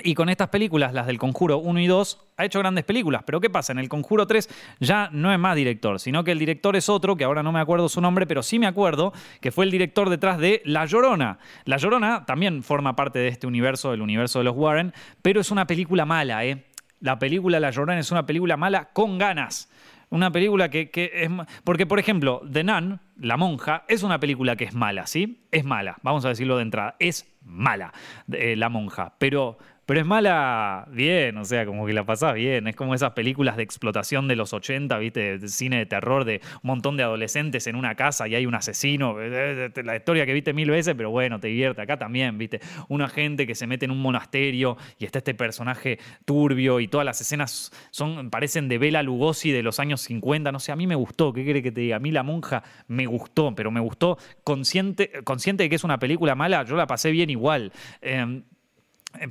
y 0.02 0.14
con 0.14 0.28
estas 0.28 0.48
películas, 0.48 0.92
las 0.92 1.07
del 1.07 1.18
Conjuro 1.18 1.59
1 1.59 1.80
y 1.80 1.87
2, 1.87 2.20
ha 2.37 2.44
hecho 2.44 2.59
grandes 2.59 2.85
películas. 2.85 3.22
Pero 3.24 3.40
¿qué 3.40 3.48
pasa? 3.48 3.72
En 3.72 3.78
el 3.78 3.88
Conjuro 3.88 4.26
3 4.26 4.48
ya 4.80 5.09
no 5.12 5.33
es 5.33 5.38
más 5.38 5.54
director, 5.54 6.00
sino 6.00 6.24
que 6.24 6.33
el 6.33 6.38
director 6.38 6.74
es 6.74 6.88
otro, 6.88 7.16
que 7.16 7.24
ahora 7.24 7.42
no 7.42 7.52
me 7.52 7.61
acuerdo 7.61 7.88
su 7.88 8.00
nombre, 8.00 8.26
pero 8.26 8.42
sí 8.42 8.59
me 8.59 8.66
acuerdo 8.66 9.12
que 9.40 9.52
fue 9.52 9.64
el 9.64 9.70
director 9.70 10.11
detrás 10.11 10.38
de 10.38 10.62
La 10.64 10.85
Llorona. 10.87 11.38
La 11.64 11.76
Llorona 11.76 12.24
también 12.26 12.62
forma 12.62 12.96
parte 12.96 13.20
de 13.20 13.28
este 13.28 13.46
universo, 13.46 13.92
del 13.92 14.02
universo 14.02 14.40
de 14.40 14.44
los 14.46 14.57
Warren, 14.57 14.92
pero 15.22 15.40
es 15.40 15.50
una 15.50 15.66
película 15.66 16.04
mala, 16.04 16.44
¿eh? 16.44 16.64
La 17.00 17.18
película 17.18 17.61
La 17.61 17.70
Llorona 17.70 17.98
es 17.98 18.11
una 18.11 18.26
película 18.26 18.57
mala 18.57 18.90
con 18.92 19.18
ganas. 19.18 19.70
Una 20.11 20.30
película 20.30 20.70
que, 20.70 20.90
es... 20.94 21.30
Porque, 21.64 21.87
por 21.87 21.98
ejemplo, 21.98 22.40
The 22.50 22.62
Nun, 22.62 23.00
La 23.18 23.37
Monja, 23.37 23.85
es 23.88 24.02
una 24.02 24.20
película 24.20 24.54
que 24.54 24.64
es 24.64 24.74
mala, 24.74 25.07
¿sí? 25.07 25.44
Es 25.50 25.64
mala, 25.64 25.96
vamos 26.02 26.24
a 26.24 26.28
decirlo 26.28 26.57
de 26.57 26.62
entrada. 26.62 26.96
Es 26.98 27.26
mala, 27.42 27.92
eh, 28.30 28.54
La 28.57 28.68
Monja. 28.68 29.14
Pero 29.18 29.59
pero 29.86 30.00
es 30.00 30.06
mala 30.06 30.86
bien, 30.90 31.36
o 31.36 31.44
sea, 31.44 31.66
como 31.66 31.86
que 31.86 31.92
la 31.92 32.04
pasás 32.04 32.34
bien. 32.34 32.66
Es 32.66 32.76
como 32.76 32.94
esas 32.94 33.12
películas 33.12 33.56
de 33.56 33.62
explotación 33.62 34.28
de 34.28 34.36
los 34.36 34.52
80, 34.52 34.98
¿viste? 34.98 35.48
Cine 35.48 35.78
de 35.78 35.86
terror 35.86 36.24
de 36.24 36.40
un 36.62 36.68
montón 36.68 36.96
de 36.96 37.02
adolescentes 37.02 37.66
en 37.66 37.76
una 37.76 37.94
casa 37.94 38.26
y 38.28 38.34
hay 38.34 38.46
un 38.46 38.54
asesino. 38.54 39.16
La 39.18 39.96
historia 39.96 40.26
que 40.26 40.32
viste 40.32 40.52
mil 40.52 40.70
veces, 40.70 40.94
pero 40.96 41.10
bueno, 41.10 41.38
te 41.38 41.48
divierte. 41.48 41.82
Acá 41.82 41.98
también, 41.98 42.38
¿viste? 42.38 42.60
Una 42.88 43.08
gente 43.08 43.46
que 43.46 43.54
se 43.54 43.66
mete 43.66 43.84
en 43.84 43.90
un 43.90 44.00
monasterio 44.00 44.76
y 44.98 45.04
está 45.04 45.18
este 45.18 45.34
personaje 45.34 45.98
turbio 46.24 46.80
y 46.80 46.88
todas 46.88 47.04
las 47.04 47.20
escenas 47.20 47.72
son, 47.90 48.30
parecen 48.30 48.68
de 48.68 48.78
Bela 48.78 49.02
Lugosi 49.02 49.50
de 49.50 49.62
los 49.62 49.80
años 49.80 50.00
50. 50.02 50.50
No 50.50 50.60
sé, 50.60 50.72
a 50.72 50.76
mí 50.76 50.86
me 50.86 50.94
gustó. 50.94 51.32
¿Qué 51.32 51.44
quiere 51.44 51.62
que 51.62 51.72
te 51.72 51.82
diga? 51.82 51.96
A 51.96 52.00
mí 52.00 52.10
La 52.10 52.22
Monja 52.22 52.62
me 52.88 53.06
gustó, 53.06 53.54
pero 53.54 53.70
me 53.70 53.80
gustó 53.80 54.18
consciente, 54.44 55.10
consciente 55.24 55.64
de 55.64 55.68
que 55.68 55.76
es 55.76 55.84
una 55.84 55.98
película 55.98 56.34
mala. 56.34 56.64
Yo 56.64 56.76
la 56.76 56.86
pasé 56.86 57.10
bien 57.10 57.30
igual. 57.30 57.72
Em, 58.00 58.38
eh, 58.38 58.53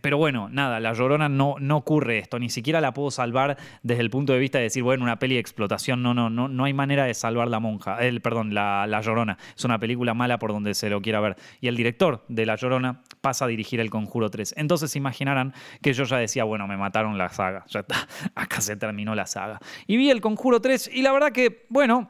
pero 0.02 0.18
bueno, 0.18 0.50
nada, 0.50 0.80
La 0.80 0.94
Llorona 0.94 1.30
no, 1.30 1.56
no 1.60 1.78
ocurre 1.78 2.20
esto, 2.20 2.40
ni 2.40 2.50
siquiera 2.50 2.82
la 2.82 2.94
puedo 2.94 3.12
salvar 3.12 3.58
desde 3.82 4.02
el 4.02 4.10
punto 4.10 4.34
de 4.34 4.40
vista 4.40 4.58
de 4.58 4.66
decir, 4.66 4.84
bueno, 4.84 5.04
una 5.04 5.20
peli 5.20 5.36
de 5.36 5.42
explotación, 5.42 6.02
no, 6.02 6.14
no, 6.14 6.30
no, 6.30 6.48
no 6.48 6.66
hay 6.66 6.74
manera 6.74 7.06
de 7.06 7.14
salvar 7.14 7.48
la 7.48 7.60
monja, 7.60 7.98
el, 8.00 8.22
perdón, 8.22 8.54
la, 8.54 8.86
la 8.88 9.02
Llorona, 9.02 9.38
es 9.56 9.64
una 9.66 9.80
película 9.80 10.14
mala 10.14 10.40
por 10.40 10.52
donde 10.52 10.74
se 10.74 10.90
lo 10.90 11.02
quiera 11.02 11.20
ver. 11.20 11.36
Y 11.62 11.68
el 11.68 11.76
director 11.76 12.24
de 12.28 12.46
La 12.46 12.56
Llorona 12.56 13.02
pasa 13.22 13.46
a 13.46 13.48
dirigir 13.48 13.80
El 13.80 13.90
Conjuro 13.90 14.30
3. 14.30 14.56
Entonces 14.58 14.96
imaginarán 14.96 15.54
que 15.82 15.94
yo 15.94 16.04
ya 16.04 16.18
decía, 16.18 16.44
bueno, 16.44 16.68
me 16.68 16.78
mataron 16.78 17.18
la 17.18 17.30
saga, 17.30 17.66
ya 17.68 17.82
está, 17.82 18.08
acá 18.36 18.62
se 18.62 18.76
terminó 18.76 19.16
la 19.16 19.26
saga. 19.26 19.60
Y 19.88 19.98
vi 19.98 20.10
El 20.10 20.22
Conjuro 20.22 20.62
3 20.62 20.92
y 20.94 21.02
la 21.02 21.12
verdad 21.12 21.32
que, 21.32 21.66
bueno, 21.70 22.10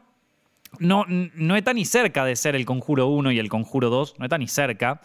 no, 0.79 1.05
no 1.07 1.55
está 1.55 1.73
ni 1.73 1.85
cerca 1.85 2.25
de 2.25 2.35
ser 2.35 2.55
El 2.55 2.65
Conjuro 2.65 3.07
1 3.07 3.31
y 3.31 3.39
El 3.39 3.49
Conjuro 3.49 3.89
2, 3.89 4.15
no 4.19 4.25
está 4.25 4.37
ni 4.37 4.47
cerca. 4.47 5.01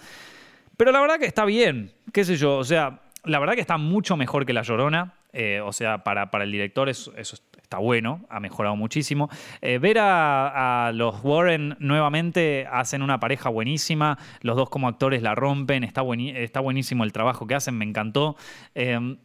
Pero 0.78 0.92
la 0.92 1.00
verdad 1.00 1.18
que 1.18 1.26
está 1.26 1.44
bien, 1.44 1.92
qué 2.12 2.24
sé 2.24 2.36
yo, 2.36 2.56
o 2.56 2.64
sea, 2.64 3.00
la 3.24 3.40
verdad 3.40 3.54
que 3.54 3.60
está 3.60 3.78
mucho 3.78 4.16
mejor 4.16 4.46
que 4.46 4.52
La 4.52 4.62
Llorona. 4.62 5.14
Eh, 5.32 5.60
o 5.60 5.72
sea, 5.72 6.04
para, 6.04 6.30
para 6.30 6.44
el 6.44 6.52
director 6.52 6.88
eso, 6.88 7.12
está 7.14 7.78
bueno, 7.78 8.24
ha 8.30 8.40
mejorado 8.40 8.76
muchísimo. 8.76 9.28
Eh, 9.60 9.78
ver 9.78 9.98
a, 10.00 10.90
los 10.94 11.22
Warren 11.22 11.76
nuevamente 11.80 12.66
hacen 12.70 13.02
una 13.02 13.20
pareja 13.20 13.50
buenísima, 13.50 14.18
los 14.40 14.56
dos 14.56 14.70
como 14.70 14.88
actores 14.88 15.20
la 15.20 15.34
rompen, 15.34 15.84
está, 15.84 16.02
está 16.34 16.60
buenísimo 16.60 17.04
el 17.04 17.12
trabajo 17.12 17.46
que 17.46 17.56
hacen, 17.56 17.76
me 17.76 17.84
encantó. 17.84 18.36
Eh, 18.74 19.16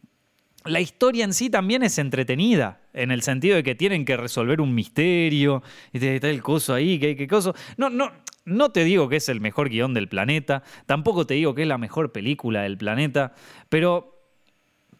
la 0.64 0.80
historia 0.80 1.24
en 1.24 1.34
sí 1.34 1.50
también 1.50 1.82
es 1.82 1.98
entretenida, 1.98 2.80
en 2.92 3.10
el 3.10 3.22
sentido 3.22 3.56
de 3.56 3.62
que 3.62 3.74
tienen 3.74 4.04
que 4.04 4.16
resolver 4.16 4.60
un 4.60 4.74
misterio, 4.74 5.62
y 5.92 6.04
está 6.04 6.28
el 6.28 6.42
coso 6.42 6.74
ahí, 6.74 6.98
que 6.98 7.16
qué 7.16 7.28
coso. 7.28 7.54
No, 7.76 7.90
no, 7.90 8.10
no 8.44 8.70
te 8.70 8.84
digo 8.84 9.08
que 9.08 9.16
es 9.16 9.28
el 9.28 9.40
mejor 9.40 9.68
guion 9.68 9.94
del 9.94 10.08
planeta, 10.08 10.62
tampoco 10.86 11.26
te 11.26 11.34
digo 11.34 11.54
que 11.54 11.62
es 11.62 11.68
la 11.68 11.78
mejor 11.78 12.12
película 12.12 12.62
del 12.62 12.76
planeta, 12.76 13.32
pero 13.68 14.14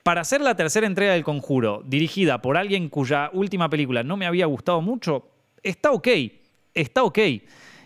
para 0.03 0.21
hacer 0.21 0.41
la 0.41 0.55
tercera 0.55 0.87
entrega 0.87 1.15
del 1.15 1.25
Conjuro, 1.25 1.83
dirigida 1.87 2.43
por 2.43 2.57
alguien 2.57 2.89
cuya 2.89 3.31
última 3.33 3.71
película 3.71 4.03
no 4.03 4.17
me 4.17 4.27
había 4.27 4.47
gustado 4.47 4.81
mucho, 4.83 5.29
está 5.63 5.93
ok, 5.93 6.09
está 6.75 7.03
ok. 7.05 7.19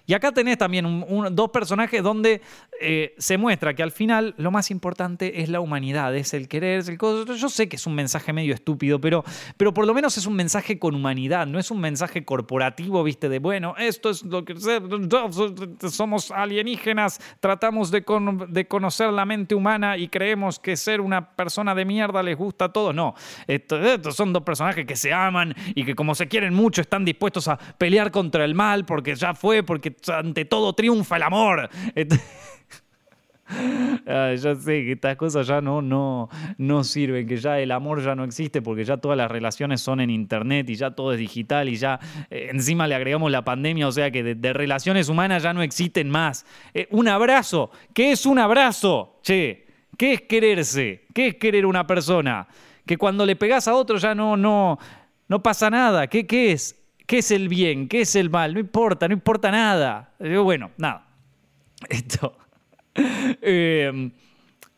Y 0.08 0.14
acá 0.14 0.32
tenés 0.32 0.56
también 0.56 1.04
dos 1.32 1.50
personajes 1.50 2.02
donde 2.02 2.40
eh, 2.80 3.14
se 3.18 3.36
muestra 3.36 3.74
que 3.74 3.82
al 3.82 3.92
final 3.92 4.34
lo 4.38 4.50
más 4.50 4.70
importante 4.70 5.42
es 5.42 5.50
la 5.50 5.60
humanidad, 5.60 6.16
es 6.16 6.32
el 6.32 6.48
querer, 6.48 6.82
el 6.88 6.96
Yo 7.36 7.48
sé 7.50 7.68
que 7.68 7.76
es 7.76 7.86
un 7.86 7.94
mensaje 7.94 8.32
medio 8.32 8.54
estúpido, 8.54 8.98
pero, 9.02 9.22
pero 9.58 9.74
por 9.74 9.86
lo 9.86 9.92
menos 9.92 10.16
es 10.16 10.24
un 10.24 10.34
mensaje 10.34 10.78
con 10.78 10.94
humanidad, 10.94 11.46
no 11.46 11.58
es 11.58 11.70
un 11.70 11.78
mensaje 11.78 12.24
corporativo, 12.24 13.04
viste, 13.04 13.28
de 13.28 13.38
bueno, 13.38 13.74
esto 13.76 14.08
es 14.08 14.22
lo 14.22 14.46
que 14.46 14.54
somos 15.90 16.30
alienígenas, 16.30 17.20
tratamos 17.40 17.90
de, 17.90 18.02
de 18.48 18.66
conocer 18.66 19.12
la 19.12 19.26
mente 19.26 19.54
humana 19.54 19.98
y 19.98 20.08
creemos 20.08 20.58
que 20.58 20.78
ser 20.78 21.02
una 21.02 21.36
persona 21.36 21.74
de 21.74 21.84
mierda 21.84 22.22
les 22.22 22.38
gusta 22.38 22.64
a 22.64 22.72
todos. 22.72 22.94
No, 22.94 23.14
estos 23.46 24.16
son 24.16 24.32
dos 24.32 24.42
personajes 24.42 24.86
que 24.86 24.96
se 24.96 25.12
aman 25.12 25.54
y 25.74 25.84
que 25.84 25.94
como 25.94 26.14
se 26.14 26.28
quieren 26.28 26.54
mucho 26.54 26.80
están 26.80 27.04
dispuestos 27.04 27.46
a 27.48 27.58
pelear 27.58 28.10
contra 28.10 28.46
el 28.46 28.54
mal 28.54 28.86
porque 28.86 29.14
ya 29.14 29.34
fue, 29.34 29.62
porque 29.62 29.97
ante 30.08 30.44
todo 30.44 30.72
triunfa 30.72 31.16
el 31.16 31.22
amor. 31.22 31.70
ya 34.06 34.54
sé 34.54 34.84
que 34.84 34.92
estas 34.92 35.16
cosas 35.16 35.46
ya 35.46 35.60
no, 35.60 35.80
no, 35.80 36.28
no 36.58 36.84
sirven, 36.84 37.26
que 37.26 37.36
ya 37.36 37.58
el 37.58 37.70
amor 37.70 38.02
ya 38.02 38.14
no 38.14 38.24
existe 38.24 38.62
porque 38.62 38.84
ya 38.84 38.98
todas 38.98 39.16
las 39.16 39.30
relaciones 39.30 39.80
son 39.80 40.00
en 40.00 40.10
internet 40.10 40.68
y 40.70 40.74
ya 40.74 40.90
todo 40.90 41.12
es 41.12 41.18
digital 41.18 41.68
y 41.68 41.76
ya 41.76 41.98
eh, 42.30 42.48
encima 42.50 42.86
le 42.86 42.94
agregamos 42.94 43.30
la 43.30 43.44
pandemia, 43.44 43.88
o 43.88 43.92
sea 43.92 44.10
que 44.10 44.22
de, 44.22 44.52
relaciones 44.52 45.08
humanas 45.08 45.42
ya 45.42 45.52
no 45.52 45.62
existen 45.62 46.10
más. 46.10 46.44
Eh, 46.74 46.88
un 46.90 47.08
abrazo, 47.08 47.70
¿qué 47.94 48.12
es 48.12 48.26
un 48.26 48.38
abrazo? 48.38 49.18
Che, 49.22 49.66
¿qué 49.96 50.14
es 50.14 50.22
quererse? 50.22 51.06
¿Qué 51.14 51.28
es 51.28 51.34
querer 51.36 51.66
una 51.66 51.86
persona? 51.86 52.46
Que 52.86 52.96
cuando 52.96 53.24
le 53.24 53.36
pegas 53.36 53.68
a 53.68 53.74
otro 53.74 53.98
ya 53.98 54.14
no, 54.14 54.36
no, 54.36 54.78
no 55.28 55.42
pasa 55.42 55.70
nada. 55.70 56.06
¿Qué, 56.06 56.26
qué 56.26 56.52
es? 56.52 56.77
¿Qué 57.08 57.18
es 57.18 57.30
el 57.30 57.48
bien? 57.48 57.88
¿Qué 57.88 58.02
es 58.02 58.14
el 58.16 58.28
mal? 58.28 58.52
No 58.52 58.60
importa, 58.60 59.08
no 59.08 59.14
importa 59.14 59.50
nada. 59.50 60.12
Bueno, 60.18 60.72
nada. 60.76 61.08
Esto. 61.88 62.36
Em, 62.94 64.10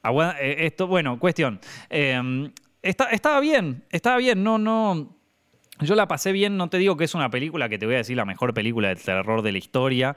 eh, 0.05 0.55
esto, 0.59 0.87
bueno, 0.87 1.19
cuestión. 1.19 1.59
Em, 1.89 2.53
estaba 2.83 3.41
bien, 3.41 3.83
estaba 3.91 4.17
bien, 4.19 4.45
no, 4.45 4.59
no. 4.59 5.17
Yo 5.81 5.97
la 5.97 6.07
pasé 6.07 6.31
bien, 6.31 6.57
no 6.57 6.69
te 6.69 6.79
digo 6.79 6.97
que 6.97 7.03
es 7.03 7.17
una 7.17 7.31
película 7.31 7.69
que 7.69 7.79
te 7.79 7.87
voy 7.87 7.97
a 7.97 7.99
decir 7.99 8.17
la 8.17 8.25
mejor 8.25 8.55
película 8.55 8.91
de 8.91 8.97
terror 8.97 9.43
de 9.43 9.51
la 9.51 9.59
historia. 9.59 10.17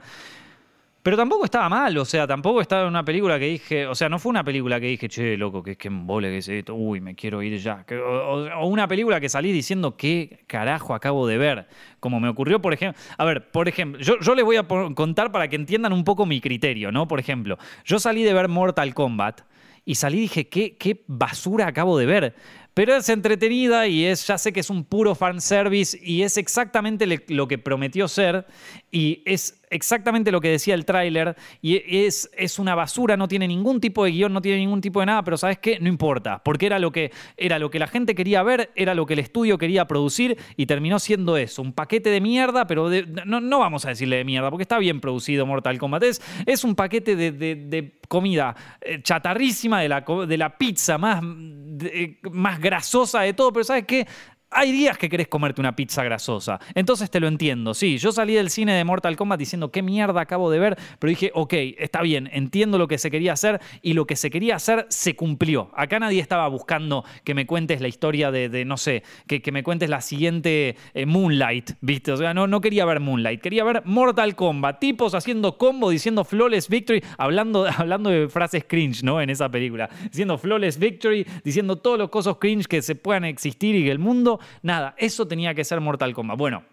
Pero 1.04 1.18
tampoco 1.18 1.44
estaba 1.44 1.68
mal, 1.68 1.94
o 1.98 2.04
sea, 2.06 2.26
tampoco 2.26 2.62
estaba 2.62 2.84
en 2.84 2.88
una 2.88 3.04
película 3.04 3.38
que 3.38 3.44
dije, 3.44 3.86
o 3.86 3.94
sea, 3.94 4.08
no 4.08 4.18
fue 4.18 4.30
una 4.30 4.42
película 4.42 4.80
que 4.80 4.86
dije, 4.86 5.06
che, 5.06 5.36
loco, 5.36 5.62
que 5.62 5.72
es 5.72 5.76
que 5.76 5.88
embole 5.88 6.30
que 6.30 6.38
es 6.38 6.48
esto, 6.48 6.74
uy, 6.74 7.02
me 7.02 7.14
quiero 7.14 7.42
ir 7.42 7.58
ya. 7.58 7.84
O, 8.02 8.66
una 8.66 8.88
película 8.88 9.20
que 9.20 9.28
salí 9.28 9.52
diciendo, 9.52 9.98
¿qué 9.98 10.44
carajo 10.46 10.94
acabo 10.94 11.26
de 11.26 11.36
ver? 11.36 11.66
Como 12.00 12.20
me 12.20 12.30
ocurrió, 12.30 12.62
por 12.62 12.72
ejemplo, 12.72 12.98
a 13.18 13.24
ver, 13.26 13.50
por 13.50 13.68
ejemplo, 13.68 14.00
yo, 14.00 14.18
yo 14.18 14.34
les 14.34 14.46
voy 14.46 14.56
a 14.56 14.62
contar 14.62 15.30
para 15.30 15.46
que 15.48 15.56
entiendan 15.56 15.92
un 15.92 16.04
poco 16.04 16.24
mi 16.24 16.40
criterio, 16.40 16.90
¿no? 16.90 17.06
Por 17.06 17.20
ejemplo, 17.20 17.58
yo 17.84 17.98
salí 17.98 18.22
de 18.22 18.32
ver 18.32 18.48
Mortal 18.48 18.94
Kombat 18.94 19.42
y 19.84 19.96
salí 19.96 20.16
y 20.16 20.20
dije, 20.22 20.48
¿qué, 20.48 20.78
qué 20.78 21.04
basura 21.06 21.66
acabo 21.66 21.98
de 21.98 22.06
ver? 22.06 22.34
Pero 22.74 22.96
es 22.96 23.08
entretenida 23.08 23.86
y 23.86 24.04
es, 24.04 24.26
ya 24.26 24.36
sé 24.36 24.52
que 24.52 24.60
es 24.60 24.68
un 24.68 24.84
puro 24.84 25.14
fanservice 25.14 25.96
y 26.02 26.22
es 26.22 26.36
exactamente 26.36 27.06
lo 27.28 27.46
que 27.46 27.56
prometió 27.56 28.08
ser 28.08 28.46
y 28.90 29.22
es 29.26 29.62
exactamente 29.70 30.32
lo 30.32 30.40
que 30.40 30.48
decía 30.48 30.74
el 30.74 30.84
tráiler 30.84 31.36
y 31.60 31.82
es, 32.04 32.30
es 32.36 32.58
una 32.58 32.74
basura, 32.74 33.16
no 33.16 33.28
tiene 33.28 33.48
ningún 33.48 33.80
tipo 33.80 34.04
de 34.04 34.12
guion, 34.12 34.32
no 34.32 34.42
tiene 34.42 34.58
ningún 34.58 34.80
tipo 34.80 35.00
de 35.00 35.06
nada, 35.06 35.22
pero 35.22 35.36
¿sabes 35.36 35.58
qué? 35.58 35.78
No 35.80 35.88
importa, 35.88 36.42
porque 36.44 36.66
era 36.66 36.78
lo 36.78 36.92
que, 36.92 37.12
era 37.36 37.58
lo 37.58 37.70
que 37.70 37.78
la 37.78 37.86
gente 37.86 38.14
quería 38.14 38.42
ver, 38.42 38.70
era 38.74 38.94
lo 38.94 39.06
que 39.06 39.14
el 39.14 39.20
estudio 39.20 39.58
quería 39.58 39.86
producir 39.86 40.38
y 40.56 40.66
terminó 40.66 40.98
siendo 40.98 41.36
eso, 41.36 41.62
un 41.62 41.72
paquete 41.72 42.10
de 42.10 42.20
mierda, 42.20 42.66
pero 42.66 42.90
no, 43.24 43.40
no, 43.40 43.58
vamos 43.58 43.84
a 43.84 43.90
decirle 43.90 44.16
de 44.16 44.24
mierda, 44.24 44.50
porque 44.50 44.62
está 44.62 44.78
bien 44.78 45.00
producido 45.00 45.46
Mortal 45.46 45.78
Kombat, 45.78 46.02
es, 46.04 46.22
es 46.46 46.64
un 46.64 46.74
paquete 46.74 47.16
de, 47.16 47.94
comida 48.08 48.54
eh, 48.80 49.00
chatarrísima 49.02 49.80
de 49.80 49.88
la, 49.88 50.04
de 50.26 50.36
la 50.36 50.56
pizza 50.58 50.98
más, 50.98 51.22
más 51.22 52.60
grasosa 52.60 53.22
de 53.22 53.32
todo, 53.32 53.52
pero 53.52 53.64
¿sabes 53.64 53.84
qué? 53.84 54.06
Hay 54.54 54.72
días 54.72 54.96
que 54.98 55.08
querés 55.08 55.28
comerte 55.28 55.60
una 55.60 55.74
pizza 55.74 56.04
grasosa. 56.04 56.60
Entonces 56.74 57.10
te 57.10 57.20
lo 57.20 57.26
entiendo. 57.26 57.74
Sí, 57.74 57.98
yo 57.98 58.12
salí 58.12 58.34
del 58.34 58.50
cine 58.50 58.74
de 58.74 58.84
Mortal 58.84 59.16
Kombat 59.16 59.38
diciendo 59.38 59.70
qué 59.70 59.82
mierda 59.82 60.20
acabo 60.20 60.50
de 60.50 60.58
ver, 60.58 60.78
pero 60.98 61.08
dije, 61.08 61.30
ok, 61.34 61.52
está 61.78 62.02
bien, 62.02 62.30
entiendo 62.32 62.78
lo 62.78 62.86
que 62.86 62.98
se 62.98 63.10
quería 63.10 63.32
hacer 63.32 63.60
y 63.82 63.94
lo 63.94 64.06
que 64.06 64.16
se 64.16 64.30
quería 64.30 64.56
hacer 64.56 64.86
se 64.88 65.16
cumplió. 65.16 65.70
Acá 65.74 65.98
nadie 65.98 66.20
estaba 66.20 66.46
buscando 66.48 67.04
que 67.24 67.34
me 67.34 67.46
cuentes 67.46 67.80
la 67.80 67.88
historia 67.88 68.30
de, 68.30 68.64
no 68.64 68.76
sé, 68.76 69.02
que, 69.26 69.42
me 69.52 69.62
cuentes 69.62 69.90
la 69.90 70.00
siguiente 70.00 70.76
eh, 70.94 71.06
Moonlight, 71.06 71.72
¿viste? 71.80 72.12
O 72.12 72.16
sea, 72.16 72.34
no, 72.34 72.46
no 72.46 72.60
quería 72.60 72.84
ver 72.84 73.00
Moonlight, 73.00 73.40
quería 73.40 73.64
ver 73.64 73.82
Mortal 73.84 74.34
Kombat, 74.34 74.80
tipos 74.80 75.14
haciendo 75.14 75.58
combo, 75.58 75.90
diciendo 75.90 76.24
flawless 76.24 76.68
victory, 76.68 77.02
hablando, 77.18 77.66
hablando 77.76 78.10
de 78.10 78.28
frases 78.28 78.64
cringe, 78.64 79.02
¿no? 79.02 79.20
En 79.20 79.30
esa 79.30 79.48
película, 79.48 79.88
diciendo 80.04 80.38
flawless 80.38 80.78
victory, 80.78 81.26
diciendo 81.44 81.76
todos 81.76 81.98
los 81.98 82.08
cosas 82.10 82.36
cringe 82.40 82.66
que 82.66 82.82
se 82.82 82.94
puedan 82.94 83.24
existir 83.24 83.74
y 83.74 83.84
que 83.84 83.90
el 83.90 83.98
mundo 83.98 84.40
Nada, 84.62 84.94
eso 84.98 85.26
tenía 85.26 85.54
que 85.54 85.64
ser 85.64 85.80
Mortal 85.80 86.14
Kombat. 86.14 86.38
Bueno, 86.38 86.64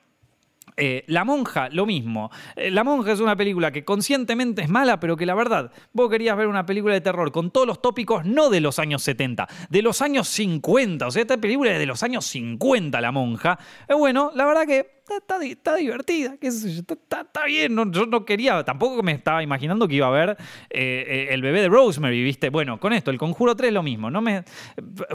eh, 0.77 1.03
la 1.07 1.25
monja, 1.25 1.69
lo 1.69 1.85
mismo. 1.85 2.31
Eh, 2.55 2.71
la 2.71 2.83
monja 2.83 3.11
es 3.11 3.19
una 3.19 3.35
película 3.35 3.71
que 3.71 3.83
conscientemente 3.83 4.61
es 4.61 4.69
mala, 4.69 4.99
pero 4.99 5.17
que 5.17 5.25
la 5.25 5.35
verdad, 5.35 5.71
vos 5.93 6.09
querías 6.09 6.37
ver 6.37 6.47
una 6.47 6.65
película 6.65 6.93
de 6.93 7.01
terror 7.01 7.31
con 7.31 7.51
todos 7.51 7.67
los 7.67 7.81
tópicos, 7.81 8.25
no 8.25 8.49
de 8.49 8.61
los 8.61 8.79
años 8.79 9.03
70, 9.03 9.47
de 9.69 9.81
los 9.81 10.01
años 10.01 10.27
50. 10.29 11.07
O 11.07 11.11
sea, 11.11 11.21
esta 11.21 11.37
película 11.37 11.71
es 11.71 11.79
de 11.79 11.85
los 11.85 12.03
años 12.03 12.25
50, 12.25 13.01
La 13.01 13.11
monja. 13.11 13.59
Es 13.87 13.95
bueno, 13.95 14.31
la 14.33 14.45
verdad 14.45 14.65
que 14.65 15.01
está, 15.17 15.75
divertida, 15.75 16.35
está, 16.41 17.45
bien. 17.45 17.75
yo 17.91 18.05
no 18.05 18.23
quería, 18.23 18.63
tampoco 18.63 19.03
me 19.03 19.11
estaba 19.11 19.43
imaginando 19.43 19.87
que 19.87 19.95
iba 19.95 20.07
a 20.07 20.11
ver 20.11 20.37
eh, 20.69 21.27
el 21.31 21.41
bebé 21.41 21.61
de 21.61 21.67
Rosemary, 21.67 22.23
¿viste? 22.23 22.49
Bueno, 22.49 22.79
con 22.79 22.93
esto, 22.93 23.11
el 23.11 23.17
Conjuro 23.17 23.55
3 23.55 23.73
lo 23.73 23.83
mismo. 23.83 24.09
No 24.09 24.21
me, 24.21 24.45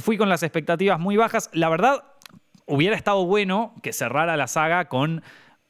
fui 0.01 0.19
con 0.19 0.29
las 0.29 0.43
expectativas 0.43 1.01
muy 1.01 1.17
bajas. 1.17 1.49
La 1.55 1.71
verdad, 1.71 2.05
hubiera 2.67 2.97
estado 2.97 3.25
bueno 3.25 3.75
que 3.83 3.93
cerrara 3.93 4.37
la 4.37 4.47
saga 4.47 4.87
con 4.89 5.23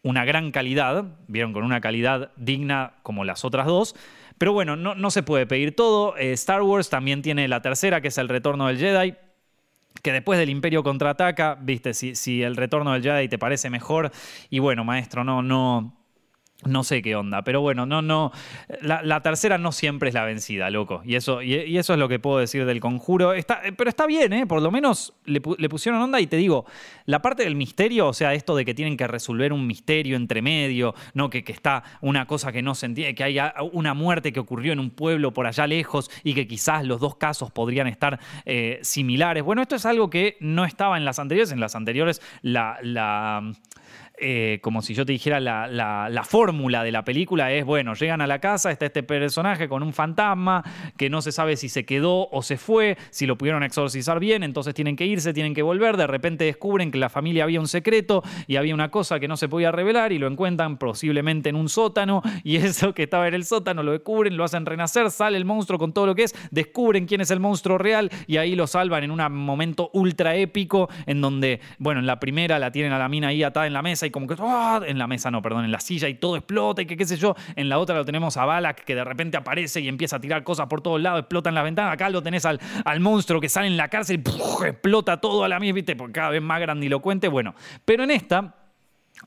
una 0.03 0.25
gran 0.25 0.51
calidad, 0.53 1.05
vieron, 1.27 1.53
con 1.53 1.65
una 1.65 1.81
calidad 1.81 2.31
digna 2.37 2.95
como 3.03 3.25
las 3.25 3.45
otras 3.45 3.67
dos. 3.67 3.95
Pero 4.39 4.53
bueno, 4.53 4.77
no, 4.77 4.95
no 4.95 5.11
se 5.11 5.23
puede 5.23 5.47
pedir 5.47 5.75
todo. 5.75 6.17
Eh, 6.17 6.33
Star 6.33 6.63
Wars 6.63 6.91
también 6.91 7.23
tiene 7.23 7.49
la 7.49 7.63
tercera, 7.63 8.01
que 8.01 8.09
es 8.09 8.19
el 8.19 8.29
retorno 8.29 8.67
del 8.69 8.79
Jedi. 8.79 9.15
Que 10.03 10.13
después 10.13 10.39
del 10.39 10.51
Imperio 10.51 10.83
contraataca, 10.83 11.57
viste, 11.61 11.95
si, 11.95 12.15
si 12.15 12.43
el 12.43 12.55
retorno 12.55 12.93
del 12.93 13.03
Jedi 13.03 13.29
te 13.29 13.39
parece 13.39 13.71
mejor. 13.71 14.13
Y 14.51 14.59
bueno, 14.59 14.85
maestro, 14.85 15.25
no, 15.25 15.43
no, 15.43 15.96
no 16.65 16.85
sé 16.85 17.03
qué 17.03 17.15
onda, 17.15 17.43
pero 17.43 17.61
bueno, 17.61 17.85
no, 17.85 18.01
no. 18.01 18.33
La, 18.81 19.21
tercera 19.21 19.59
no 19.59 19.73
siempre 19.73 20.09
es 20.09 20.15
la 20.15 20.25
vencida, 20.25 20.71
loco. 20.71 21.03
Y 21.05 21.15
eso, 21.15 21.43
y, 21.43 21.77
eso 21.77 21.93
es 21.93 21.99
lo 21.99 22.09
que 22.09 22.19
puedo 22.19 22.39
decir 22.39 22.65
del 22.65 22.81
conjuro. 22.81 23.35
Está, 23.35 23.61
pero 23.77 23.91
está 23.91 24.07
bien, 24.07 24.33
¿eh? 24.33 24.47
Por 24.47 24.63
lo 24.63 24.71
menos 24.71 25.13
le, 25.27 25.41
pusieron 25.41 26.01
onda 26.01 26.19
y 26.19 26.27
te 26.27 26.37
digo, 26.37 26.65
la 27.05 27.21
parte 27.21 27.43
del 27.45 27.57
misterio, 27.57 28.09
o 28.09 28.13
sea, 28.15 28.33
esto 28.33 28.57
de 28.57 28.65
que 28.65 28.75
tienen 28.75 28.97
que 28.97 29.07
resolver 29.07 29.53
un 29.53 29.67
misterio 29.67 30.17
entre 30.17 30.41
medio, 30.41 30.95
¿no? 31.13 31.29
Que, 31.29 31.45
que 31.45 31.53
está 31.53 31.85
una 32.01 32.27
cosa 32.27 32.51
que 32.53 32.63
no 32.63 32.75
se 32.75 32.87
entiende, 32.87 33.15
que 33.15 33.25
hay 33.25 33.39
una 33.73 33.93
muerte 33.93 34.33
que 34.33 34.41
ocurrió 34.41 34.73
en 34.73 34.81
un 34.81 34.91
pueblo 34.91 35.35
por 35.35 35.47
allá 35.47 35.67
lejos 35.67 36.11
y 36.25 36.33
que 36.35 36.49
quizás 36.49 36.87
los 36.87 37.01
dos 37.01 37.17
casos 37.17 37.51
podrían 37.51 37.87
estar 37.87 38.19
eh, 38.47 38.81
similares. 38.83 39.45
Bueno, 39.45 39.61
esto 39.61 39.77
es 39.77 39.85
algo 39.85 40.09
que 40.09 40.39
no 40.41 40.65
estaba 40.65 40.97
en 40.97 41.05
las 41.05 41.19
anteriores. 41.19 41.53
En 41.53 41.61
las 41.61 41.75
anteriores, 41.75 42.23
la 42.41 42.79
eh, 44.19 44.61
como 44.63 44.81
si 44.81 44.95
yo 44.95 45.05
te 45.05 45.13
dijera 45.13 45.41
la, 45.41 46.23
fórmula 46.25 46.83
de 46.83 46.91
la 46.91 47.05
película 47.05 47.53
es, 47.53 47.65
bueno, 47.65 47.95
llegan 47.95 48.21
a 48.21 48.27
la 48.27 48.41
casa, 48.41 48.71
está 48.71 48.87
este 48.87 49.03
personaje 49.03 49.69
con 49.69 49.83
un 49.83 49.93
fantasma 49.93 50.65
que 50.97 51.11
no 51.11 51.21
se 51.23 51.33
sabe 51.33 51.57
si 51.57 51.69
se 51.69 51.85
quedó 51.85 52.29
o 52.31 52.43
se 52.43 52.57
fue, 52.57 52.97
si 53.11 53.27
lo 53.27 53.37
pudieron 53.37 53.63
exorcizar 53.63 54.19
bien, 54.19 54.43
entonces 54.43 54.75
tienen 54.75 54.97
que 54.97 55.07
irse, 55.07 55.33
tienen 55.35 55.55
que 55.55 55.63
volver, 55.63 55.97
de 55.97 56.07
repente 56.07 56.45
descubren 56.45 56.91
que 56.91 56.99
la 56.99 57.11
familia 57.11 57.45
había 57.45 57.61
un 57.61 57.69
secreto 57.69 58.23
y 58.47 58.57
había 58.57 58.75
una 58.75 58.91
cosa 58.91 59.21
que 59.21 59.29
no 59.29 59.37
se 59.37 59.49
podía 59.49 59.71
revelar 59.71 60.13
y 60.13 60.19
lo 60.19 60.27
encuentran 60.27 60.79
posiblemente 60.79 61.51
en 61.51 61.57
un 61.57 61.69
sótano 61.69 62.23
y 62.43 62.57
eso 62.57 62.95
que 62.95 63.05
estaba 63.05 63.29
en 63.29 63.35
el 63.35 63.45
sótano 63.45 63.83
lo 63.83 63.93
descubren, 63.93 64.37
lo 64.37 64.45
hacen 64.45 64.67
renacer, 64.67 65.11
sale 65.11 65.37
el 65.37 65.45
monstruo 65.45 65.79
con 65.79 65.93
todo 65.93 66.07
lo 66.07 66.15
que 66.15 66.25
es, 66.25 66.35
descubren 66.51 67.07
quién 67.07 67.21
es 67.21 67.31
el 67.31 67.41
monstruo 67.41 67.79
real 67.79 68.11
y 68.27 68.39
ahí 68.39 68.57
lo 68.57 68.67
salvan 68.67 69.05
en 69.05 69.11
un 69.11 69.21
momento 69.33 69.91
ultra 69.93 70.37
épico 70.37 70.89
en 71.05 71.21
donde, 71.21 71.61
bueno, 71.79 72.01
en 72.01 72.07
la 72.07 72.19
primera 72.19 72.59
la 72.59 72.73
tienen 72.73 72.93
a 72.93 72.99
la 72.99 73.09
mina 73.09 73.29
ahí 73.29 73.43
atada 73.43 73.67
en 73.67 73.73
la 73.73 73.83
mesa 73.83 74.06
y 74.07 74.11
como 74.11 74.27
que 74.27 74.35
¡ah! 74.39 74.81
en 74.87 74.99
la 74.99 75.07
mesa 75.07 75.31
no, 75.31 75.43
perdón, 75.43 75.65
en 75.65 75.73
la 75.73 75.81
silla 75.81 76.09
y 76.09 76.15
todo 76.15 76.37
explota 76.37 76.83
y 76.83 76.87
que 76.87 76.97
qué 76.97 77.05
sé 77.05 77.17
yo. 77.17 77.35
En 77.55 77.69
la 77.69 77.79
otra 77.79 77.97
lo 77.97 78.05
tenemos 78.05 78.37
a 78.37 78.45
Balak 78.45 78.85
que 78.85 78.95
de 78.95 79.05
repente 79.05 79.37
aparece 79.37 79.81
y 79.81 79.89
empieza 79.89 80.17
a 80.17 80.21
tirar 80.21 80.45
cosas 80.45 80.67
por 80.67 80.81
todos 80.81 81.01
lados, 81.01 81.21
explota 81.21 81.49
en 81.49 81.55
la 81.55 81.63
ventana. 81.63 81.93
Acá 81.93 82.11
lo 82.11 82.23
tenés 82.23 82.45
al, 82.45 82.61
al 82.85 83.01
monstruo 83.01 83.41
que 83.41 83.49
sale 83.49 83.67
en 83.67 83.77
la 83.77 83.89
cárcel 83.89 84.23
y 84.25 84.67
explota 84.67 85.21
todo 85.21 85.45
a 85.45 85.49
la 85.49 85.59
misma, 85.59 85.75
¿viste? 85.75 85.97
Porque 85.97 86.13
cada 86.13 86.31
vez 86.31 86.43
más 86.43 86.61
grandilocuente. 86.61 87.29
Bueno, 87.29 87.55
pero 87.85 88.05
en 88.05 88.11
esta 88.11 88.55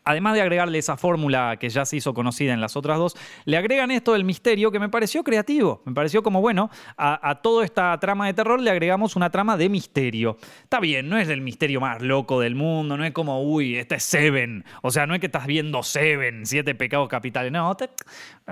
Además 0.03 0.33
de 0.35 0.41
agregarle 0.41 0.77
esa 0.77 0.97
fórmula 0.97 1.57
que 1.59 1.69
ya 1.69 1.85
se 1.85 1.97
hizo 1.97 2.13
conocida 2.13 2.53
en 2.53 2.61
las 2.61 2.75
otras 2.75 2.97
dos, 2.97 3.17
le 3.45 3.57
agregan 3.57 3.91
esto 3.91 4.13
del 4.13 4.23
misterio 4.23 4.71
que 4.71 4.79
me 4.79 4.89
pareció 4.89 5.23
creativo. 5.23 5.81
Me 5.85 5.93
pareció 5.93 6.23
como, 6.23 6.41
bueno, 6.41 6.69
a, 6.97 7.39
toda 7.41 7.65
esta 7.65 7.97
trama 7.99 8.27
de 8.27 8.33
terror 8.33 8.59
le 8.61 8.71
agregamos 8.71 9.15
una 9.15 9.29
trama 9.29 9.57
de 9.57 9.69
misterio. 9.69 10.37
Está 10.63 10.79
bien, 10.79 11.09
no 11.09 11.17
es 11.17 11.29
el 11.29 11.41
misterio 11.41 11.81
más 11.81 12.01
loco 12.01 12.39
del 12.39 12.55
mundo, 12.55 12.97
no 12.97 13.05
es 13.05 13.11
como, 13.11 13.43
uy, 13.43 13.77
este 13.77 13.95
es 13.95 14.03
Seven. 14.03 14.63
O 14.81 14.91
sea, 14.91 15.05
no 15.05 15.13
es 15.13 15.19
que 15.19 15.27
estás 15.27 15.45
viendo 15.45 15.83
Seven, 15.83 16.45
siete 16.45 16.75
pecados 16.75 17.07
capitales. 17.07 17.51
No, 17.51 17.75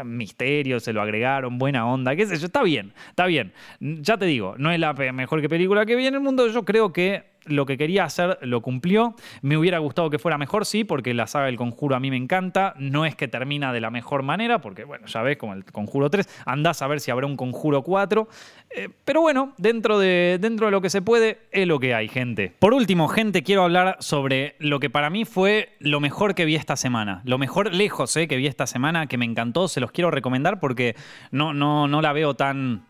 misterio, 0.04 0.80
se 0.80 0.94
lo 0.94 1.02
agregaron, 1.02 1.58
buena 1.58 1.86
onda, 1.86 2.16
qué 2.16 2.26
sé 2.26 2.38
yo. 2.38 2.48
Está 2.48 2.64
bien, 2.64 2.94
está 3.10 3.26
bien. 3.26 3.54
Ya 3.80 4.18
te 4.18 4.26
digo, 4.26 4.56
no 4.58 4.72
es 4.72 4.80
la 4.80 4.94
mejor 4.94 5.42
que 5.42 5.50
película 5.50 5.86
que 5.86 5.96
vi 5.96 6.08
en 6.08 6.16
el 6.16 6.20
mundo. 6.20 6.48
Yo 6.48 6.66
creo 6.66 6.94
que 6.94 7.37
lo 7.48 7.66
que 7.66 7.78
quería 7.78 8.04
hacer 8.04 8.38
lo 8.42 8.62
cumplió. 8.62 9.16
Me 9.42 9.58
hubiera 9.58 9.80
gustado 9.80 10.10
que 10.10 10.20
fuera 10.20 10.38
mejor, 10.38 10.66
sí, 10.66 10.84
porque 10.84 11.14
la 11.14 11.28
saga 11.28 11.48
del 11.48 11.58
Conjuro 11.58 11.96
a 11.96 12.00
mí 12.00 12.10
me 12.10 12.18
encanta. 12.18 12.74
No 12.78 13.06
es 13.06 13.16
que 13.16 13.28
termina 13.28 13.74
de 13.74 13.82
la 13.82 13.90
mejor 13.90 14.24
manera, 14.24 14.62
porque, 14.62 14.84
bueno, 14.84 15.08
ya 15.08 15.22
ves, 15.22 15.38
como 15.38 15.54
el 15.54 15.66
Conjuro 15.66 16.10
3, 16.10 16.28
andás 16.46 16.82
a 16.82 16.88
ver 16.88 17.00
si 17.00 17.12
habrá 17.12 17.26
un 17.26 17.38
Conjuro 17.38 17.82
4. 17.82 18.28
Eh, 18.70 18.90
pero 19.06 19.22
bueno, 19.22 19.54
dentro 19.58 20.00
de, 20.00 20.38
dentro 20.42 20.68
de 20.68 20.72
lo 20.72 20.82
que 20.82 20.90
se 20.90 21.02
puede, 21.02 21.40
es 21.52 21.68
lo 21.68 21.80
que 21.80 21.94
hay, 21.94 22.08
gente. 22.08 22.54
Por 22.60 22.74
último, 22.74 23.08
gente, 23.08 23.44
quiero 23.44 23.64
hablar 23.64 23.98
sobre 24.00 24.56
lo 24.60 24.80
que 24.80 24.90
para 24.90 25.10
mí 25.10 25.26
fue 25.26 25.70
lo 25.80 26.00
mejor 26.00 26.36
que 26.36 26.46
vi 26.46 26.56
esta 26.56 26.76
semana. 26.76 27.22
Lo 27.26 27.38
mejor 27.38 27.74
lejos 27.74 28.16
eh, 28.18 28.28
que 28.28 28.38
vi 28.38 28.48
esta 28.48 28.68
semana, 28.68 29.08
que 29.08 29.18
me 29.18 29.26
encantó, 29.26 29.68
se 29.68 29.80
los 29.80 29.92
quiero 29.92 30.12
recomendar 30.12 30.60
porque 30.60 30.96
no, 31.32 31.54
no, 31.54 31.88
no 31.88 32.02
la 32.02 32.14
veo 32.14 32.36
tan 32.36 32.84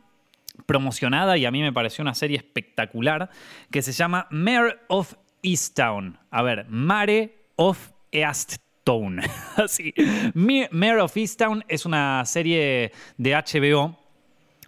promocionada 0.65 1.37
y 1.37 1.45
a 1.45 1.51
mí 1.51 1.61
me 1.61 1.73
pareció 1.73 2.01
una 2.01 2.15
serie 2.15 2.37
espectacular 2.37 3.29
que 3.71 3.81
se 3.81 3.91
llama 3.91 4.27
Mare 4.31 4.79
of 4.87 5.13
Easttown. 5.43 6.17
A 6.31 6.41
ver, 6.41 6.65
Mare 6.69 7.47
of 7.55 7.91
Easttown. 8.11 9.21
Así. 9.55 9.93
Mare 10.33 11.01
of 11.01 11.15
Easttown 11.15 11.63
es 11.67 11.85
una 11.85 12.23
serie 12.25 12.91
de 13.17 13.33
HBO 13.33 13.97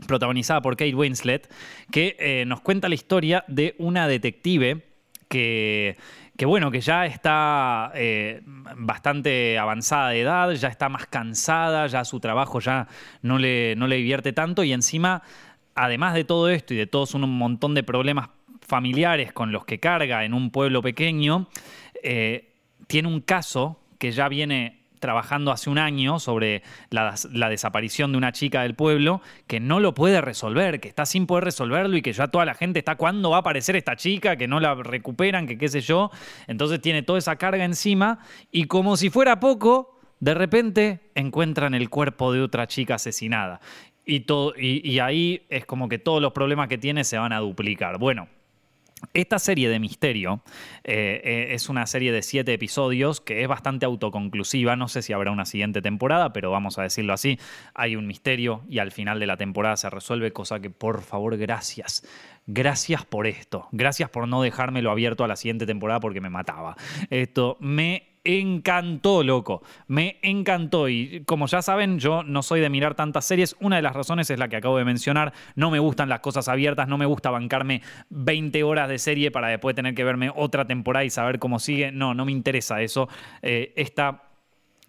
protagonizada 0.08 0.62
por 0.62 0.78
Kate 0.78 0.96
Winslet 0.96 1.52
que 1.92 2.16
eh, 2.20 2.46
nos 2.46 2.62
cuenta 2.62 2.88
la 2.88 2.96
historia 2.96 3.44
de 3.48 3.76
una 3.80 4.08
detective 4.08 4.86
que 5.28 5.98
que 6.40 6.46
bueno, 6.46 6.72
que 6.72 6.80
ya 6.80 7.06
está 7.06 7.92
eh, 7.96 8.42
bastante 8.78 9.58
avanzada 9.58 10.12
de 10.12 10.22
edad, 10.22 10.52
ya 10.52 10.70
está 10.70 10.88
más 10.88 11.06
cansada, 11.06 11.86
ya 11.88 12.06
su 12.06 12.22
trabajo 12.22 12.62
ya 12.62 12.88
no 13.22 13.38
le, 13.38 13.76
no 13.76 13.88
le 13.88 13.98
divierte 13.98 14.32
tanto 14.32 14.64
y 14.64 14.72
encima 14.72 15.22
además 15.84 16.14
de 16.14 16.24
todo 16.24 16.50
esto 16.50 16.74
y 16.74 16.78
de 16.78 16.88
todos 16.88 17.14
un 17.14 17.30
montón 17.38 17.74
de 17.74 17.84
problemas 17.84 18.30
familiares 18.62 19.32
con 19.32 19.52
los 19.52 19.66
que 19.66 19.80
carga 19.80 20.26
en 20.26 20.34
un 20.34 20.52
pueblo 20.52 20.82
pequeño, 20.82 21.48
eh, 22.04 22.54
tiene 22.88 23.08
un 23.08 23.22
caso 23.22 23.80
que 23.98 24.12
ya 24.12 24.28
viene 24.28 24.80
trabajando 25.00 25.52
hace 25.52 25.70
un 25.70 25.78
año 25.78 26.20
sobre 26.20 26.62
la, 26.90 27.16
desaparición 27.50 28.12
de 28.12 28.18
una 28.18 28.34
chica 28.34 28.64
del 28.64 28.76
pueblo 28.76 29.22
que 29.48 29.62
no 29.62 29.80
lo 29.80 29.94
puede 29.94 30.20
resolver, 30.20 30.82
que 30.82 30.90
está 30.90 31.06
sin 31.06 31.26
poder 31.26 31.46
resolverlo 31.46 31.96
y 31.96 32.02
que 32.02 32.12
ya 32.12 32.28
toda 32.28 32.44
la 32.44 32.54
gente 32.54 32.80
está, 32.80 32.96
¿cuándo 32.96 33.30
va 33.30 33.38
a 33.38 33.40
aparecer 33.40 33.78
esta 33.78 33.96
chica? 33.96 34.36
Que 34.36 34.50
no 34.50 34.60
la 34.60 34.76
recuperan, 34.76 35.48
que 35.48 35.58
qué 35.58 35.70
sé 35.70 35.80
yo. 35.80 36.12
Entonces 36.48 36.82
tiene 36.82 37.04
toda 37.04 37.20
esa 37.20 37.38
carga 37.38 37.64
encima 37.64 38.20
y 38.52 38.66
como 38.66 38.98
si 38.98 39.10
fuera 39.10 39.40
poco, 39.40 40.00
de 40.20 40.34
repente 40.34 41.00
encuentran 41.16 41.74
el 41.74 41.90
cuerpo 41.90 42.34
de 42.34 42.42
otra 42.42 42.68
chica 42.68 42.96
asesinada. 42.96 43.62
Y, 44.10 44.22
todo, 44.22 44.54
y 44.58 44.98
ahí 45.00 45.44
es 45.50 45.66
como 45.66 45.88
que 45.88 46.00
todos 46.00 46.22
los 46.22 46.34
problemas 46.34 46.68
que 46.68 46.78
tiene 46.78 47.04
se 47.04 47.18
van 47.18 47.32
a 47.32 47.40
duplicar. 47.40 48.00
Bueno, 48.00 48.28
esta 49.14 49.40
serie 49.40 49.70
de 49.70 49.80
misterio 49.80 50.42
eh, 50.84 51.22
eh, 51.24 51.48
es 51.52 51.70
una 51.70 51.86
serie 51.86 52.12
de 52.12 52.22
siete 52.22 52.54
episodios 52.54 53.22
que 53.22 53.42
es 53.42 53.48
bastante 53.48 53.86
autoconclusiva. 53.86 54.76
No 54.76 54.88
sé 54.88 55.02
si 55.02 55.14
habrá 55.14 55.32
una 55.32 55.46
siguiente 55.46 55.82
temporada, 55.82 56.34
pero 56.34 56.52
vamos 56.52 56.78
a 56.78 56.84
decirlo 56.84 57.14
así. 57.14 57.40
Hay 57.74 57.96
un 57.96 58.08
misterio 58.08 58.62
y 58.70 58.80
al 58.80 58.92
final 58.92 59.20
de 59.20 59.28
la 59.28 59.38
temporada 59.38 59.78
se 59.78 59.90
resuelve, 59.90 60.32
cosa 60.32 60.60
que 60.60 60.70
por 60.70 61.02
favor, 61.02 61.38
gracias. 61.38 62.04
Gracias 62.46 63.06
por 63.06 63.28
esto. 63.28 63.68
Gracias 63.72 64.10
por 64.10 64.28
no 64.28 64.42
dejármelo 64.42 64.92
abierto 64.92 65.24
a 65.24 65.28
la 65.28 65.36
siguiente 65.36 65.66
temporada 65.66 66.00
porque 66.00 66.20
me 66.20 66.30
mataba. 66.30 66.76
Esto 67.10 67.58
me 67.60 68.09
encantó, 68.24 69.24
loco. 69.24 69.62
Me 69.88 70.20
encantó. 70.22 70.90
Y 70.90 71.24
como 71.26 71.48
ya 71.48 71.62
saben, 71.62 72.00
yo 72.00 72.24
no 72.24 72.44
soy 72.44 72.60
de 72.60 72.70
mirar 72.70 72.96
tantas 72.96 73.26
series. 73.26 73.56
Una 73.60 73.78
de 73.78 73.82
las 73.82 73.96
razones 73.96 74.30
es 74.30 74.40
la 74.40 74.48
que 74.48 74.56
acabo 74.56 74.78
de 74.78 74.86
mencionar. 74.86 75.34
No 75.56 75.72
me 75.72 75.80
gustan 75.80 76.10
las 76.10 76.20
cosas 76.20 76.48
abiertas. 76.48 76.88
No 76.88 76.98
me 76.98 77.06
gusta 77.06 77.30
bancarme 77.30 77.82
20 78.10 78.64
horas 78.64 78.90
de 78.90 79.00
serie 79.00 79.32
para 79.32 79.48
después 79.48 79.76
tener 79.76 79.96
que 79.96 80.04
verme 80.04 80.32
otra 80.36 80.66
temporada 80.66 81.06
y 81.06 81.10
saber 81.10 81.40
cómo 81.40 81.60
sigue. 81.60 81.92
No, 81.92 82.14
no 82.14 82.26
me 82.26 82.32
interesa 82.32 82.82
eso. 82.82 83.10
Eh, 83.42 83.74
esta 83.76 84.24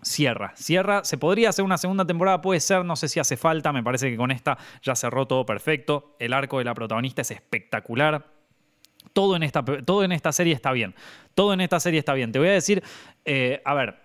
cierra. 0.03 0.53
Cierra. 0.57 1.05
Se 1.05 1.18
podría 1.18 1.51
hacer 1.51 1.64
una 1.64 1.78
segunda 1.78 2.05
temporada, 2.05 2.41
puede 2.41 2.61
ser, 2.61 2.85
no 2.85 2.97
sé 2.97 3.09
si 3.09 3.20
hace 3.20 3.37
falta. 3.37 3.72
Me 3.72 3.83
parece 3.83 4.11
que 4.11 4.16
con 4.16 4.31
esta 4.31 4.59
ya 4.83 4.95
cerró 4.95 5.26
todo 5.26 5.45
perfecto. 5.47 6.16
El 6.18 6.33
arco 6.33 6.59
de 6.59 6.64
la 6.64 6.74
protagonista 6.74 7.22
es 7.22 7.31
espectacular. 7.31 8.39
Todo 9.12 9.36
en, 9.36 9.42
esta, 9.42 9.64
todo 9.64 10.04
en 10.04 10.12
esta 10.12 10.32
serie 10.32 10.54
está 10.54 10.72
bien. 10.72 10.94
Todo 11.34 11.52
en 11.52 11.61
esta 11.61 11.80
serie 11.80 11.98
está 11.98 12.14
bien. 12.14 12.32
Te 12.32 12.38
voy 12.38 12.48
a 12.48 12.52
decir, 12.52 12.82
eh, 13.24 13.61
a 13.64 13.74
ver, 13.74 13.96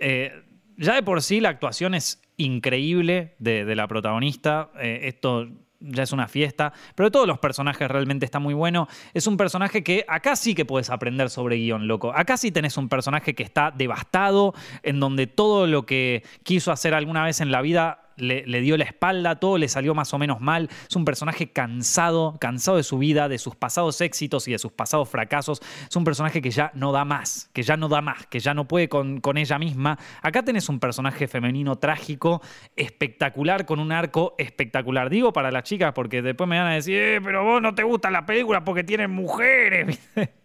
eh, 0.00 0.42
ya 0.76 0.94
de 0.94 1.02
por 1.02 1.22
sí 1.22 1.40
la 1.40 1.50
actuación 1.50 1.94
es 1.94 2.22
increíble 2.36 3.34
de, 3.38 3.74
la 3.74 3.86
protagonista. 3.86 4.70
Eh, 4.80 5.00
esto 5.04 5.46
ya 5.80 6.02
es 6.02 6.12
una 6.12 6.28
fiesta, 6.28 6.72
pero 6.94 7.10
todos 7.10 7.26
los 7.26 7.38
personajes 7.38 7.88
realmente 7.88 8.24
está 8.24 8.38
muy 8.38 8.54
bueno. 8.54 8.86
Es 9.14 9.26
un 9.26 9.36
personaje 9.36 9.82
que 9.82 10.04
acá 10.06 10.36
sí 10.36 10.54
que 10.54 10.64
puedes 10.64 10.90
aprender 10.90 11.30
sobre 11.30 11.56
guion, 11.56 11.88
loco. 11.88 12.12
Acá 12.14 12.36
sí 12.36 12.52
tenés 12.52 12.76
un 12.76 12.88
personaje 12.88 13.34
que 13.34 13.42
está 13.42 13.70
devastado, 13.70 14.54
en 14.82 15.00
donde 15.00 15.26
todo 15.26 15.66
lo 15.66 15.86
que 15.86 16.22
quiso 16.42 16.70
hacer 16.70 16.94
alguna 16.94 17.24
vez 17.24 17.40
en 17.40 17.50
la 17.50 17.62
vida 17.62 18.09
le, 18.16 18.60
dio 18.60 18.76
la 18.76 18.84
espalda, 18.84 19.36
todo 19.36 19.58
le 19.58 19.68
salió 19.68 19.94
más 19.94 20.12
o 20.14 20.18
menos 20.18 20.40
mal. 20.40 20.68
Es 20.88 20.96
un 20.96 21.04
personaje 21.04 21.50
cansado, 21.50 22.36
cansado 22.40 22.76
de 22.76 22.82
su 22.82 22.98
vida, 22.98 23.28
de 23.28 23.38
sus 23.38 23.56
pasados 23.56 24.00
éxitos 24.00 24.48
y 24.48 24.52
de 24.52 24.58
sus 24.58 24.72
pasados 24.72 25.08
fracasos. 25.08 25.60
Es 25.88 25.96
un 25.96 26.04
personaje 26.04 26.42
que 26.42 26.50
ya 26.50 26.70
no 26.74 26.92
da 26.92 27.04
más, 27.04 27.50
que 27.52 27.62
ya 27.62 27.76
no 27.76 27.88
da 27.88 28.00
más, 28.00 28.26
que 28.26 28.40
ya 28.40 28.54
no 28.54 28.66
puede 28.66 28.88
con, 28.88 29.20
con 29.20 29.38
ella 29.38 29.58
misma. 29.58 29.98
Acá 30.22 30.42
tenés 30.42 30.68
un 30.68 30.80
personaje 30.80 31.28
femenino 31.28 31.76
trágico, 31.76 32.42
espectacular, 32.76 33.66
con 33.66 33.80
un 33.80 33.92
arco 33.92 34.34
espectacular. 34.38 35.10
Digo 35.10 35.32
para 35.32 35.50
las 35.50 35.64
chicas 35.64 35.92
porque 35.92 36.22
después 36.22 36.48
me 36.48 36.58
van 36.58 36.68
a 36.68 36.74
decir, 36.74 36.96
eh, 36.96 37.20
pero 37.22 37.44
vos 37.44 37.62
no 37.62 37.74
te 37.74 37.82
gusta 37.82 38.10
la 38.10 38.26
película 38.26 38.64
porque 38.64 38.84
tienen 38.84 39.10
mujeres. 39.10 39.98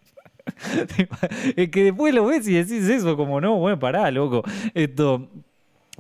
es 1.56 1.70
que 1.70 1.84
después 1.84 2.14
lo 2.14 2.26
ves 2.26 2.48
y 2.48 2.54
decís 2.54 2.88
eso, 2.90 3.18
como 3.18 3.42
no, 3.42 3.58
bueno, 3.58 3.80
pará, 3.80 4.12
loco. 4.12 4.44
Esto. 4.74 5.28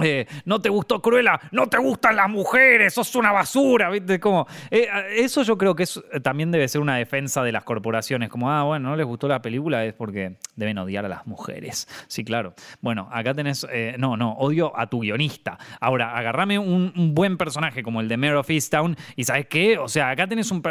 Eh, 0.04 0.26
no 0.46 0.60
te 0.62 0.70
gustó 0.70 1.02
Cruella, 1.02 1.40
no 1.52 1.68
te 1.68 1.78
gustan 1.78 2.16
las 2.16 2.30
mujeres, 2.30 2.94
sos 2.94 3.16
una 3.16 3.32
basura, 3.32 3.90
¿viste? 3.90 4.20
Como, 4.20 4.48
eh, 4.70 4.88
eso 5.16 5.44
yo 5.44 5.58
creo 5.58 5.76
que 5.76 5.84
eh, 5.84 6.20
también 6.20 6.52
debe 6.52 6.68
ser 6.68 6.82
una 6.82 6.98
defensa 6.98 7.44
de 7.44 7.52
las 7.52 7.64
corporaciones, 7.64 8.30
como, 8.30 8.52
ah, 8.52 8.64
bueno, 8.64 8.90
no 8.90 8.96
les 8.96 9.06
gustó 9.06 9.28
la 9.28 9.42
película, 9.42 9.86
es 9.86 9.94
porque 9.94 10.36
deben 10.56 10.78
odiar 10.78 11.06
a 11.06 11.10
las 11.10 11.26
mujeres. 11.28 11.88
Sí, 12.08 12.24
claro. 12.24 12.54
Bueno, 12.82 13.08
acá 13.12 13.34
tenés, 13.34 13.66
no, 13.98 14.18
no, 14.18 14.34
odio 14.34 14.78
a 14.78 14.88
tu 14.88 15.02
guionista. 15.02 15.58
Ahora, 15.80 16.16
agarrame 16.18 16.60
un, 16.60 17.14
buen 17.16 17.38
personaje 17.38 17.84
como 17.84 18.02
el 18.02 18.08
de 18.08 18.18
Mayor 18.18 18.38
of 18.38 18.50
Easttown 18.50 18.98
y 19.16 19.24
¿sabes 19.24 19.48
qué? 19.48 19.78
O 19.78 19.88
sea, 19.88 20.10
acá 20.10 20.28
tenés 20.28 20.52
un, 20.52 20.62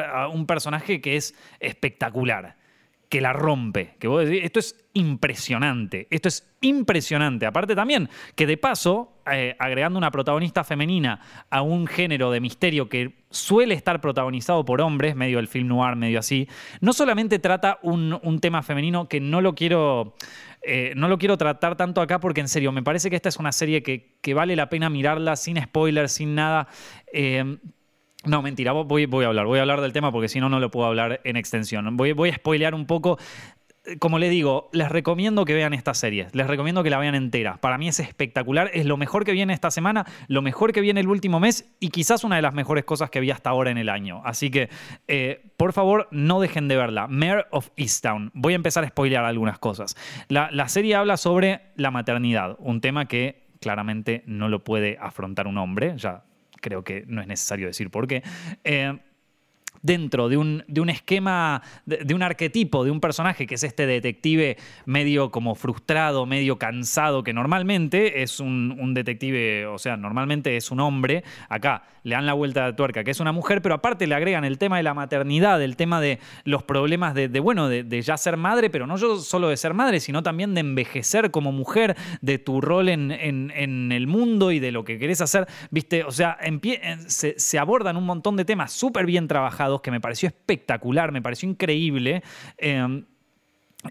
personaje 0.46 1.00
que 1.00 1.16
es 1.16 1.34
espectacular 1.60 2.56
que 3.08 3.20
la 3.20 3.32
rompe. 3.32 3.94
Que 3.98 4.40
esto 4.42 4.58
es 4.58 4.84
impresionante. 4.92 6.06
Esto 6.10 6.28
es 6.28 6.50
impresionante. 6.60 7.46
Aparte 7.46 7.74
también 7.74 8.08
que 8.34 8.46
de 8.46 8.56
paso, 8.56 9.13
eh, 9.30 9.56
agregando 9.58 9.98
una 9.98 10.10
protagonista 10.10 10.64
femenina 10.64 11.20
a 11.50 11.62
un 11.62 11.86
género 11.86 12.30
de 12.30 12.40
misterio 12.40 12.88
que 12.88 13.24
suele 13.30 13.74
estar 13.74 14.00
protagonizado 14.00 14.64
por 14.64 14.80
hombres, 14.80 15.16
medio 15.16 15.38
el 15.38 15.48
film 15.48 15.68
noir, 15.68 15.96
medio 15.96 16.18
así, 16.18 16.48
no 16.80 16.92
solamente 16.92 17.38
trata 17.38 17.78
un, 17.82 18.38
tema 18.40 18.62
femenino 18.62 19.08
que 19.08 19.20
no 19.20 19.40
lo 19.40 19.54
quiero... 19.54 20.14
Eh, 20.66 20.94
no 20.96 21.08
lo 21.08 21.18
quiero 21.18 21.36
tratar 21.36 21.76
tanto 21.76 22.00
acá 22.00 22.20
porque 22.20 22.40
en 22.40 22.48
serio, 22.48 22.72
me 22.72 22.82
parece 22.82 23.10
que 23.10 23.16
esta 23.16 23.28
es 23.28 23.36
una 23.36 23.52
serie 23.52 23.82
que, 23.82 24.16
que 24.22 24.32
vale 24.32 24.56
la 24.56 24.70
pena 24.70 24.88
mirarla 24.88 25.36
sin 25.36 25.62
spoilers, 25.62 26.12
sin 26.12 26.34
nada. 26.34 26.68
Eh, 27.12 27.58
no, 28.26 28.40
mentira, 28.40 28.72
voy, 28.72 29.04
voy 29.04 29.24
a 29.24 29.28
hablar, 29.28 29.44
voy 29.44 29.58
a 29.58 29.62
hablar 29.62 29.82
del 29.82 29.92
tema 29.92 30.10
porque 30.10 30.28
si 30.28 30.40
no, 30.40 30.48
no 30.48 30.58
lo 30.58 30.70
puedo 30.70 30.86
hablar 30.86 31.20
en 31.24 31.36
extensión. 31.36 31.94
Voy, 31.96 32.12
voy 32.12 32.30
a 32.30 32.34
spoilear 32.34 32.74
un 32.74 32.86
poco 32.86 33.18
como 33.98 34.18
le 34.18 34.28
digo, 34.28 34.70
les 34.72 34.88
recomiendo 34.88 35.44
que 35.44 35.54
vean 35.54 35.74
esta 35.74 35.94
serie, 35.94 36.28
les 36.32 36.46
recomiendo 36.46 36.82
que 36.82 36.90
la 36.90 36.98
vean 36.98 37.14
entera. 37.14 37.58
Para 37.58 37.78
mí 37.78 37.88
es 37.88 38.00
espectacular, 38.00 38.70
es 38.72 38.86
lo 38.86 38.96
mejor 38.96 39.24
que 39.24 39.32
viene 39.32 39.52
esta 39.52 39.70
semana, 39.70 40.06
lo 40.28 40.42
mejor 40.42 40.72
que 40.72 40.80
viene 40.80 41.00
el 41.00 41.08
último 41.08 41.40
mes 41.40 41.74
y 41.80 41.88
quizás 41.88 42.24
una 42.24 42.36
de 42.36 42.42
las 42.42 42.54
mejores 42.54 42.84
cosas 42.84 43.10
que 43.10 43.20
vi 43.20 43.30
hasta 43.30 43.50
ahora 43.50 43.70
en 43.70 43.78
el 43.78 43.88
año. 43.88 44.22
Así 44.24 44.50
que, 44.50 44.70
eh, 45.06 45.50
por 45.56 45.72
favor, 45.72 46.08
no 46.10 46.40
dejen 46.40 46.68
de 46.68 46.76
verla. 46.76 47.08
Mayor 47.08 47.46
of 47.50 47.70
Easttown. 47.76 48.30
Voy 48.34 48.54
a 48.54 48.56
empezar 48.56 48.84
a 48.84 48.88
spoilear 48.88 49.24
algunas 49.24 49.58
cosas. 49.58 49.96
La, 50.28 50.50
la 50.50 50.68
serie 50.68 50.94
habla 50.94 51.16
sobre 51.16 51.62
la 51.76 51.90
maternidad, 51.90 52.56
un 52.58 52.80
tema 52.80 53.06
que 53.06 53.44
claramente 53.60 54.22
no 54.26 54.48
lo 54.48 54.64
puede 54.64 54.98
afrontar 55.00 55.46
un 55.46 55.58
hombre, 55.58 55.94
ya 55.96 56.24
creo 56.60 56.82
que 56.82 57.04
no 57.06 57.20
es 57.20 57.26
necesario 57.26 57.66
decir 57.66 57.90
por 57.90 58.06
qué. 58.06 58.22
Eh, 58.64 58.98
dentro 59.82 60.28
de 60.28 60.36
un, 60.36 60.64
de 60.66 60.80
un 60.80 60.90
esquema, 60.90 61.62
de, 61.86 62.14
un 62.14 62.22
arquetipo, 62.22 62.84
de 62.84 62.90
un 62.90 63.00
personaje 63.00 63.46
que 63.46 63.56
es 63.56 63.64
este 63.64 63.86
detective 63.86 64.56
medio 64.86 65.30
como 65.30 65.54
frustrado, 65.54 66.26
medio 66.26 66.58
cansado, 66.58 67.22
que 67.22 67.32
normalmente 67.32 68.22
es 68.22 68.40
un, 68.40 68.94
detective, 68.94 69.66
o 69.66 69.78
sea, 69.78 69.96
normalmente 69.96 70.56
es 70.56 70.70
un 70.70 70.80
hombre. 70.80 71.24
Acá 71.48 71.84
le 72.02 72.14
dan 72.14 72.26
la 72.26 72.34
vuelta 72.34 72.66
de 72.66 72.72
tuerca, 72.74 73.04
que 73.04 73.10
es 73.10 73.20
una 73.20 73.32
mujer, 73.32 73.62
pero 73.62 73.74
aparte 73.74 74.06
le 74.06 74.14
agregan 74.14 74.44
el 74.44 74.58
tema 74.58 74.76
de 74.76 74.82
la 74.82 74.94
maternidad, 74.94 75.60
el 75.62 75.76
tema 75.76 76.00
de 76.00 76.18
los 76.44 76.62
problemas 76.62 77.14
de, 77.14 77.28
bueno, 77.40 77.68
de, 77.68 78.02
ya 78.02 78.16
ser 78.16 78.36
madre, 78.36 78.70
pero 78.70 78.86
no 78.86 78.96
solo 78.98 79.48
de 79.48 79.56
ser 79.56 79.74
madre, 79.74 80.00
sino 80.00 80.22
también 80.22 80.54
de 80.54 80.60
envejecer 80.60 81.30
como 81.30 81.52
mujer, 81.52 81.96
de 82.20 82.38
tu 82.38 82.60
rol 82.60 82.88
en, 82.88 83.10
el 83.54 84.06
mundo 84.06 84.52
y 84.52 84.60
de 84.60 84.72
lo 84.72 84.84
que 84.84 84.98
querés 84.98 85.20
hacer. 85.20 85.46
Viste, 85.70 86.04
o 86.04 86.10
sea, 86.10 86.38
se, 87.06 87.38
se 87.38 87.58
abordan 87.58 87.96
un 87.96 88.04
montón 88.04 88.36
de 88.36 88.44
temas 88.44 88.72
súper 88.72 89.06
bien 89.06 89.28
trabajados 89.28 89.63
que 89.82 89.90
me 89.90 90.00
pareció 90.00 90.28
espectacular, 90.28 91.12
me 91.12 91.22
pareció 91.22 91.48
increíble. 91.48 92.22
Em, 92.58 93.04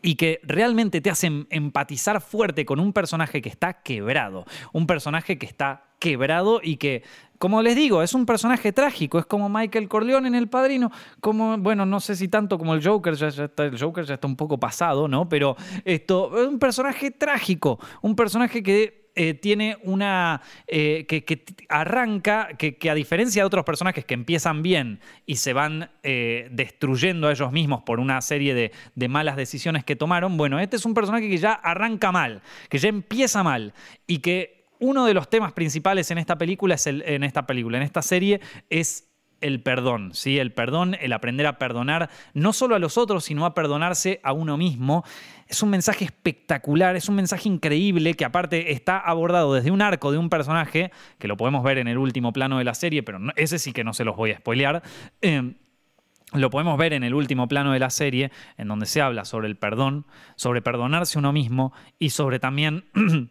y 0.02 0.16
que 0.16 0.40
realmente 0.44 1.02
te 1.02 1.10
hacen 1.10 1.46
empatizar 1.50 2.22
fuerte 2.22 2.66
con 2.66 2.80
un 2.80 2.94
personaje 2.94 3.42
que 3.42 3.50
está 3.50 3.84
quebrado, 3.84 4.46
un 4.72 4.88
personaje 4.88 5.38
que 5.38 5.46
está 5.46 5.84
quebrado 6.00 6.62
y 6.64 6.78
que, 6.78 7.04
como 7.38 7.62
les 7.62 7.76
digo, 7.76 8.02
es 8.02 8.14
un 8.14 8.26
personaje 8.26 8.74
trágico, 8.74 9.20
es 9.20 9.26
como 9.26 9.50
Michael 9.50 9.88
Corleone 9.88 10.28
en 10.28 10.36
El 10.36 10.50
Padrino, 10.50 10.92
como, 11.20 11.58
bueno, 11.58 11.86
no 11.86 12.00
sé 12.00 12.16
si 12.16 12.28
tanto 12.28 12.58
como 12.58 12.74
el 12.74 12.84
Joker, 12.84 13.14
ya, 13.14 13.28
el 13.28 13.80
Joker 13.80 14.06
ya 14.06 14.16
está 14.16 14.28
un 14.28 14.36
poco 14.36 14.60
pasado, 14.60 15.08
¿no? 15.08 15.30
Pero 15.30 15.56
esto, 15.86 16.42
es 16.42 16.48
un 16.48 16.60
personaje 16.60 17.12
trágico, 17.12 17.80
un 18.02 18.16
personaje 18.16 18.64
que 18.64 19.03
eh, 19.16 19.36
tiene 19.36 19.78
una. 19.84 20.42
Eh, 20.68 21.06
que, 21.08 21.44
arranca, 21.70 22.50
que, 22.58 22.90
a 22.90 22.96
diferencia 22.96 23.44
de 23.44 23.46
otros 23.46 23.64
personajes 23.64 24.06
que 24.06 24.14
empiezan 24.14 24.64
bien 24.64 25.00
y 25.26 25.36
se 25.36 25.54
van 25.54 25.92
eh, 26.02 26.48
destruyendo 26.52 27.28
a 27.28 27.32
ellos 27.32 27.52
mismos 27.52 27.84
por 27.84 28.00
una 28.00 28.20
serie 28.22 28.54
de, 28.54 28.72
de, 28.96 29.08
malas 29.08 29.36
decisiones 29.36 29.84
que 29.84 29.96
tomaron, 29.96 30.36
bueno, 30.38 30.60
este 30.60 30.78
es 30.78 30.86
un 30.86 30.94
personaje 30.94 31.30
que 31.30 31.38
ya 31.38 31.54
arranca 31.54 32.12
mal, 32.12 32.42
que 32.70 32.80
ya 32.80 32.90
empieza 32.90 33.44
mal 33.44 33.74
y 34.08 34.20
que 34.20 34.64
uno 34.80 35.06
de 35.06 35.14
los 35.14 35.30
temas 35.30 35.54
principales 35.54 36.10
en 36.12 36.18
esta 36.18 36.38
película 36.38 36.76
es 36.76 36.88
el, 36.88 37.04
en 37.04 37.24
esta 37.24 37.46
película, 37.46 37.78
en 37.78 37.84
esta 37.84 38.02
serie, 38.02 38.42
es 38.70 39.13
el 39.44 39.62
perdón, 39.62 40.12
¿sí? 40.14 40.40
El 40.40 40.54
perdón, 40.54 40.96
el 41.00 41.14
aprender 41.14 41.46
a 41.46 41.60
perdonar 41.60 42.10
no 42.34 42.54
solo 42.54 42.76
a 42.76 42.80
los 42.80 42.98
otros, 42.98 43.26
sino 43.26 43.46
a 43.46 43.54
perdonarse 43.54 44.20
a 44.24 44.34
uno 44.34 44.58
mismo. 44.58 45.04
Es 45.48 45.62
un 45.62 45.70
mensaje 45.70 46.06
espectacular, 46.06 46.96
es 46.96 47.10
un 47.10 47.16
mensaje 47.16 47.50
increíble 47.50 48.14
que 48.16 48.26
aparte 48.26 48.72
está 48.72 48.98
abordado 48.98 49.54
desde 49.54 49.70
un 49.70 49.82
arco 49.82 50.12
de 50.12 50.18
un 50.18 50.30
personaje, 50.30 50.92
que 51.20 51.28
lo 51.28 51.38
podemos 51.38 51.62
ver 51.64 51.78
en 51.78 51.88
el 51.88 51.98
último 51.98 52.32
plano 52.34 52.58
de 52.58 52.64
la 52.64 52.74
serie, 52.74 53.04
pero 53.04 53.20
ese 53.36 53.60
sí 53.60 53.74
que 53.74 53.84
no 53.84 53.94
se 53.94 54.06
los 54.06 54.16
voy 54.16 54.32
a 54.32 54.38
spoilear. 54.38 54.82
Eh, 55.22 55.54
lo 56.32 56.50
podemos 56.50 56.78
ver 56.78 56.94
en 56.94 57.04
el 57.04 57.14
último 57.14 57.48
plano 57.48 57.74
de 57.74 57.80
la 57.80 57.90
serie, 57.90 58.32
en 58.58 58.68
donde 58.70 58.86
se 58.86 59.02
habla 59.02 59.26
sobre 59.26 59.48
el 59.48 59.58
perdón, 59.58 60.08
sobre 60.36 60.62
perdonarse 60.62 61.20
uno 61.20 61.34
mismo 61.34 61.74
y 62.00 62.10
sobre 62.10 62.40
también 62.40 62.86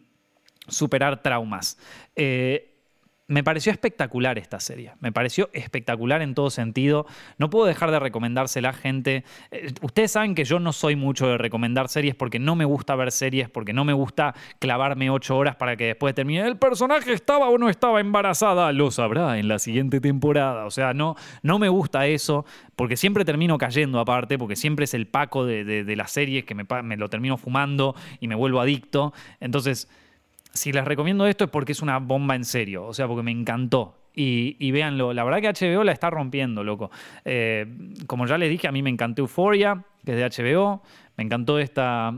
superar 0.67 1.21
traumas. 1.21 1.77
Eh, 2.15 2.72
me 3.27 3.43
pareció 3.43 3.71
espectacular 3.71 4.37
esta 4.37 4.59
serie. 4.59 4.93
Me 4.99 5.11
pareció 5.11 5.49
espectacular 5.53 6.21
en 6.21 6.35
todo 6.35 6.49
sentido. 6.49 7.05
No 7.37 7.49
puedo 7.49 7.65
dejar 7.65 7.89
de 7.91 7.99
recomendársela 7.99 8.69
a 8.69 8.73
gente. 8.73 9.23
Eh, 9.51 9.71
ustedes 9.81 10.11
saben 10.11 10.35
que 10.35 10.43
yo 10.43 10.59
no 10.59 10.73
soy 10.73 10.95
mucho 10.95 11.27
de 11.27 11.37
recomendar 11.37 11.87
series 11.87 12.15
porque 12.15 12.39
no 12.39 12.55
me 12.55 12.65
gusta 12.65 12.95
ver 12.95 13.11
series, 13.11 13.49
porque 13.49 13.71
no 13.71 13.85
me 13.85 13.93
gusta 13.93 14.35
clavarme 14.59 15.09
ocho 15.09 15.37
horas 15.37 15.55
para 15.55 15.77
que 15.77 15.85
después 15.85 16.13
termine. 16.13 16.45
El 16.45 16.57
personaje 16.57 17.13
estaba 17.13 17.49
o 17.49 17.57
no 17.57 17.69
estaba 17.69 18.01
embarazada. 18.01 18.71
Lo 18.73 18.91
sabrá 18.91 19.39
en 19.39 19.47
la 19.47 19.57
siguiente 19.57 20.01
temporada. 20.01 20.65
O 20.65 20.71
sea, 20.71 20.93
no, 20.93 21.15
no 21.43 21.59
me 21.59 21.69
gusta 21.69 22.05
eso 22.07 22.45
porque 22.75 22.97
siempre 22.97 23.23
termino 23.23 23.57
cayendo 23.57 23.99
aparte, 23.99 24.37
porque 24.37 24.57
siempre 24.57 24.83
es 24.83 24.93
el 24.93 25.07
paco 25.07 25.45
de, 25.45 25.93
las 25.95 26.11
series 26.11 26.43
que 26.43 26.55
me, 26.55 26.65
me 26.83 26.97
lo 26.97 27.09
termino 27.09 27.37
fumando 27.37 27.95
y 28.19 28.27
me 28.27 28.35
vuelvo 28.35 28.59
adicto. 28.59 29.13
Entonces 29.39 29.87
si 30.53 30.71
les 30.71 30.85
recomiendo 30.85 31.25
esto 31.25 31.45
es 31.45 31.49
porque 31.49 31.71
es 31.71 31.81
una 31.81 31.99
bomba 31.99 32.35
en 32.35 32.45
serio, 32.45 32.85
o 32.85 32.93
sea, 32.93 33.07
porque 33.07 33.23
me 33.23 33.31
encantó. 33.31 33.95
Y, 34.15 34.69
véanlo, 34.69 35.11
la 35.11 35.23
verdad 35.23 35.41
que 35.41 35.67
HBO 35.67 35.83
la 35.83 35.91
está 35.91 36.11
rompiendo, 36.11 36.63
loco. 36.63 36.91
Eh, 37.25 37.65
como 38.05 38.27
ya 38.27 38.37
les 38.37 38.49
dije, 38.49 38.67
a 38.67 38.71
mí 38.71 38.83
me 38.83 38.91
encantó 38.91 39.23
Euphoria, 39.23 39.83
que 40.05 40.11
es 40.11 40.35
de 40.35 40.43
HBO. 40.43 40.83
Me 41.17 41.23
encantó 41.23 41.57
esta 41.57 42.13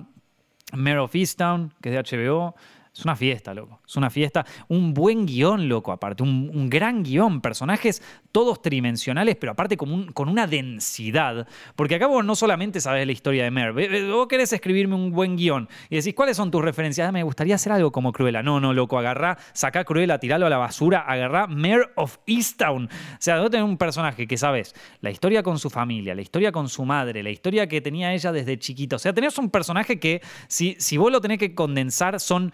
Mare 0.73 0.99
of 0.99 1.15
Easttown, 1.15 1.73
que 1.81 1.95
es 1.95 1.95
de 1.95 2.17
HBO. 2.17 2.55
Es 2.95 3.03
una 3.03 3.17
fiesta, 3.17 3.53
loco. 3.53 3.81
Es 3.85 3.97
una 3.97 4.09
fiesta. 4.09 4.45
Un 4.69 4.93
buen 4.93 5.25
guion, 5.25 5.67
loco, 5.67 5.91
aparte. 5.91 6.23
Un, 6.23 6.69
gran 6.69 7.03
guion. 7.03 7.41
Personajes 7.41 8.01
todos 8.31 8.61
tridimensionales, 8.61 9.35
pero 9.35 9.51
aparte 9.51 9.75
con, 9.75 10.13
con 10.13 10.29
una 10.29 10.47
densidad. 10.47 11.45
Porque 11.75 11.95
acá 11.95 12.07
vos 12.07 12.23
no 12.23 12.35
solamente 12.35 12.79
sabes 12.79 13.05
la 13.05 13.11
historia 13.11 13.43
de 13.43 13.51
Mer. 13.51 13.73
Vos 13.73 14.27
querés 14.27 14.53
escribirme 14.53 14.95
un 14.95 15.11
buen 15.11 15.35
guion 15.35 15.67
y 15.89 15.97
decís, 15.97 16.13
¿cuáles 16.13 16.37
son 16.37 16.51
tus 16.51 16.63
referencias? 16.63 17.09
Ah, 17.09 17.11
me 17.11 17.23
gustaría 17.23 17.55
hacer 17.55 17.73
algo 17.73 17.91
como 17.91 18.13
Cruella. 18.13 18.41
No, 18.41 18.61
no, 18.61 18.73
loco. 18.73 18.97
Agarrá, 18.97 19.37
sacá 19.51 19.83
Cruella, 19.83 20.17
tiralo 20.17 20.45
a 20.45 20.49
la 20.49 20.57
basura. 20.57 21.01
Agarrá 21.01 21.47
Mare 21.47 21.89
of 21.95 22.19
Easttown. 22.25 22.85
O 22.85 23.17
sea, 23.19 23.41
vos 23.41 23.51
tenés 23.51 23.65
un 23.65 23.77
personaje 23.77 24.25
que 24.25 24.37
sabes 24.37 24.73
la 25.01 25.11
historia 25.11 25.43
con 25.43 25.59
su 25.59 25.69
familia, 25.69 26.15
la 26.15 26.21
historia 26.21 26.53
con 26.53 26.69
su 26.69 26.85
madre, 26.85 27.23
la 27.23 27.29
historia 27.29 27.67
que 27.67 27.81
tenía 27.81 28.13
ella 28.13 28.31
desde 28.31 28.57
chiquito. 28.57 28.95
O 28.95 28.99
sea, 28.99 29.11
tenés 29.11 29.37
un 29.37 29.49
personaje 29.49 29.99
que, 29.99 30.21
si, 30.47 30.77
si 30.79 30.95
vos 30.95 31.11
lo 31.11 31.19
tenés 31.19 31.39
que 31.39 31.53
condensar, 31.53 32.21
son 32.21 32.53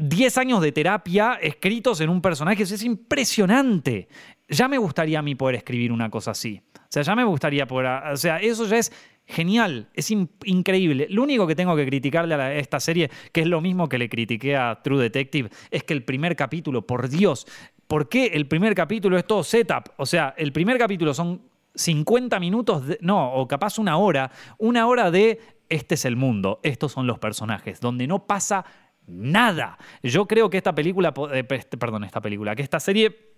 10 0.00 0.38
años 0.38 0.60
de 0.62 0.72
terapia 0.72 1.34
escritos 1.40 2.00
en 2.00 2.08
un 2.08 2.22
personaje. 2.22 2.62
es 2.62 2.82
impresionante. 2.82 4.08
Ya 4.48 4.66
me 4.66 4.78
gustaría 4.78 5.18
a 5.18 5.22
mí 5.22 5.34
poder 5.34 5.56
escribir 5.56 5.92
una 5.92 6.10
cosa 6.10 6.32
así. 6.32 6.62
O 6.74 6.86
sea, 6.88 7.02
ya 7.02 7.14
me 7.14 7.24
gustaría 7.24 7.66
poder... 7.66 8.12
O 8.12 8.16
sea, 8.16 8.38
eso 8.38 8.66
ya 8.66 8.78
es 8.78 8.92
genial, 9.26 9.88
es 9.94 10.10
increíble. 10.10 11.06
Lo 11.08 11.22
único 11.22 11.46
que 11.46 11.54
tengo 11.54 11.76
que 11.76 11.86
criticarle 11.86 12.34
a 12.34 12.54
esta 12.56 12.80
serie, 12.80 13.10
que 13.32 13.42
es 13.42 13.46
lo 13.46 13.60
mismo 13.60 13.88
que 13.88 13.96
le 13.96 14.08
critiqué 14.08 14.56
a 14.56 14.80
True 14.82 15.00
Detective, 15.00 15.50
es 15.70 15.84
que 15.84 15.94
el 15.94 16.02
primer 16.02 16.34
capítulo, 16.34 16.84
por 16.84 17.08
Dios, 17.08 17.46
¿por 17.86 18.08
qué 18.08 18.26
el 18.26 18.48
primer 18.48 18.74
capítulo 18.74 19.16
es 19.16 19.26
todo 19.26 19.44
setup? 19.44 19.90
O 19.98 20.06
sea, 20.06 20.34
el 20.36 20.52
primer 20.52 20.78
capítulo 20.78 21.14
son 21.14 21.42
50 21.76 22.40
minutos, 22.40 22.82
no, 23.00 23.34
o 23.34 23.46
capaz 23.46 23.78
una 23.78 23.96
hora, 23.96 24.32
una 24.58 24.88
hora 24.88 25.12
de 25.12 25.38
este 25.68 25.94
es 25.94 26.04
el 26.04 26.16
mundo, 26.16 26.58
estos 26.64 26.90
son 26.90 27.06
los 27.06 27.20
personajes, 27.20 27.80
donde 27.80 28.08
no 28.08 28.26
pasa 28.26 28.64
nada. 29.10 29.78
Yo 30.02 30.26
creo 30.26 30.50
que 30.50 30.56
esta 30.56 30.74
película, 30.74 31.12
eh, 31.32 31.44
perdón, 31.44 32.04
esta 32.04 32.20
película, 32.20 32.56
que 32.56 32.62
esta 32.62 32.80
serie 32.80 33.30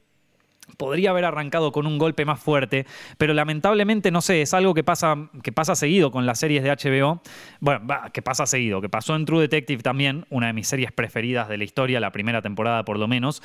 podría 0.77 1.11
haber 1.11 1.25
arrancado 1.25 1.73
con 1.73 1.87
un 1.87 1.99
golpe 1.99 2.25
más 2.25 2.41
fuerte, 2.41 2.87
pero 3.19 3.35
lamentablemente, 3.35 4.11
no 4.11 4.21
sé, 4.21 4.43
es 4.43 4.55
algo 4.55 4.75
que 4.75 4.85
pasa, 4.85 5.29
que 5.43 5.53
pasa 5.53 5.75
seguido 5.75 6.11
con 6.11 6.27
las 6.27 6.39
series 6.39 6.63
de 6.63 6.71
HBO. 6.71 7.21
Bueno, 7.61 7.87
que 8.13 8.23
pasa 8.23 8.47
seguido, 8.47 8.81
que 8.81 8.89
pasó 8.89 9.17
en 9.17 9.25
True 9.25 9.43
Detective 9.43 9.83
también, 9.83 10.27
una 10.31 10.49
de 10.49 10.53
mis 10.53 10.69
series 10.69 10.93
preferidas 10.93 11.49
de 11.49 11.59
la 11.59 11.65
historia, 11.65 12.01
la 12.01 12.13
primera 12.13 12.43
temporada 12.43 12.85
por 12.85 12.99
lo 12.99 13.09
menos. 13.09 13.43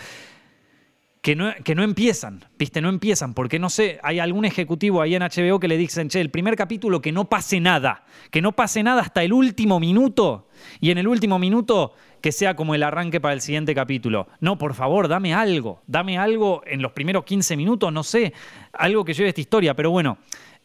Que 1.27 1.35
no, 1.35 1.53
que 1.65 1.75
no, 1.75 1.83
empiezan, 1.83 2.45
¿viste? 2.57 2.79
No 2.79 2.87
empiezan, 2.87 3.33
porque 3.33 3.59
no 3.59 3.69
sé, 3.69 3.99
hay 4.01 4.19
algún 4.19 4.45
ejecutivo 4.45 5.01
ahí 5.01 5.13
en 5.13 5.23
HBO 5.23 5.59
que 5.59 5.67
le 5.67 5.75
dicen, 5.75 6.07
che, 6.07 6.21
el 6.21 6.31
primer 6.31 6.55
capítulo 6.55 7.01
que 7.01 7.11
no 7.11 7.27
pase 7.27 7.59
nada, 7.59 8.05
que 8.31 8.41
no 8.41 8.53
pase 8.53 8.81
nada 8.81 9.01
hasta 9.01 9.23
el 9.23 9.33
último 9.33 9.77
minuto, 9.77 10.47
y 10.79 10.89
en 10.89 10.99
el 10.99 11.05
último 11.05 11.37
minuto 11.37 11.91
que 12.21 12.31
sea 12.31 12.55
como 12.55 12.75
el 12.75 12.83
arranque 12.83 13.19
para 13.19 13.33
el 13.33 13.41
siguiente 13.41 13.75
capítulo. 13.75 14.29
No, 14.39 14.57
por 14.57 14.73
favor, 14.73 15.09
dame 15.09 15.33
algo, 15.33 15.81
dame 15.85 16.17
algo 16.17 16.61
en 16.65 16.81
los 16.81 16.93
primeros 16.93 17.25
15 17.25 17.57
minutos, 17.57 17.91
no 17.91 18.03
sé, 18.03 18.31
algo 18.71 19.03
que 19.03 19.13
lleve 19.13 19.27
esta 19.27 19.41
historia, 19.41 19.75
pero 19.75 19.91
bueno. 19.91 20.19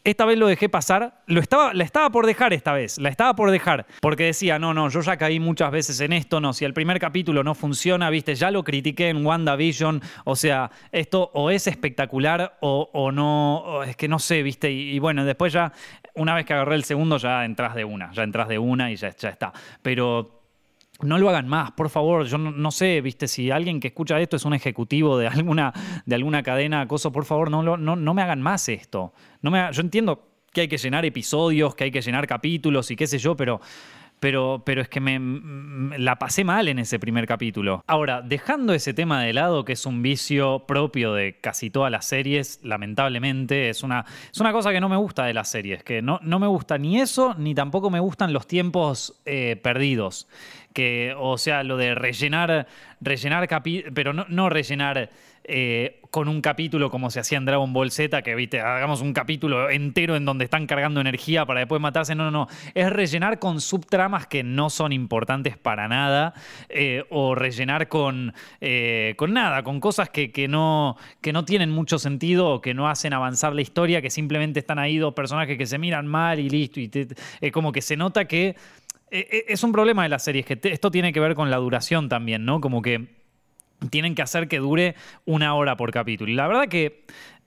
Esta 0.05 0.24
vez 0.24 0.36
lo 0.36 0.48
dejé 0.48 0.68
pasar, 0.68 1.22
lo 1.26 1.40
estaba, 1.40 1.72
la 1.74 1.84
estaba 1.84 2.11
por 2.11 2.26
dejar 2.26 2.53
esta 2.53 2.72
vez, 2.72 2.98
la 2.98 3.09
estaba 3.09 3.36
por 3.36 3.53
dejar, 3.53 3.86
porque 4.00 4.24
decía, 4.24 4.59
no, 4.59 4.74
no, 4.74 4.88
yo 4.88 5.00
ya 5.00 5.16
caí 5.16 5.38
muchas 5.38 5.70
veces 5.70 6.00
en 6.00 6.12
esto, 6.12 6.40
no, 6.40 6.53
si 6.53 6.64
el 6.64 6.74
primer 6.74 6.98
capítulo 6.98 7.44
no 7.44 7.55
funciona, 7.55 8.11
viste, 8.11 8.34
ya 8.34 8.50
lo 8.50 8.64
critiqué 8.64 9.11
en 9.11 9.24
WandaVision, 9.24 10.03
o 10.24 10.34
sea, 10.34 10.72
esto 10.90 11.30
o 11.34 11.50
es 11.50 11.68
espectacular 11.68 12.59
o, 12.61 13.12
no, 13.12 13.84
es 13.84 13.94
que 13.94 14.09
no 14.09 14.18
sé, 14.18 14.42
viste, 14.42 14.72
y, 14.72 14.98
bueno, 14.98 15.24
después 15.24 15.53
ya, 15.53 15.72
una 16.14 16.34
vez 16.34 16.46
que 16.46 16.55
agarré 16.55 16.74
el 16.74 16.84
segundo, 16.84 17.18
ya 17.18 17.44
entras 17.44 17.76
de 17.76 17.84
una, 17.84 18.11
ya 18.12 18.24
entras 18.24 18.48
de 18.48 18.59
una 18.59 18.90
y 18.90 18.96
ya, 18.96 19.14
ya 19.14 19.28
está, 19.28 19.53
pero 19.82 20.41
no 21.03 21.18
lo 21.18 21.28
hagan 21.28 21.48
más, 21.48 21.72
por 21.72 21.90
favor. 21.90 22.26
Yo 22.26 22.38
no, 22.38 22.70
sé, 22.70 23.00
viste, 23.00 23.28
si 23.28 23.50
alguien 23.50 23.80
que 23.80 23.88
escucha 23.88 24.20
esto 24.20 24.36
es 24.36 24.44
un 24.44 24.55
ejecutivo 24.55 25.18
de 25.18 25.26
alguna, 25.28 25.72
de 26.07 26.14
alguna 26.14 26.42
cadena, 26.42 26.82
acoso, 26.82 27.12
por 27.12 27.24
favor, 27.24 27.50
no, 27.50 27.62
no, 27.62 27.96
no 27.96 28.14
me 28.14 28.22
hagan 28.22 28.40
más 28.40 28.68
esto. 28.68 29.12
No 29.40 29.50
me, 29.50 29.72
yo 29.72 29.80
entiendo 29.80 30.28
que 30.53 30.62
hay 30.62 30.68
que 30.68 30.78
llenar 30.78 31.05
episodios, 31.05 31.74
que 31.74 31.84
hay 31.84 31.90
que 31.90 32.03
llenar 32.03 32.26
capítulos 32.26 32.90
y 32.90 32.96
qué 32.96 33.07
sé 33.07 33.18
yo, 33.18 33.36
pero 33.36 33.61
pero, 34.23 34.62
pero 34.64 34.83
es 34.83 34.89
que 34.89 35.01
me, 35.01 35.99
la 35.99 36.16
pasé 36.16 36.45
mal 36.45 36.68
en 36.68 36.79
ese 36.79 37.01
primer 37.01 37.27
capítulo. 37.27 37.83
Ahora, 37.89 38.23
dejando 38.23 38.73
ese 38.73 38.95
tema 38.95 39.20
de 39.20 39.33
lado, 39.33 39.64
que 39.64 39.73
es 39.73 39.85
un 39.85 40.01
vicio 40.01 40.64
propio 40.64 41.12
de 41.12 41.41
casi 41.41 41.70
todas 41.70 41.91
las 41.91 42.05
series, 42.05 42.61
lamentablemente, 42.62 43.68
es 43.68 43.83
una, 43.83 44.05
es 44.33 44.39
una 44.39 44.53
cosa 44.53 44.70
que 44.70 44.81
no 44.81 44.89
me 44.89 44.97
gusta 44.97 45.25
de 45.25 45.35
las 45.35 45.51
series, 45.51 45.83
que 45.83 46.03
no, 46.03 46.20
no 46.23 46.39
me 46.39 46.47
gusta 46.47 46.79
ni 46.79 47.01
eso, 47.01 47.35
ni 47.37 47.53
tampoco 47.57 47.91
me 47.91 47.99
gustan 47.99 48.33
los 48.33 48.47
tiempos 48.47 49.20
eh, 49.25 49.57
perdidos. 49.61 50.29
Que, 50.73 51.16
o 51.18 51.37
sea, 51.37 51.64
lo 51.64 51.77
de 51.77 51.97
rellenar, 51.97 52.68
rellenar 53.01 53.49
pero 53.93 54.12
no, 54.12 54.25
no 54.29 54.49
rellenar 54.51 55.11
eh, 55.45 56.01
con 56.11 56.28
un 56.28 56.40
capítulo 56.40 56.90
como 56.90 57.11
se 57.11 57.20
hacía 57.20 57.38
en 57.38 57.47
Dragon 57.47 57.72
Ball 57.72 57.90
Z, 57.90 58.22
que 58.22 58.34
viste, 58.34 58.61
hagamos 58.61 59.01
un 59.01 59.12
capítulo 59.12 59.70
entero 59.70 60.14
en 60.14 60.24
donde 60.24 60.45
están 60.45 60.66
cargando 60.66 61.01
energía 61.01 61.47
para 61.47 61.61
después 61.61 61.80
matarse. 61.80 62.14
No, 62.14 62.24
no, 62.24 62.30
no. 62.30 62.49
Es 62.74 62.90
rellenar 62.90 63.38
con 63.38 63.61
subtramas 63.61 64.26
que 64.26 64.43
no 64.43 64.70
son 64.70 64.93
importantes 64.93 65.57
para 65.57 65.88
nada. 65.88 66.34
Eh, 66.68 67.05
o 67.11 67.34
rellenar 67.34 67.88
con, 67.88 68.34
eh, 68.61 69.14
con 69.16 69.32
nada, 69.32 69.62
con 69.62 69.80
cosas 69.80 70.11
que, 70.11 70.47
no, 70.49 70.97
que 71.20 71.32
no 71.32 71.45
tienen 71.45 71.70
mucho 71.70 71.99
sentido 71.99 72.49
o 72.51 72.61
que 72.61 72.74
no 72.74 72.88
hacen 72.88 73.12
avanzar 73.12 73.55
la 73.55 73.62
historia, 73.62 74.03
que 74.03 74.11
simplemente 74.11 74.61
están 74.61 74.78
ahí 74.78 74.99
dos 74.99 75.14
personajes 75.14 75.57
que 75.57 75.66
se 75.66 75.78
miran 75.78 76.07
mal 76.07 76.38
y 76.38 76.51
listo. 76.51 76.78
Y 76.78 77.51
como 77.51 77.72
que 77.72 77.82
se 77.82 77.97
nota 77.97 78.26
que. 78.26 78.55
Es 79.11 79.62
un 79.62 79.72
problema 79.72 80.05
de 80.05 80.09
la 80.09 80.18
serie, 80.18 80.40
es 80.40 80.47
que 80.47 80.59
esto 80.70 80.90
tiene 80.90 81.12
que 81.12 81.20
ver 81.20 81.34
con 81.34 81.51
la 81.51 81.59
duración 81.59 82.09
también, 82.09 82.47
¿no? 82.47 82.62
Como 82.62 82.80
que 82.80 83.22
tienen 83.91 84.14
que 84.14 84.22
hacer 84.22 84.49
que 84.49 84.59
dure 84.59 84.95
una 85.24 85.55
hora 85.55 85.76
por 85.76 85.91
capítulo. 85.91 86.30
Y 86.30 86.35
la 86.35 86.47
verdad 86.47 86.68
que 86.68 87.05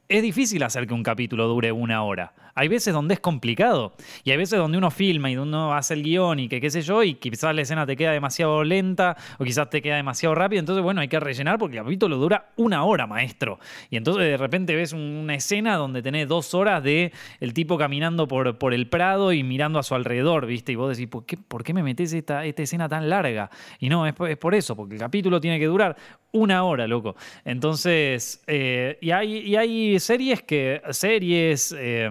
es 0.08 0.22
difícil 0.22 0.64
hacer 0.64 0.88
que 0.88 0.94
un 0.94 1.04
capítulo 1.04 1.48
dure 1.48 1.72
una 1.72 2.04
hora. 2.04 2.34
Hay 2.58 2.70
veces 2.70 2.94
donde 2.94 3.16
es 3.16 3.20
complicado. 3.20 3.94
Y 4.24 4.32
hay 4.32 4.38
veces 4.38 4.58
donde 4.58 4.78
uno 4.78 4.90
filma 4.90 5.30
y 5.30 5.36
uno 5.36 5.74
hace 5.74 5.94
el 5.94 6.04
guion 6.04 6.40
y 6.40 6.48
que 6.48 6.62
qué 6.62 6.70
sé 6.70 6.82
yo, 6.82 7.04
y 7.04 7.16
quizás 7.16 7.54
la 7.54 7.62
escena 7.62 7.86
te 7.86 7.98
queda 7.98 8.14
demasiado 8.14 8.64
lenta 8.64 9.18
o 9.38 9.44
quizás 9.44 9.70
te 9.70 9.82
queda 9.82 9.98
demasiado 9.98 10.36
rápido. 10.36 10.62
Entonces, 10.62 10.82
bueno, 10.82 11.02
hay 11.02 11.10
que 11.10 11.20
rellenar 11.20 11.60
porque 11.60 11.78
el 11.78 11.84
capítulo 11.84 12.16
dura 12.16 12.54
una 12.56 12.86
hora, 12.86 13.08
maestro. 13.08 13.60
Y 13.90 13.98
entonces 13.98 14.24
de 14.24 14.38
repente 14.38 14.74
ves 14.74 14.94
una 14.94 15.36
escena 15.36 15.76
donde 15.76 16.02
tenés 16.02 16.30
dos 16.30 16.54
horas 16.54 16.82
de 16.82 17.12
el 17.42 17.54
tipo 17.54 17.78
caminando 17.78 18.26
por, 18.26 18.58
por 18.58 18.74
el 18.74 18.88
prado 18.88 19.34
y 19.34 19.44
mirando 19.44 19.78
a 19.78 19.84
su 19.84 19.94
alrededor, 19.94 20.46
¿viste? 20.46 20.72
Y 20.72 20.76
vos 20.76 20.96
decís, 20.96 21.10
¿por 21.10 21.26
qué, 21.26 21.36
por 21.36 21.62
qué 21.62 21.74
me 21.74 21.84
metes 21.84 22.14
esta, 22.14 22.46
esta 22.46 22.64
escena 22.64 22.88
tan 22.88 23.10
larga? 23.10 23.50
Y 23.80 23.90
no, 23.90 24.08
es, 24.08 24.14
es 24.30 24.38
por 24.38 24.56
eso, 24.56 24.78
porque 24.78 24.94
el 24.94 25.00
capítulo 25.02 25.42
tiene 25.42 25.60
que 25.60 25.66
durar 25.66 25.98
una 26.32 26.64
hora, 26.64 26.88
loco. 26.88 27.18
Entonces, 27.44 28.42
eh, 28.48 28.98
y, 29.02 29.12
hay, 29.12 29.40
y 29.40 29.56
hay 29.58 30.00
series 30.00 30.42
que, 30.42 30.82
series, 30.92 31.76
eh, 31.78 32.10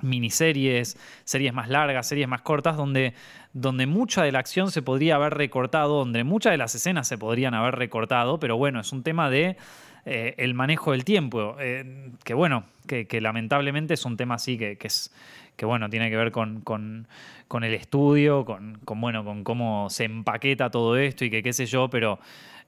miniseries, 0.00 0.96
series 1.24 1.52
más 1.52 1.68
largas, 1.68 2.06
series 2.06 2.28
más 2.28 2.42
cortas, 2.42 2.76
donde, 2.76 3.14
donde 3.52 3.86
mucha 3.86 4.22
de 4.22 4.32
la 4.32 4.38
acción 4.38 4.70
se 4.70 4.82
podría 4.82 5.16
haber 5.16 5.34
recortado, 5.34 5.98
donde 5.98 6.24
muchas 6.24 6.52
de 6.52 6.58
las 6.58 6.74
escenas 6.74 7.08
se 7.08 7.18
podrían 7.18 7.54
haber 7.54 7.76
recortado, 7.76 8.38
pero 8.38 8.56
bueno, 8.56 8.80
es 8.80 8.92
un 8.92 9.02
tema 9.02 9.30
de 9.30 9.56
eh, 10.04 10.34
el 10.38 10.54
manejo 10.54 10.92
del 10.92 11.04
tiempo, 11.04 11.56
que 12.24 12.34
bueno, 12.34 12.64
que, 12.86 13.20
lamentablemente 13.20 13.94
es 13.94 14.04
un 14.04 14.16
tema 14.16 14.34
así 14.34 14.58
que, 14.58 14.78
es 14.80 15.12
que 15.56 15.66
bueno, 15.66 15.88
tiene 15.88 16.10
que 16.10 16.16
ver 16.16 16.32
con, 16.32 16.60
con, 16.60 17.08
con 17.48 17.64
el 17.64 17.74
estudio, 17.74 18.44
con, 18.44 18.78
con, 18.84 19.00
bueno, 19.00 19.24
con 19.24 19.42
cómo 19.42 19.88
se 19.90 20.04
empaqueta 20.04 20.70
todo 20.70 20.96
esto 20.96 21.24
y 21.24 21.30
que 21.30 21.42
qué 21.42 21.52
sé 21.52 21.66
yo, 21.66 21.88
pero... 21.88 22.18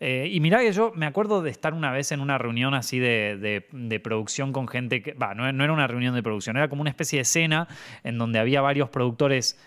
Eh, 0.01 0.29
y 0.33 0.41
mirá 0.41 0.61
que 0.61 0.73
yo 0.73 0.93
me 0.95 1.07
acuerdo 1.07 1.43
de 1.43 1.51
estar 1.51 1.75
una 1.75 1.91
vez 1.91 2.13
en 2.13 2.21
una 2.21 2.39
reunión 2.39 2.75
así 2.75 2.99
de, 2.99 3.65
de, 3.73 4.01
producción 4.01 4.53
con 4.53 4.69
gente 4.69 5.03
que, 5.03 5.13
va, 5.13 5.35
no, 5.35 5.49
era 5.49 5.73
una 5.73 5.89
reunión 5.89 6.15
de 6.15 6.23
producción, 6.23 6.57
era 6.57 6.69
como 6.69 6.83
una 6.83 6.91
especie 6.91 7.19
de 7.19 7.23
escena 7.23 7.67
en 8.05 8.17
donde 8.17 8.39
había 8.39 8.61
varios 8.61 8.91
productores 8.91 9.59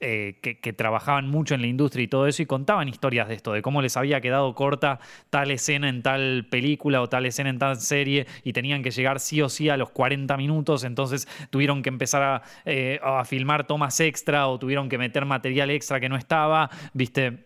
eh, 0.00 0.38
que, 0.42 0.72
trabajaban 0.72 1.28
mucho 1.28 1.54
en 1.54 1.62
la 1.62 1.66
industria 1.66 2.04
y 2.04 2.08
todo 2.08 2.26
eso 2.26 2.42
y 2.42 2.46
contaban 2.46 2.88
historias 2.88 3.28
de 3.28 3.34
esto, 3.34 3.52
de 3.52 3.62
cómo 3.62 3.80
les 3.80 3.96
había 3.96 4.20
quedado 4.20 4.54
corta 4.54 5.00
tal 5.30 5.50
escena 5.50 5.88
en 5.88 6.02
tal 6.02 6.46
película 6.50 7.00
o 7.00 7.08
tal 7.08 7.24
escena 7.24 7.48
en 7.48 7.58
tal 7.58 7.76
serie 7.78 8.26
y 8.44 8.52
tenían 8.52 8.82
que 8.82 8.90
llegar 8.90 9.20
sí 9.20 9.40
o 9.40 9.48
sí 9.48 9.70
a 9.70 9.76
los 9.78 9.90
40 9.90 10.36
minutos, 10.36 10.84
entonces 10.84 11.26
tuvieron 11.50 11.82
que 11.82 11.88
empezar 11.88 12.42
eh, 12.66 13.00
a 13.02 13.24
filmar 13.24 13.66
tomas 13.66 13.98
extra 14.00 14.48
o 14.48 14.58
tuvieron 14.58 14.90
que 14.90 14.98
meter 14.98 15.24
material 15.24 15.70
extra 15.70 15.98
que 15.98 16.10
no 16.10 16.16
estaba, 16.16 16.70
viste 16.92 17.45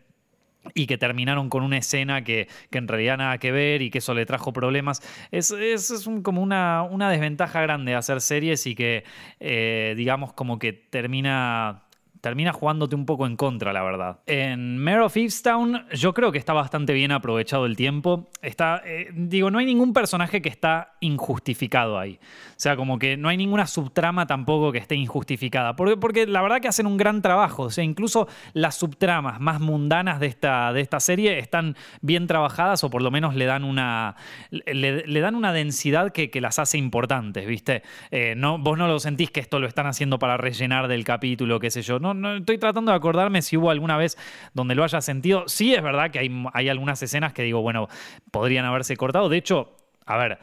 y 0.74 0.86
que 0.86 0.98
terminaron 0.98 1.48
con 1.48 1.62
una 1.62 1.78
escena 1.78 2.22
que, 2.22 2.48
en 2.70 2.88
realidad 2.88 3.18
nada 3.18 3.38
que 3.38 3.52
ver 3.52 3.82
y 3.82 3.90
que 3.90 3.98
eso 3.98 4.14
le 4.14 4.26
trajo 4.26 4.52
problemas. 4.52 5.02
Es, 5.30 5.50
es, 5.50 6.08
como 6.22 6.42
una, 6.42 6.82
una, 6.82 7.10
desventaja 7.10 7.60
grande 7.62 7.94
hacer 7.94 8.20
series 8.20 8.66
y 8.66 8.74
que, 8.74 9.04
eh, 9.40 9.94
digamos, 9.96 10.32
como 10.32 10.58
que 10.58 10.72
termina 10.72 11.84
termina 12.20 12.52
jugándote 12.52 12.94
un 12.94 13.06
poco 13.06 13.26
en 13.26 13.36
contra, 13.36 13.72
la 13.72 13.82
verdad. 13.82 14.18
En 14.26 14.78
Mare 14.78 15.00
of 15.00 15.16
Easttown 15.16 15.86
yo 15.92 16.14
creo 16.14 16.32
que 16.32 16.38
está 16.38 16.52
bastante 16.52 16.92
bien 16.92 17.12
aprovechado 17.12 17.66
el 17.66 17.76
tiempo. 17.76 18.28
Está, 18.42 18.82
eh, 18.84 19.10
digo, 19.14 19.50
no 19.50 19.58
hay 19.58 19.66
ningún 19.66 19.92
personaje 19.92 20.42
que 20.42 20.48
está 20.48 20.94
injustificado 21.00 21.98
ahí. 21.98 22.18
O 22.50 22.62
sea, 22.62 22.76
como 22.76 22.98
que 22.98 23.16
no 23.16 23.28
hay 23.28 23.36
ninguna 23.36 23.66
subtrama 23.66 24.26
tampoco 24.26 24.72
que 24.72 24.78
esté 24.78 24.94
injustificada. 24.94 25.76
Porque, 25.76 25.96
porque 25.96 26.26
la 26.26 26.42
verdad 26.42 26.60
que 26.60 26.68
hacen 26.68 26.86
un 26.86 26.96
gran 26.96 27.22
trabajo. 27.22 27.64
O 27.64 27.70
sea, 27.70 27.84
incluso 27.84 28.28
las 28.52 28.76
subtramas 28.76 29.40
más 29.40 29.60
mundanas 29.60 30.20
de 30.20 30.26
esta, 30.26 30.72
de 30.72 30.80
esta 30.80 31.00
serie 31.00 31.38
están 31.38 31.76
bien 32.02 32.26
trabajadas 32.26 32.84
o 32.84 32.90
por 32.90 33.02
lo 33.02 33.10
menos 33.10 33.34
le 33.34 33.46
dan 33.46 33.64
una, 33.64 34.16
le, 34.50 35.20
dan 35.20 35.34
una 35.34 35.52
densidad 35.52 36.12
que, 36.12 36.30
las 36.40 36.58
hace 36.58 36.78
importantes, 36.78 37.46
¿viste? 37.46 37.82
Eh, 38.10 38.34
no, 38.34 38.56
vos 38.56 38.78
no 38.78 38.88
lo 38.88 38.98
sentís 38.98 39.30
que 39.30 39.40
esto 39.40 39.58
lo 39.58 39.66
están 39.66 39.86
haciendo 39.86 40.18
para 40.18 40.38
rellenar 40.38 40.88
del 40.88 41.04
capítulo, 41.04 41.60
qué 41.60 41.70
sé 41.70 41.82
yo. 41.82 41.98
No, 41.98 42.09
no, 42.14 42.36
estoy 42.36 42.58
tratando 42.58 42.92
de 42.92 42.96
acordarme 42.96 43.42
si 43.42 43.56
hubo 43.56 43.70
alguna 43.70 43.96
vez 43.96 44.16
donde 44.54 44.74
lo 44.74 44.84
haya 44.84 45.00
sentido. 45.00 45.44
Sí, 45.46 45.74
es 45.74 45.82
verdad 45.82 46.10
que 46.10 46.18
hay, 46.18 46.44
hay 46.52 46.68
algunas 46.68 47.02
escenas 47.02 47.32
que 47.32 47.42
digo, 47.42 47.62
bueno, 47.62 47.88
podrían 48.30 48.64
haberse 48.64 48.96
cortado. 48.96 49.28
De 49.28 49.36
hecho, 49.36 49.76
a 50.06 50.16
ver, 50.16 50.38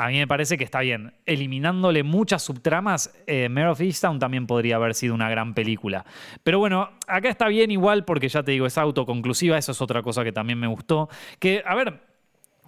a 0.00 0.08
mí 0.08 0.16
me 0.16 0.26
parece 0.26 0.56
que 0.56 0.64
está 0.64 0.80
bien. 0.80 1.12
Eliminándole 1.26 2.02
muchas 2.02 2.42
subtramas, 2.42 3.14
eh, 3.26 3.50
Mare 3.50 3.68
of 3.68 3.80
Easttown 3.82 4.18
también 4.18 4.46
podría 4.46 4.76
haber 4.76 4.94
sido 4.94 5.14
una 5.14 5.28
gran 5.28 5.52
película. 5.52 6.06
Pero 6.42 6.58
bueno, 6.58 6.88
acá 7.06 7.28
está 7.28 7.48
bien 7.48 7.70
igual 7.70 8.06
porque 8.06 8.30
ya 8.30 8.42
te 8.42 8.52
digo, 8.52 8.64
es 8.64 8.78
autoconclusiva, 8.78 9.58
eso 9.58 9.72
es 9.72 9.82
otra 9.82 10.02
cosa 10.02 10.24
que 10.24 10.32
también 10.32 10.58
me 10.58 10.68
gustó. 10.68 11.10
Que, 11.38 11.62
a 11.66 11.74
ver, 11.74 12.00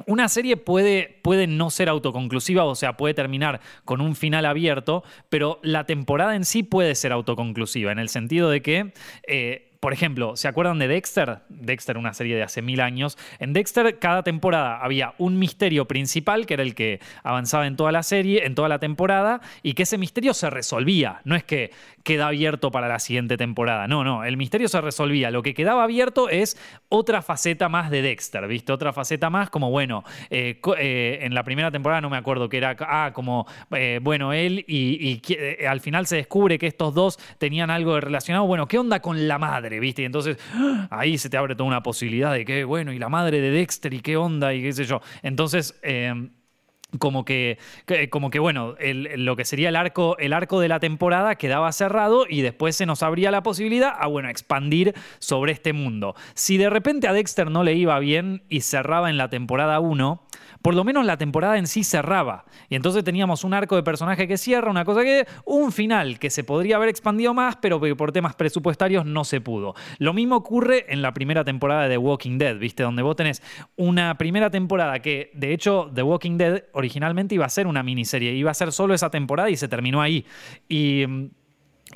una 0.07 0.29
serie 0.29 0.57
puede, 0.57 1.19
puede, 1.23 1.47
no 1.47 1.71
ser 1.71 1.89
autoconclusiva, 1.89 2.65
o 2.65 2.75
sea, 2.75 2.97
puede 2.97 3.15
terminar 3.15 3.61
con 3.85 4.01
un 4.01 4.15
final 4.15 4.47
abierto, 4.47 5.05
pero 5.29 5.61
la 5.63 5.85
temporada 5.85 6.37
en 6.37 6.45
sí 6.45 6.63
puede 6.63 6.95
ser 6.95 7.13
autoconclusiva, 7.13 7.93
en 7.93 7.99
el 7.99 8.09
sentido 8.09 8.51
de 8.51 8.63
que 8.63 8.93
eh, 9.27 9.72
por 9.83 9.93
ejemplo, 9.93 10.37
¿se 10.37 10.47
acuerdan 10.47 10.79
de 10.79 10.87
Dexter? 10.87 11.41
Dexter, 11.49 11.99
una 11.99 12.15
serie 12.15 12.37
de 12.37 12.45
hace 12.45 12.63
mil 12.63 12.81
años. 12.81 13.19
En 13.41 13.53
Dexter, 13.53 13.99
cada 13.99 14.23
temporada 14.23 14.77
había 14.77 15.15
un 15.19 15.41
misterio 15.41 15.89
principal, 15.89 16.47
que 16.47 16.55
era 16.55 16.63
el 16.63 16.77
que 16.77 17.01
avanzaba 17.25 17.67
en 17.67 17.75
toda 17.75 17.91
la 17.91 18.05
serie, 18.05 18.47
en 18.47 18.55
toda 18.55 18.69
la 18.69 18.79
temporada, 18.79 19.41
y 19.65 19.75
que 19.75 19.83
ese 19.83 19.99
misterio 19.99 20.35
se 20.35 20.51
resolvía. 20.51 21.21
No 21.25 21.35
es 21.35 21.43
que 21.43 21.73
queda 22.05 22.29
abierto 22.29 22.71
para 22.71 22.87
la 22.87 23.01
siguiente 23.01 23.37
temporada. 23.37 23.89
No, 23.89 24.05
no, 24.05 24.23
el 24.23 24.37
misterio 24.37 24.69
se 24.69 24.81
resolvía. 24.81 25.33
Lo 25.33 25.43
que 25.43 25.53
quedaba 25.53 25.83
abierto 25.83 26.29
es 26.29 26.57
otra 26.89 27.21
faceta 27.21 27.69
más 27.69 27.91
de 27.91 28.03
Dexter, 28.03 28.47
¿viste? 28.47 28.73
Otra 28.73 28.93
faceta 28.93 29.31
más 29.31 29.51
como, 29.51 29.69
bueno, 29.71 30.05
eh, 30.31 30.61
eh, 30.79 31.19
en 31.23 31.35
la 31.35 31.43
primera 31.43 31.73
temporada 31.73 32.01
no 32.01 32.09
me 32.09 32.17
acuerdo 32.17 32.49
que 32.49 32.59
era, 32.59 32.77
ah, 32.79 33.11
como, 33.13 33.49
eh, 33.73 33.99
bueno, 34.01 34.33
él 34.33 34.65
y, 34.69 35.21
y 35.29 35.65
al 35.67 35.81
final 35.81 36.07
se 36.07 36.15
descubre 36.15 36.57
que 36.57 36.69
estos 36.69 36.95
dos 36.95 37.19
tenían 37.39 37.69
algo 37.69 38.01
relacionado. 38.01 38.47
Bueno, 38.47 38.69
¿qué 38.69 38.79
onda 38.79 39.01
con 39.01 39.27
la 39.27 39.39
madre? 39.39 39.72
Y 40.03 40.05
entonces 40.05 40.39
ahí 40.91 41.19
se 41.19 41.31
te 41.31 41.37
abre 41.37 41.55
toda 41.55 41.69
una 41.69 41.83
posibilidad 41.83 42.33
de 42.33 42.45
que, 42.45 42.65
bueno, 42.65 42.93
y 42.93 42.99
la 42.99 43.09
madre 43.09 43.41
de 43.41 43.51
Dexter 43.51 43.93
y 43.95 44.01
qué 44.01 44.17
onda 44.17 44.55
y 44.55 44.63
qué 44.63 44.73
sé 44.73 44.85
yo. 44.85 45.01
Entonces... 45.23 45.79
Em, 45.83 46.31
como 46.99 47.25
que, 47.25 47.59
como 48.11 48.31
que 48.31 48.39
bueno, 48.39 48.75
lo 48.81 49.37
que 49.37 49.45
sería 49.45 49.71
el 49.71 49.77
arco, 49.77 50.17
el 50.19 50.33
arco 50.33 50.61
de 50.61 50.69
la 50.69 50.81
temporada 50.81 51.37
quedaba 51.37 51.73
cerrado 51.73 52.27
y 52.29 52.43
después 52.43 52.77
se 52.77 52.87
nos 52.87 53.03
abría 53.03 53.31
la 53.31 53.43
posibilidad 53.43 53.95
a, 53.99 54.07
bueno, 54.07 54.29
expandir 54.29 54.95
sobre 55.19 55.53
este 55.53 55.73
mundo. 55.73 56.15
Si 56.35 56.59
de 56.59 56.71
repente 56.71 57.09
a 57.09 57.13
Dexter 57.13 57.51
no 57.51 57.65
le 57.65 57.75
iba 57.75 57.99
bien 57.99 58.43
y 58.49 58.61
cerraba 58.61 59.09
en 59.09 59.17
la 59.17 59.31
temporada 59.31 59.81
1, 59.81 60.23
por 60.63 60.75
lo 60.75 60.85
menos 60.85 61.05
la 61.05 61.17
temporada 61.17 61.59
en 61.59 61.67
sí 61.67 61.85
cerraba. 61.85 62.45
Y 62.69 62.77
entonces 62.77 63.05
teníamos 63.05 63.45
un 63.45 63.53
arco 63.53 63.77
de 63.77 63.83
personaje 63.83 64.27
que 64.29 64.39
cierra, 64.39 64.71
una 64.71 64.85
cosa 64.85 65.03
que. 65.03 65.27
un 65.45 65.73
final 65.73 66.19
que 66.19 66.31
se 66.31 66.45
podría 66.45 66.77
haber 66.77 66.89
expandido 66.89 67.35
más, 67.35 67.57
pero 67.57 67.81
que 67.81 67.95
por 67.97 68.13
temas 68.13 68.35
presupuestarios 68.35 69.05
no 69.05 69.25
se 69.25 69.41
pudo. 69.41 69.75
Lo 69.99 70.13
mismo 70.13 70.37
ocurre 70.37 70.87
en 70.89 71.03
la 71.03 71.13
primera 71.13 71.45
temporada 71.45 71.83
de 71.83 71.91
The 71.91 71.99
Walking 71.99 72.39
Dead, 72.39 72.59
¿viste? 72.59 72.83
Donde 72.83 73.03
vos 73.03 73.17
tenés 73.17 73.43
una 73.77 74.17
primera 74.17 74.51
temporada 74.51 75.01
que, 75.01 75.31
de 75.35 75.53
hecho, 75.53 75.91
The 75.95 76.03
Walking 76.03 76.39
Dead 76.39 76.65
originalmente 76.73 77.35
iba 77.35 77.45
a 77.45 77.51
ser 77.51 77.67
una 77.67 77.83
miniserie, 77.83 78.33
iba 78.33 78.51
a 78.51 78.55
ser 78.55 78.73
solo 78.73 78.95
esa 78.95 79.11
temporada 79.11 79.51
y 79.51 79.57
se 79.57 79.69
terminó 79.69 80.01
ahí. 80.01 80.25
Y 80.69 81.05
mm, 81.07 81.31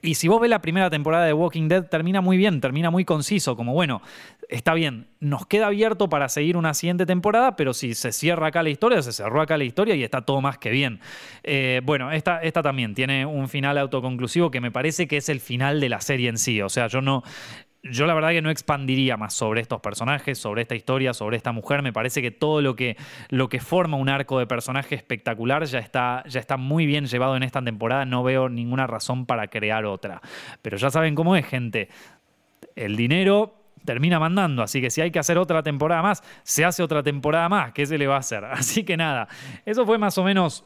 y 0.03 0.15
si 0.15 0.29
vos 0.29 0.41
ves 0.41 0.51
la 0.51 0.61
primera 0.61 0.91
temporada 0.91 1.25
de 1.25 1.33
Walking 1.33 1.69
Dead, 1.69 1.85
termina 1.85 2.21
muy 2.21 2.37
bien, 2.37 2.61
termina 2.61 2.91
muy 2.91 3.05
conciso, 3.05 3.57
como 3.57 3.73
bueno, 3.73 4.03
está 4.49 4.75
bien, 4.75 5.09
nos 5.21 5.47
queda 5.47 5.67
abierto 5.67 6.09
para 6.09 6.29
seguir 6.29 6.57
una 6.57 6.75
siguiente 6.75 7.07
temporada, 7.07 7.57
pero 7.57 7.75
si 7.75 7.95
se 7.95 8.13
cierra 8.13 8.49
acá 8.49 8.63
la 8.63 8.71
historia, 8.71 9.03
se 9.03 9.13
cerró 9.13 9.41
acá 9.41 9.57
la 9.57 9.65
historia 9.65 9.95
y 9.95 10.03
está 10.03 10.23
todo 10.23 10.41
más 10.41 10.59
que 10.59 10.71
bien. 10.71 11.01
Eh, 11.43 11.81
bueno, 11.85 12.13
esta, 12.13 12.43
esta 12.43 12.63
también 12.63 12.95
tiene 12.95 13.27
un 13.27 13.49
final 13.49 13.79
autoconclusivo 13.79 14.51
que 14.51 14.61
me 14.61 14.71
parece 14.71 15.07
que 15.07 15.17
es 15.17 15.29
el 15.29 15.41
final 15.41 15.81
de 15.81 15.89
la 15.89 16.01
serie 16.01 16.29
en 16.29 16.39
sí. 16.39 16.61
O 16.63 16.69
sea, 16.69 16.87
yo 16.89 17.01
no, 17.01 17.23
yo 17.91 18.07
la 18.07 18.15
verdad 18.15 18.31
que 18.31 18.43
no 18.43 18.51
expandiría 18.51 19.17
más 19.17 19.35
sobre 19.35 19.61
estos 19.61 19.81
personajes, 19.81 20.39
sobre 20.39 20.63
esta 20.63 20.75
historia, 20.75 21.15
sobre 21.15 21.37
esta 21.37 21.53
mujer. 21.53 21.83
Me 21.83 21.93
parece 21.93 22.23
que 22.23 22.31
todo 22.31 22.61
lo 22.63 22.77
que, 22.77 22.97
lo 23.29 23.49
que 23.49 23.61
forma 23.61 23.97
un 23.97 24.09
arco 24.09 24.39
de 24.39 24.47
personaje 24.47 24.95
espectacular 24.95 25.65
ya 25.65 25.79
está, 25.79 26.23
ya 26.27 26.41
está 26.41 26.57
muy 26.57 26.87
bien 26.87 27.07
llevado 27.07 27.37
en 27.37 27.43
esta 27.43 27.63
temporada. 27.63 28.05
No 28.05 28.23
veo 28.23 28.49
ninguna 28.49 28.87
razón 28.87 29.27
para 29.27 29.49
crear 29.49 29.85
otra. 29.85 30.21
Pero 30.63 30.77
ya 30.77 30.91
saben 30.91 31.15
cómo 31.15 31.37
es, 31.37 31.47
gente. 31.47 31.89
El 32.75 32.97
dinero 32.97 33.55
termina 33.85 34.19
mandando. 34.19 34.63
Así 34.63 34.81
que 34.83 34.91
si 34.91 35.01
hay 35.01 35.11
que 35.11 35.19
hacer 35.19 35.39
otra 35.39 35.63
temporada 35.63 36.03
más, 36.03 36.23
se 36.43 36.65
hace 36.65 36.83
otra 36.83 37.03
temporada 37.03 37.49
más. 37.49 37.73
¿Qué 37.73 37.87
se 37.87 37.97
le 37.97 38.07
va 38.07 38.17
a 38.17 38.19
hacer? 38.21 38.45
Así 38.51 38.85
que 38.85 38.97
nada, 38.97 39.29
eso 39.65 39.87
fue 39.87 39.97
más 39.97 40.19
o 40.19 40.25
menos 40.25 40.65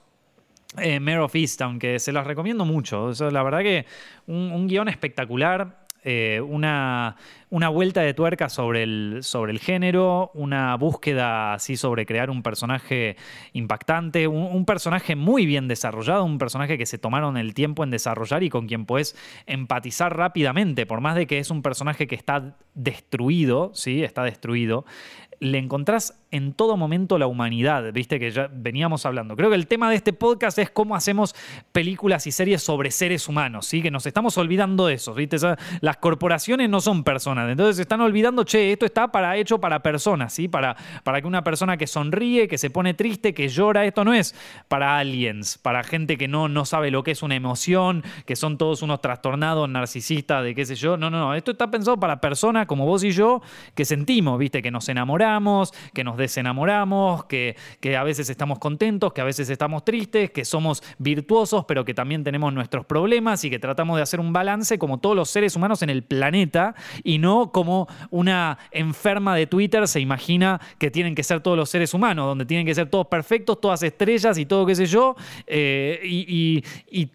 eh, 0.78 1.00
Mare 1.00 1.20
of 1.20 1.34
Easttown, 1.34 1.78
que 1.78 1.98
se 1.98 2.12
las 2.12 2.26
recomiendo 2.26 2.64
mucho. 2.64 3.12
la 3.30 3.42
verdad 3.42 3.60
que 3.60 3.86
un, 4.26 4.52
un 4.52 4.66
guion 4.66 4.88
espectacular. 4.88 5.79
Eh, 6.02 6.40
una, 6.40 7.16
una, 7.50 7.68
vuelta 7.68 8.00
de 8.00 8.14
tuerca 8.14 8.48
sobre 8.48 8.84
el, 8.84 9.18
sobre 9.22 9.52
el 9.52 9.58
género, 9.58 10.30
una 10.34 10.74
búsqueda 10.76 11.52
así 11.52 11.76
sobre 11.76 12.06
crear 12.06 12.30
un 12.30 12.42
personaje 12.42 13.16
impactante, 13.52 14.26
un, 14.26 14.64
personaje 14.64 15.14
muy 15.14 15.44
bien 15.44 15.68
desarrollado, 15.68 16.24
un 16.24 16.38
personaje 16.38 16.78
que 16.78 16.86
se 16.86 16.96
tomaron 16.96 17.36
el 17.36 17.52
tiempo 17.52 17.84
en 17.84 17.90
desarrollar 17.90 18.42
y 18.42 18.48
con 18.48 18.66
quien 18.66 18.86
puedes 18.86 19.14
empatizar 19.46 20.16
rápidamente, 20.16 20.86
por 20.86 21.02
más 21.02 21.16
de 21.16 21.26
que 21.26 21.38
es 21.38 21.50
un 21.50 21.60
personaje 21.60 22.06
que 22.06 22.14
está 22.14 22.56
destruido, 22.74 23.72
¿sí? 23.74 24.02
Está 24.02 24.24
destruido, 24.24 24.86
le 25.38 25.58
encontrás 25.58 26.19
en 26.30 26.52
todo 26.52 26.76
momento 26.76 27.18
la 27.18 27.26
humanidad, 27.26 27.92
viste 27.92 28.20
que 28.20 28.30
ya 28.30 28.48
veníamos 28.52 29.04
hablando. 29.04 29.36
Creo 29.36 29.50
que 29.50 29.56
el 29.56 29.66
tema 29.66 29.90
de 29.90 29.96
este 29.96 30.12
podcast 30.12 30.58
es 30.58 30.70
cómo 30.70 30.94
hacemos 30.94 31.34
películas 31.72 32.26
y 32.26 32.32
series 32.32 32.62
sobre 32.62 32.90
seres 32.90 33.28
humanos, 33.28 33.66
¿sí? 33.66 33.82
Que 33.82 33.90
nos 33.90 34.06
estamos 34.06 34.38
olvidando 34.38 34.86
de 34.86 34.94
eso, 34.94 35.14
¿viste? 35.14 35.36
las 35.80 35.96
corporaciones 35.96 36.68
no 36.68 36.80
son 36.80 37.04
personas, 37.04 37.50
entonces 37.50 37.76
se 37.76 37.82
están 37.82 38.00
olvidando, 38.00 38.44
che, 38.44 38.72
esto 38.72 38.86
está 38.86 39.10
para, 39.10 39.36
hecho 39.36 39.58
para 39.58 39.80
personas, 39.82 40.32
¿sí? 40.32 40.48
Para, 40.48 40.76
para 41.02 41.20
que 41.20 41.26
una 41.26 41.42
persona 41.42 41.76
que 41.76 41.86
sonríe, 41.86 42.46
que 42.46 42.58
se 42.58 42.70
pone 42.70 42.94
triste, 42.94 43.34
que 43.34 43.48
llora, 43.48 43.84
esto 43.84 44.04
no 44.04 44.14
es 44.14 44.34
para 44.68 44.98
aliens, 44.98 45.58
para 45.58 45.82
gente 45.82 46.16
que 46.16 46.28
no, 46.28 46.48
no 46.48 46.64
sabe 46.64 46.90
lo 46.90 47.02
que 47.02 47.12
es 47.12 47.22
una 47.22 47.34
emoción, 47.34 48.04
que 48.24 48.36
son 48.36 48.58
todos 48.58 48.82
unos 48.82 49.00
trastornados 49.00 49.68
narcisistas 49.68 50.44
de 50.44 50.54
qué 50.54 50.64
sé 50.64 50.76
yo. 50.76 50.96
No, 50.96 51.10
no, 51.10 51.18
no, 51.18 51.34
esto 51.34 51.50
está 51.50 51.70
pensado 51.70 51.98
para 51.98 52.20
personas 52.20 52.66
como 52.66 52.86
vos 52.86 53.02
y 53.02 53.10
yo 53.10 53.42
que 53.74 53.84
sentimos, 53.84 54.38
¿viste? 54.38 54.62
Que 54.62 54.70
nos 54.70 54.88
enamoramos, 54.88 55.72
que 55.94 56.04
nos 56.04 56.19
desenamoramos, 56.20 57.24
que, 57.24 57.56
que 57.80 57.96
a 57.96 58.04
veces 58.04 58.30
estamos 58.30 58.58
contentos, 58.60 59.12
que 59.12 59.20
a 59.20 59.24
veces 59.24 59.50
estamos 59.50 59.84
tristes, 59.84 60.30
que 60.30 60.44
somos 60.44 60.82
virtuosos, 60.98 61.64
pero 61.66 61.84
que 61.84 61.94
también 61.94 62.22
tenemos 62.22 62.52
nuestros 62.52 62.86
problemas 62.86 63.44
y 63.44 63.50
que 63.50 63.58
tratamos 63.58 63.96
de 63.96 64.02
hacer 64.02 64.20
un 64.20 64.32
balance 64.32 64.78
como 64.78 64.98
todos 64.98 65.16
los 65.16 65.30
seres 65.30 65.56
humanos 65.56 65.82
en 65.82 65.90
el 65.90 66.02
planeta 66.02 66.74
y 67.02 67.18
no 67.18 67.50
como 67.52 67.88
una 68.10 68.58
enferma 68.70 69.34
de 69.34 69.46
Twitter 69.46 69.86
se 69.88 70.00
imagina 70.00 70.60
que 70.78 70.90
tienen 70.90 71.14
que 71.14 71.22
ser 71.22 71.40
todos 71.40 71.56
los 71.56 71.70
seres 71.70 71.94
humanos, 71.94 72.26
donde 72.26 72.44
tienen 72.44 72.66
que 72.66 72.74
ser 72.74 72.88
todos 72.88 73.06
perfectos, 73.06 73.60
todas 73.60 73.82
estrellas 73.82 74.38
y 74.38 74.46
todo 74.46 74.66
qué 74.66 74.74
sé 74.74 74.86
yo, 74.86 75.16
eh, 75.46 76.00
y, 76.04 76.62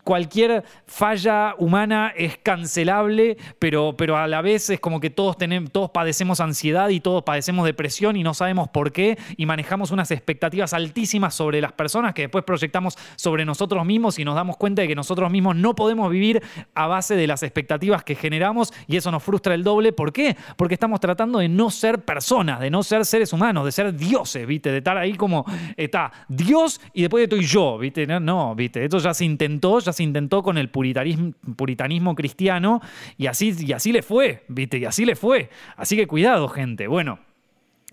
cualquier 0.04 0.64
falla 0.88 1.56
humana 1.58 2.14
es 2.16 2.38
cancelable, 2.38 3.38
pero, 3.60 3.96
pero 3.98 4.18
a 4.18 4.28
la 4.28 4.42
vez 4.42 4.70
es 4.70 4.80
como 4.80 5.00
que 5.00 5.10
todos, 5.10 5.38
tenemos, 5.38 5.72
todos 5.72 5.90
padecemos 5.90 6.40
ansiedad 6.40 6.90
y 6.90 7.00
todos 7.00 7.24
padecemos 7.24 7.66
depresión 7.66 8.16
y 8.16 8.24
no 8.24 8.34
sabemos 8.34 8.70
por 8.70 8.92
y 9.38 9.46
manejamos 9.46 9.92
unas 9.92 10.12
expectativas 10.12 10.74
altísimas 10.74 11.34
sobre 11.34 11.62
las 11.62 11.74
personas 11.74 12.14
que 12.14 12.24
después 12.24 12.44
proyectamos 12.44 12.98
sobre 13.16 13.46
nosotros 13.46 13.86
mismos 13.86 14.20
y 14.20 14.26
nos 14.26 14.36
damos 14.36 14.58
cuenta 14.58 14.82
de 14.82 14.88
que 14.88 14.96
nosotros 14.96 15.32
mismos 15.32 15.56
no 15.56 15.76
podemos 15.76 16.10
vivir 16.10 16.42
a 16.74 16.88
base 16.88 17.16
de 17.16 17.28
las 17.28 17.44
expectativas 17.44 18.04
que 18.04 18.16
generamos 18.16 18.74
y 18.88 18.96
eso 18.98 19.12
nos 19.12 19.24
frustra 19.24 19.54
el 19.54 19.64
doble. 19.64 19.92
¿Por 19.92 20.14
qué? 20.14 20.36
Porque 20.56 20.74
estamos 20.74 21.00
tratando 21.00 21.40
de 21.40 21.50
no 21.50 21.70
ser 21.70 22.00
personas, 22.00 22.60
de 22.60 22.70
no 22.70 22.84
ser 22.84 23.06
seres 23.06 23.34
humanos, 23.34 23.66
de 23.66 23.72
ser 23.72 23.96
dioses, 23.96 24.46
¿viste? 24.48 24.72
De 24.72 24.78
estar 24.78 24.98
ahí 24.98 25.14
como 25.16 25.46
está 25.76 26.12
Dios 26.28 26.82
y 26.94 27.02
después 27.02 27.24
estoy 27.24 27.44
yo, 27.44 27.78
¿viste? 27.78 28.08
No, 28.08 28.20
no, 28.20 28.56
¿viste? 28.56 28.84
Esto 28.84 29.00
ya 29.00 29.14
se 29.14 29.26
intentó, 29.26 29.80
ya 29.80 29.94
se 29.94 30.04
intentó 30.04 30.42
con 30.44 30.58
el 30.58 30.70
puritanismo, 30.70 31.34
puritanismo 31.56 32.16
cristiano 32.16 32.82
y 33.18 33.28
así, 33.28 33.56
y 33.60 33.74
así 33.74 33.92
le 33.92 34.02
fue, 34.02 34.44
¿viste? 34.48 34.78
Y 34.78 34.86
así 34.86 35.06
le 35.06 35.16
fue. 35.16 35.50
Así 35.76 35.96
que 35.96 36.08
cuidado, 36.08 36.48
gente. 36.48 36.88
Bueno. 36.88 37.25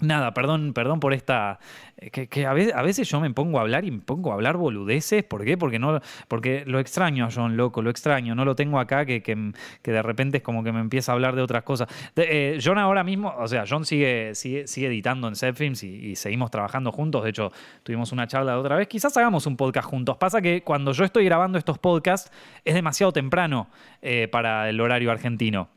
Nada, 0.02 0.34
perdón, 0.34 0.72
perdón 0.74 0.98
por 0.98 1.14
esta. 1.14 1.60
Eh, 1.96 2.10
que, 2.10 2.44
a, 2.44 2.52
veces, 2.52 3.08
yo 3.08 3.20
me 3.20 3.30
pongo 3.30 3.58
a 3.58 3.62
hablar 3.62 3.84
y 3.84 3.92
me 3.92 4.00
pongo 4.00 4.32
a 4.32 4.34
hablar 4.34 4.56
boludeces. 4.56 5.22
¿Por 5.22 5.44
qué? 5.44 5.56
Porque, 5.56 5.78
no, 5.78 6.00
porque 6.26 6.64
lo 6.66 6.80
extraño 6.80 7.24
a 7.26 7.28
John, 7.32 7.56
loco, 7.56 7.82
lo 7.82 7.90
extraño. 7.90 8.34
No 8.34 8.44
lo 8.44 8.56
tengo 8.56 8.80
acá 8.80 9.06
que, 9.06 9.22
que, 9.22 9.52
de 9.84 10.02
repente 10.02 10.38
es 10.38 10.42
como 10.42 10.64
que 10.64 10.72
me 10.72 10.80
empieza 10.80 11.12
a 11.12 11.14
hablar 11.14 11.36
de 11.36 11.42
otras 11.42 11.62
cosas. 11.62 11.88
Eh, 12.16 12.58
John 12.62 12.78
ahora 12.78 13.04
mismo, 13.04 13.32
o 13.38 13.46
sea, 13.46 13.64
John 13.68 13.84
sigue, 13.84 14.34
sigue, 14.34 14.66
sigue 14.66 14.88
editando 14.88 15.28
en 15.28 15.36
Zepfilms 15.36 15.84
y, 15.84 16.10
y 16.10 16.16
seguimos 16.16 16.50
trabajando 16.50 16.90
juntos. 16.90 17.22
De 17.22 17.30
hecho, 17.30 17.52
tuvimos 17.84 18.10
una 18.10 18.26
charla 18.26 18.54
de 18.54 18.58
otra 18.58 18.74
vez. 18.74 18.88
Quizás 18.88 19.16
hagamos 19.16 19.46
un 19.46 19.56
podcast 19.56 19.88
juntos. 19.88 20.16
Pasa 20.16 20.42
que 20.42 20.62
cuando 20.64 20.90
yo 20.90 21.04
estoy 21.04 21.24
grabando 21.24 21.58
estos 21.58 21.78
podcasts 21.78 22.32
es 22.64 22.74
demasiado 22.74 23.12
temprano 23.12 23.68
eh, 24.00 24.26
para 24.26 24.68
el 24.68 24.80
horario 24.80 25.12
argentino. 25.12 25.68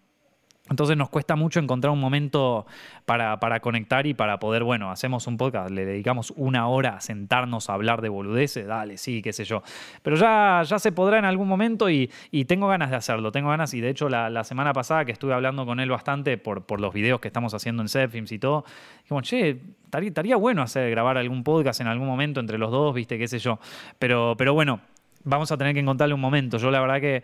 Entonces 0.70 0.98
nos 0.98 1.10
cuesta 1.10 1.36
mucho 1.36 1.60
encontrar 1.60 1.94
un 1.94 2.00
momento 2.00 2.66
para, 3.06 3.38
conectar 3.60 4.08
y 4.08 4.16
para 4.16 4.40
poder, 4.40 4.64
bueno, 4.64 4.90
hacemos 4.90 5.28
un 5.28 5.38
podcast, 5.38 5.70
le 5.70 5.86
dedicamos 5.86 6.34
una 6.36 6.68
hora 6.68 6.96
a 6.96 7.02
sentarnos 7.02 7.70
a 7.70 7.74
hablar 7.74 8.02
de 8.02 8.10
boludeces, 8.10 8.66
dale, 8.66 8.98
sí, 8.98 9.22
qué 9.22 9.32
sé 9.32 9.44
yo. 9.44 9.62
Pero 10.02 10.16
ya, 10.16 10.64
ya 10.66 10.80
se 10.80 10.92
podrá 10.92 11.20
en 11.20 11.26
algún 11.26 11.48
momento 11.48 11.90
y, 11.90 12.10
tengo 12.48 12.68
ganas 12.68 12.90
de 12.90 12.96
hacerlo, 12.96 13.32
tengo 13.32 13.50
ganas 13.50 13.74
y 13.74 13.82
de 13.82 13.90
hecho 13.90 14.10
la, 14.10 14.44
semana 14.44 14.74
pasada 14.74 15.06
que 15.06 15.12
estuve 15.12 15.34
hablando 15.34 15.66
con 15.66 15.80
él 15.80 15.90
bastante 15.90 16.38
por, 16.38 16.66
por 16.66 16.82
los 16.82 16.94
videos 16.94 17.20
que 17.20 17.28
estamos 17.28 17.54
haciendo 17.54 17.82
en 17.82 17.90
Zepfilms 17.90 18.32
y 18.32 18.40
todo, 18.40 18.66
dijimos, 19.04 19.24
che, 19.24 19.62
estaría, 19.84 20.10
estaría 20.10 20.36
bueno 20.36 20.64
hacer, 20.64 20.90
grabar 20.90 21.18
algún 21.18 21.44
podcast 21.44 21.82
en 21.82 21.88
algún 21.88 22.08
momento 22.08 22.40
entre 22.40 22.58
los 22.58 22.72
dos, 22.72 22.94
viste, 22.94 23.20
qué 23.20 23.28
sé 23.28 23.38
yo. 23.38 23.60
Pero, 24.00 24.36
pero 24.38 24.54
bueno, 24.54 24.80
vamos 25.26 25.52
a 25.52 25.58
tener 25.58 25.74
que 25.74 25.82
encontrarle 25.82 26.16
un 26.16 26.22
momento. 26.22 26.58
Yo 26.58 26.72
la 26.72 26.80
verdad 26.80 27.02
que 27.02 27.24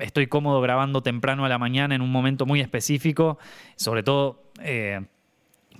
estoy 0.00 0.26
cómodo 0.26 0.60
grabando 0.60 1.02
temprano 1.02 1.44
a 1.44 1.48
la 1.48 1.58
mañana 1.58 1.94
en 1.94 2.02
un 2.02 2.10
momento 2.10 2.46
muy 2.46 2.60
específico, 2.60 3.38
sobre 3.76 4.02
todo... 4.02 4.42
Eh, 4.60 5.00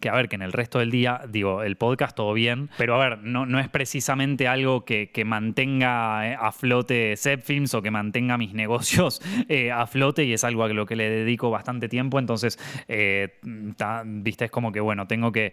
que 0.01 0.09
a 0.09 0.15
ver, 0.15 0.29
que 0.29 0.37
en 0.37 0.43
el 0.43 0.53
resto 0.53 0.79
del 0.79 0.91
día, 0.91 1.23
digo, 1.29 1.63
el 1.63 1.77
podcast 1.77 2.17
todo 2.17 2.33
bien, 2.33 2.71
pero 2.77 2.95
a 2.95 2.99
ver, 2.99 3.19
no, 3.23 3.47
no 3.47 3.59
es 3.59 3.69
precisamente 3.69 4.49
algo 4.49 4.85
que, 4.85 5.11
mantenga 5.27 6.31
eh, 6.31 6.37
a 6.39 6.53
flote 6.53 7.17
Zepfilms 7.17 7.75
o 7.75 7.83
que 7.83 7.91
mantenga 7.91 8.39
mis 8.39 8.55
negocios 8.55 9.21
eh, 9.49 9.73
a 9.73 9.87
flote 9.87 10.25
y 10.25 10.33
es 10.33 10.45
algo 10.45 10.65
a 10.65 10.69
lo 10.69 10.87
que 10.87 10.95
le 10.95 11.09
dedico 11.11 11.51
bastante 11.51 11.89
tiempo, 11.89 12.19
entonces, 12.19 12.59
eh, 12.89 13.39
viste, 14.05 14.47
es 14.47 14.51
como 14.51 14.73
que, 14.73 14.81
bueno, 14.81 15.07
tengo 15.07 15.33
que, 15.33 15.53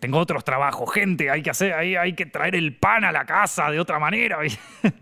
tengo 0.00 0.18
otros 0.18 0.44
trabajos, 0.44 0.92
gente, 0.92 1.30
hay 1.30 1.42
que 1.42 1.50
hacer, 1.50 1.72
hay, 1.72 1.96
hay 1.96 2.12
que 2.12 2.26
traer 2.26 2.54
el 2.54 2.76
pan 2.76 3.04
a 3.04 3.12
la 3.12 3.24
casa 3.24 3.70
de 3.70 3.80
otra 3.80 3.98
manera, 3.98 4.38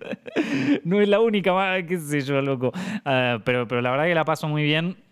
no 0.84 1.00
es 1.00 1.08
la 1.08 1.20
única, 1.20 1.82
qué 1.86 1.98
sé 1.98 2.20
yo, 2.22 2.40
loco, 2.40 2.72
ah, 3.04 3.38
pero, 3.44 3.66
pero 3.68 3.80
la 3.82 3.90
verdad 3.90 4.06
que 4.06 4.14
la 4.14 4.24
paso 4.24 4.48
muy 4.48 4.62
bien 4.62 5.07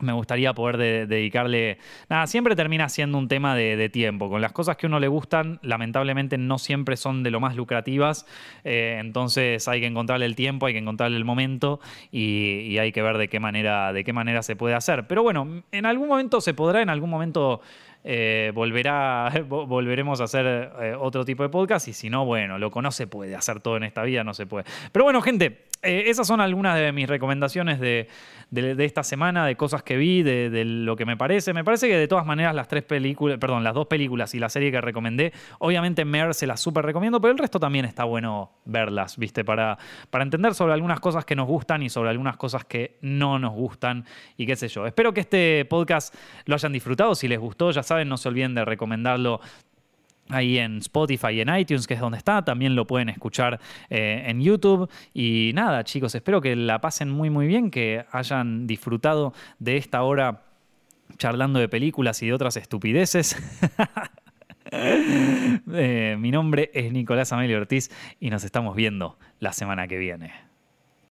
me 0.00 0.12
gustaría 0.12 0.52
poder 0.52 1.06
dedicarle. 1.06 1.78
Nada, 2.08 2.26
siempre 2.26 2.56
termina 2.56 2.88
siendo 2.88 3.18
un 3.18 3.28
tema 3.28 3.54
de, 3.54 3.88
tiempo. 3.88 4.28
Con 4.28 4.40
las 4.40 4.52
cosas 4.52 4.76
que 4.76 4.86
a 4.86 4.88
uno 4.88 5.00
le 5.00 5.08
gustan, 5.08 5.58
lamentablemente 5.62 6.36
no 6.36 6.58
siempre 6.58 6.96
son 6.96 7.22
de 7.22 7.30
lo 7.30 7.40
más 7.40 7.56
lucrativas. 7.56 8.26
Eh, 8.64 8.98
entonces 9.00 9.66
hay 9.68 9.80
que 9.80 9.86
encontrarle 9.86 10.26
el 10.26 10.36
tiempo, 10.36 10.66
hay 10.66 10.74
que 10.74 10.78
encontrarle 10.78 11.16
el 11.16 11.24
momento 11.24 11.80
y, 12.10 12.76
hay 12.78 12.92
que 12.92 13.02
ver 13.02 13.18
de 13.18 13.28
qué 13.28 13.40
manera, 13.40 13.92
de 13.92 14.04
qué 14.04 14.12
manera 14.12 14.42
se 14.42 14.56
puede 14.56 14.74
hacer. 14.74 15.06
Pero 15.06 15.22
bueno, 15.22 15.62
en 15.72 15.86
algún 15.86 16.08
momento 16.08 16.40
se 16.40 16.54
podrá, 16.54 16.82
en 16.82 16.90
algún 16.90 17.10
momento 17.10 17.60
eh, 18.04 18.52
volverá, 18.54 19.32
volveremos 19.48 20.20
a 20.20 20.24
hacer 20.24 20.72
eh, 20.80 20.94
otro 20.98 21.24
tipo 21.24 21.42
de 21.42 21.48
podcast 21.48 21.88
y 21.88 21.92
si 21.92 22.10
no, 22.10 22.24
bueno, 22.24 22.58
loco, 22.58 22.80
no 22.82 22.90
se 22.90 23.06
puede 23.06 23.34
hacer 23.34 23.60
todo 23.60 23.76
en 23.76 23.84
esta 23.84 24.02
vida, 24.02 24.24
no 24.24 24.34
se 24.34 24.46
puede. 24.46 24.64
Pero 24.92 25.04
bueno, 25.04 25.20
gente, 25.20 25.66
eh, 25.82 26.04
esas 26.06 26.26
son 26.26 26.40
algunas 26.40 26.76
de 26.76 26.90
mis 26.92 27.08
recomendaciones 27.08 27.78
de, 27.78 28.08
esta 28.50 29.04
semana, 29.04 29.46
de 29.46 29.56
cosas 29.56 29.82
que 29.82 29.96
vi, 29.96 30.22
de, 30.22 30.64
lo 30.64 30.96
que 30.96 31.06
me 31.06 31.16
parece. 31.16 31.52
Me 31.52 31.62
parece 31.62 31.86
que 31.86 31.96
de 31.96 32.08
todas 32.08 32.26
maneras 32.26 32.54
las 32.54 32.66
tres 32.66 32.82
películas, 32.82 33.38
perdón, 33.38 33.62
las 33.62 33.74
dos 33.74 33.86
películas 33.86 34.34
y 34.34 34.40
la 34.40 34.48
serie 34.48 34.72
que 34.72 34.80
recomendé, 34.80 35.32
obviamente 35.58 36.04
Mer 36.04 36.34
se 36.34 36.46
las 36.46 36.60
súper 36.60 36.84
recomiendo, 36.84 37.20
pero 37.20 37.32
el 37.32 37.38
resto 37.38 37.60
también 37.60 37.84
está 37.84 38.04
bueno 38.04 38.52
verlas, 38.64 39.16
¿viste? 39.18 39.44
Para, 39.44 39.78
para 40.10 40.24
entender 40.24 40.54
sobre 40.54 40.72
algunas 40.72 40.98
cosas 40.98 41.24
que 41.24 41.36
nos 41.36 41.46
gustan 41.46 41.82
y 41.82 41.90
sobre 41.90 42.10
algunas 42.10 42.36
cosas 42.36 42.64
que 42.64 42.98
no 43.02 43.38
nos 43.38 43.52
gustan 43.52 44.04
y 44.36 44.46
qué 44.46 44.56
sé 44.56 44.68
yo. 44.68 44.86
Espero 44.86 45.12
que 45.12 45.20
este 45.20 45.64
podcast 45.66 46.14
lo 46.46 46.54
hayan 46.54 46.72
disfrutado. 46.72 47.14
Si 47.14 47.28
les 47.28 47.38
gustó, 47.38 47.70
ya 47.70 47.82
saben, 47.88 48.08
no 48.08 48.16
se 48.16 48.28
olviden 48.28 48.54
de 48.54 48.64
recomendarlo 48.64 49.40
ahí 50.30 50.58
en 50.58 50.78
Spotify 50.78 51.28
y 51.32 51.40
en 51.40 51.54
iTunes, 51.54 51.86
que 51.86 51.94
es 51.94 52.00
donde 52.00 52.18
está. 52.18 52.44
También 52.44 52.76
lo 52.76 52.86
pueden 52.86 53.08
escuchar 53.08 53.60
eh, 53.90 54.24
en 54.26 54.40
YouTube. 54.40 54.88
Y 55.14 55.52
nada, 55.54 55.84
chicos, 55.84 56.14
espero 56.14 56.40
que 56.40 56.54
la 56.56 56.80
pasen 56.80 57.10
muy, 57.10 57.30
muy 57.30 57.46
bien, 57.46 57.70
que 57.70 58.04
hayan 58.12 58.66
disfrutado 58.66 59.32
de 59.58 59.76
esta 59.76 60.02
hora 60.02 60.42
charlando 61.16 61.58
de 61.58 61.68
películas 61.68 62.22
y 62.22 62.26
de 62.26 62.34
otras 62.34 62.56
estupideces. 62.56 63.36
Eh, 64.70 66.16
mi 66.18 66.30
nombre 66.30 66.70
es 66.74 66.92
Nicolás 66.92 67.32
Amelio 67.32 67.56
Ortiz 67.56 67.90
y 68.20 68.28
nos 68.28 68.44
estamos 68.44 68.76
viendo 68.76 69.18
la 69.40 69.54
semana 69.54 69.88
que 69.88 69.96
viene. 69.96 70.47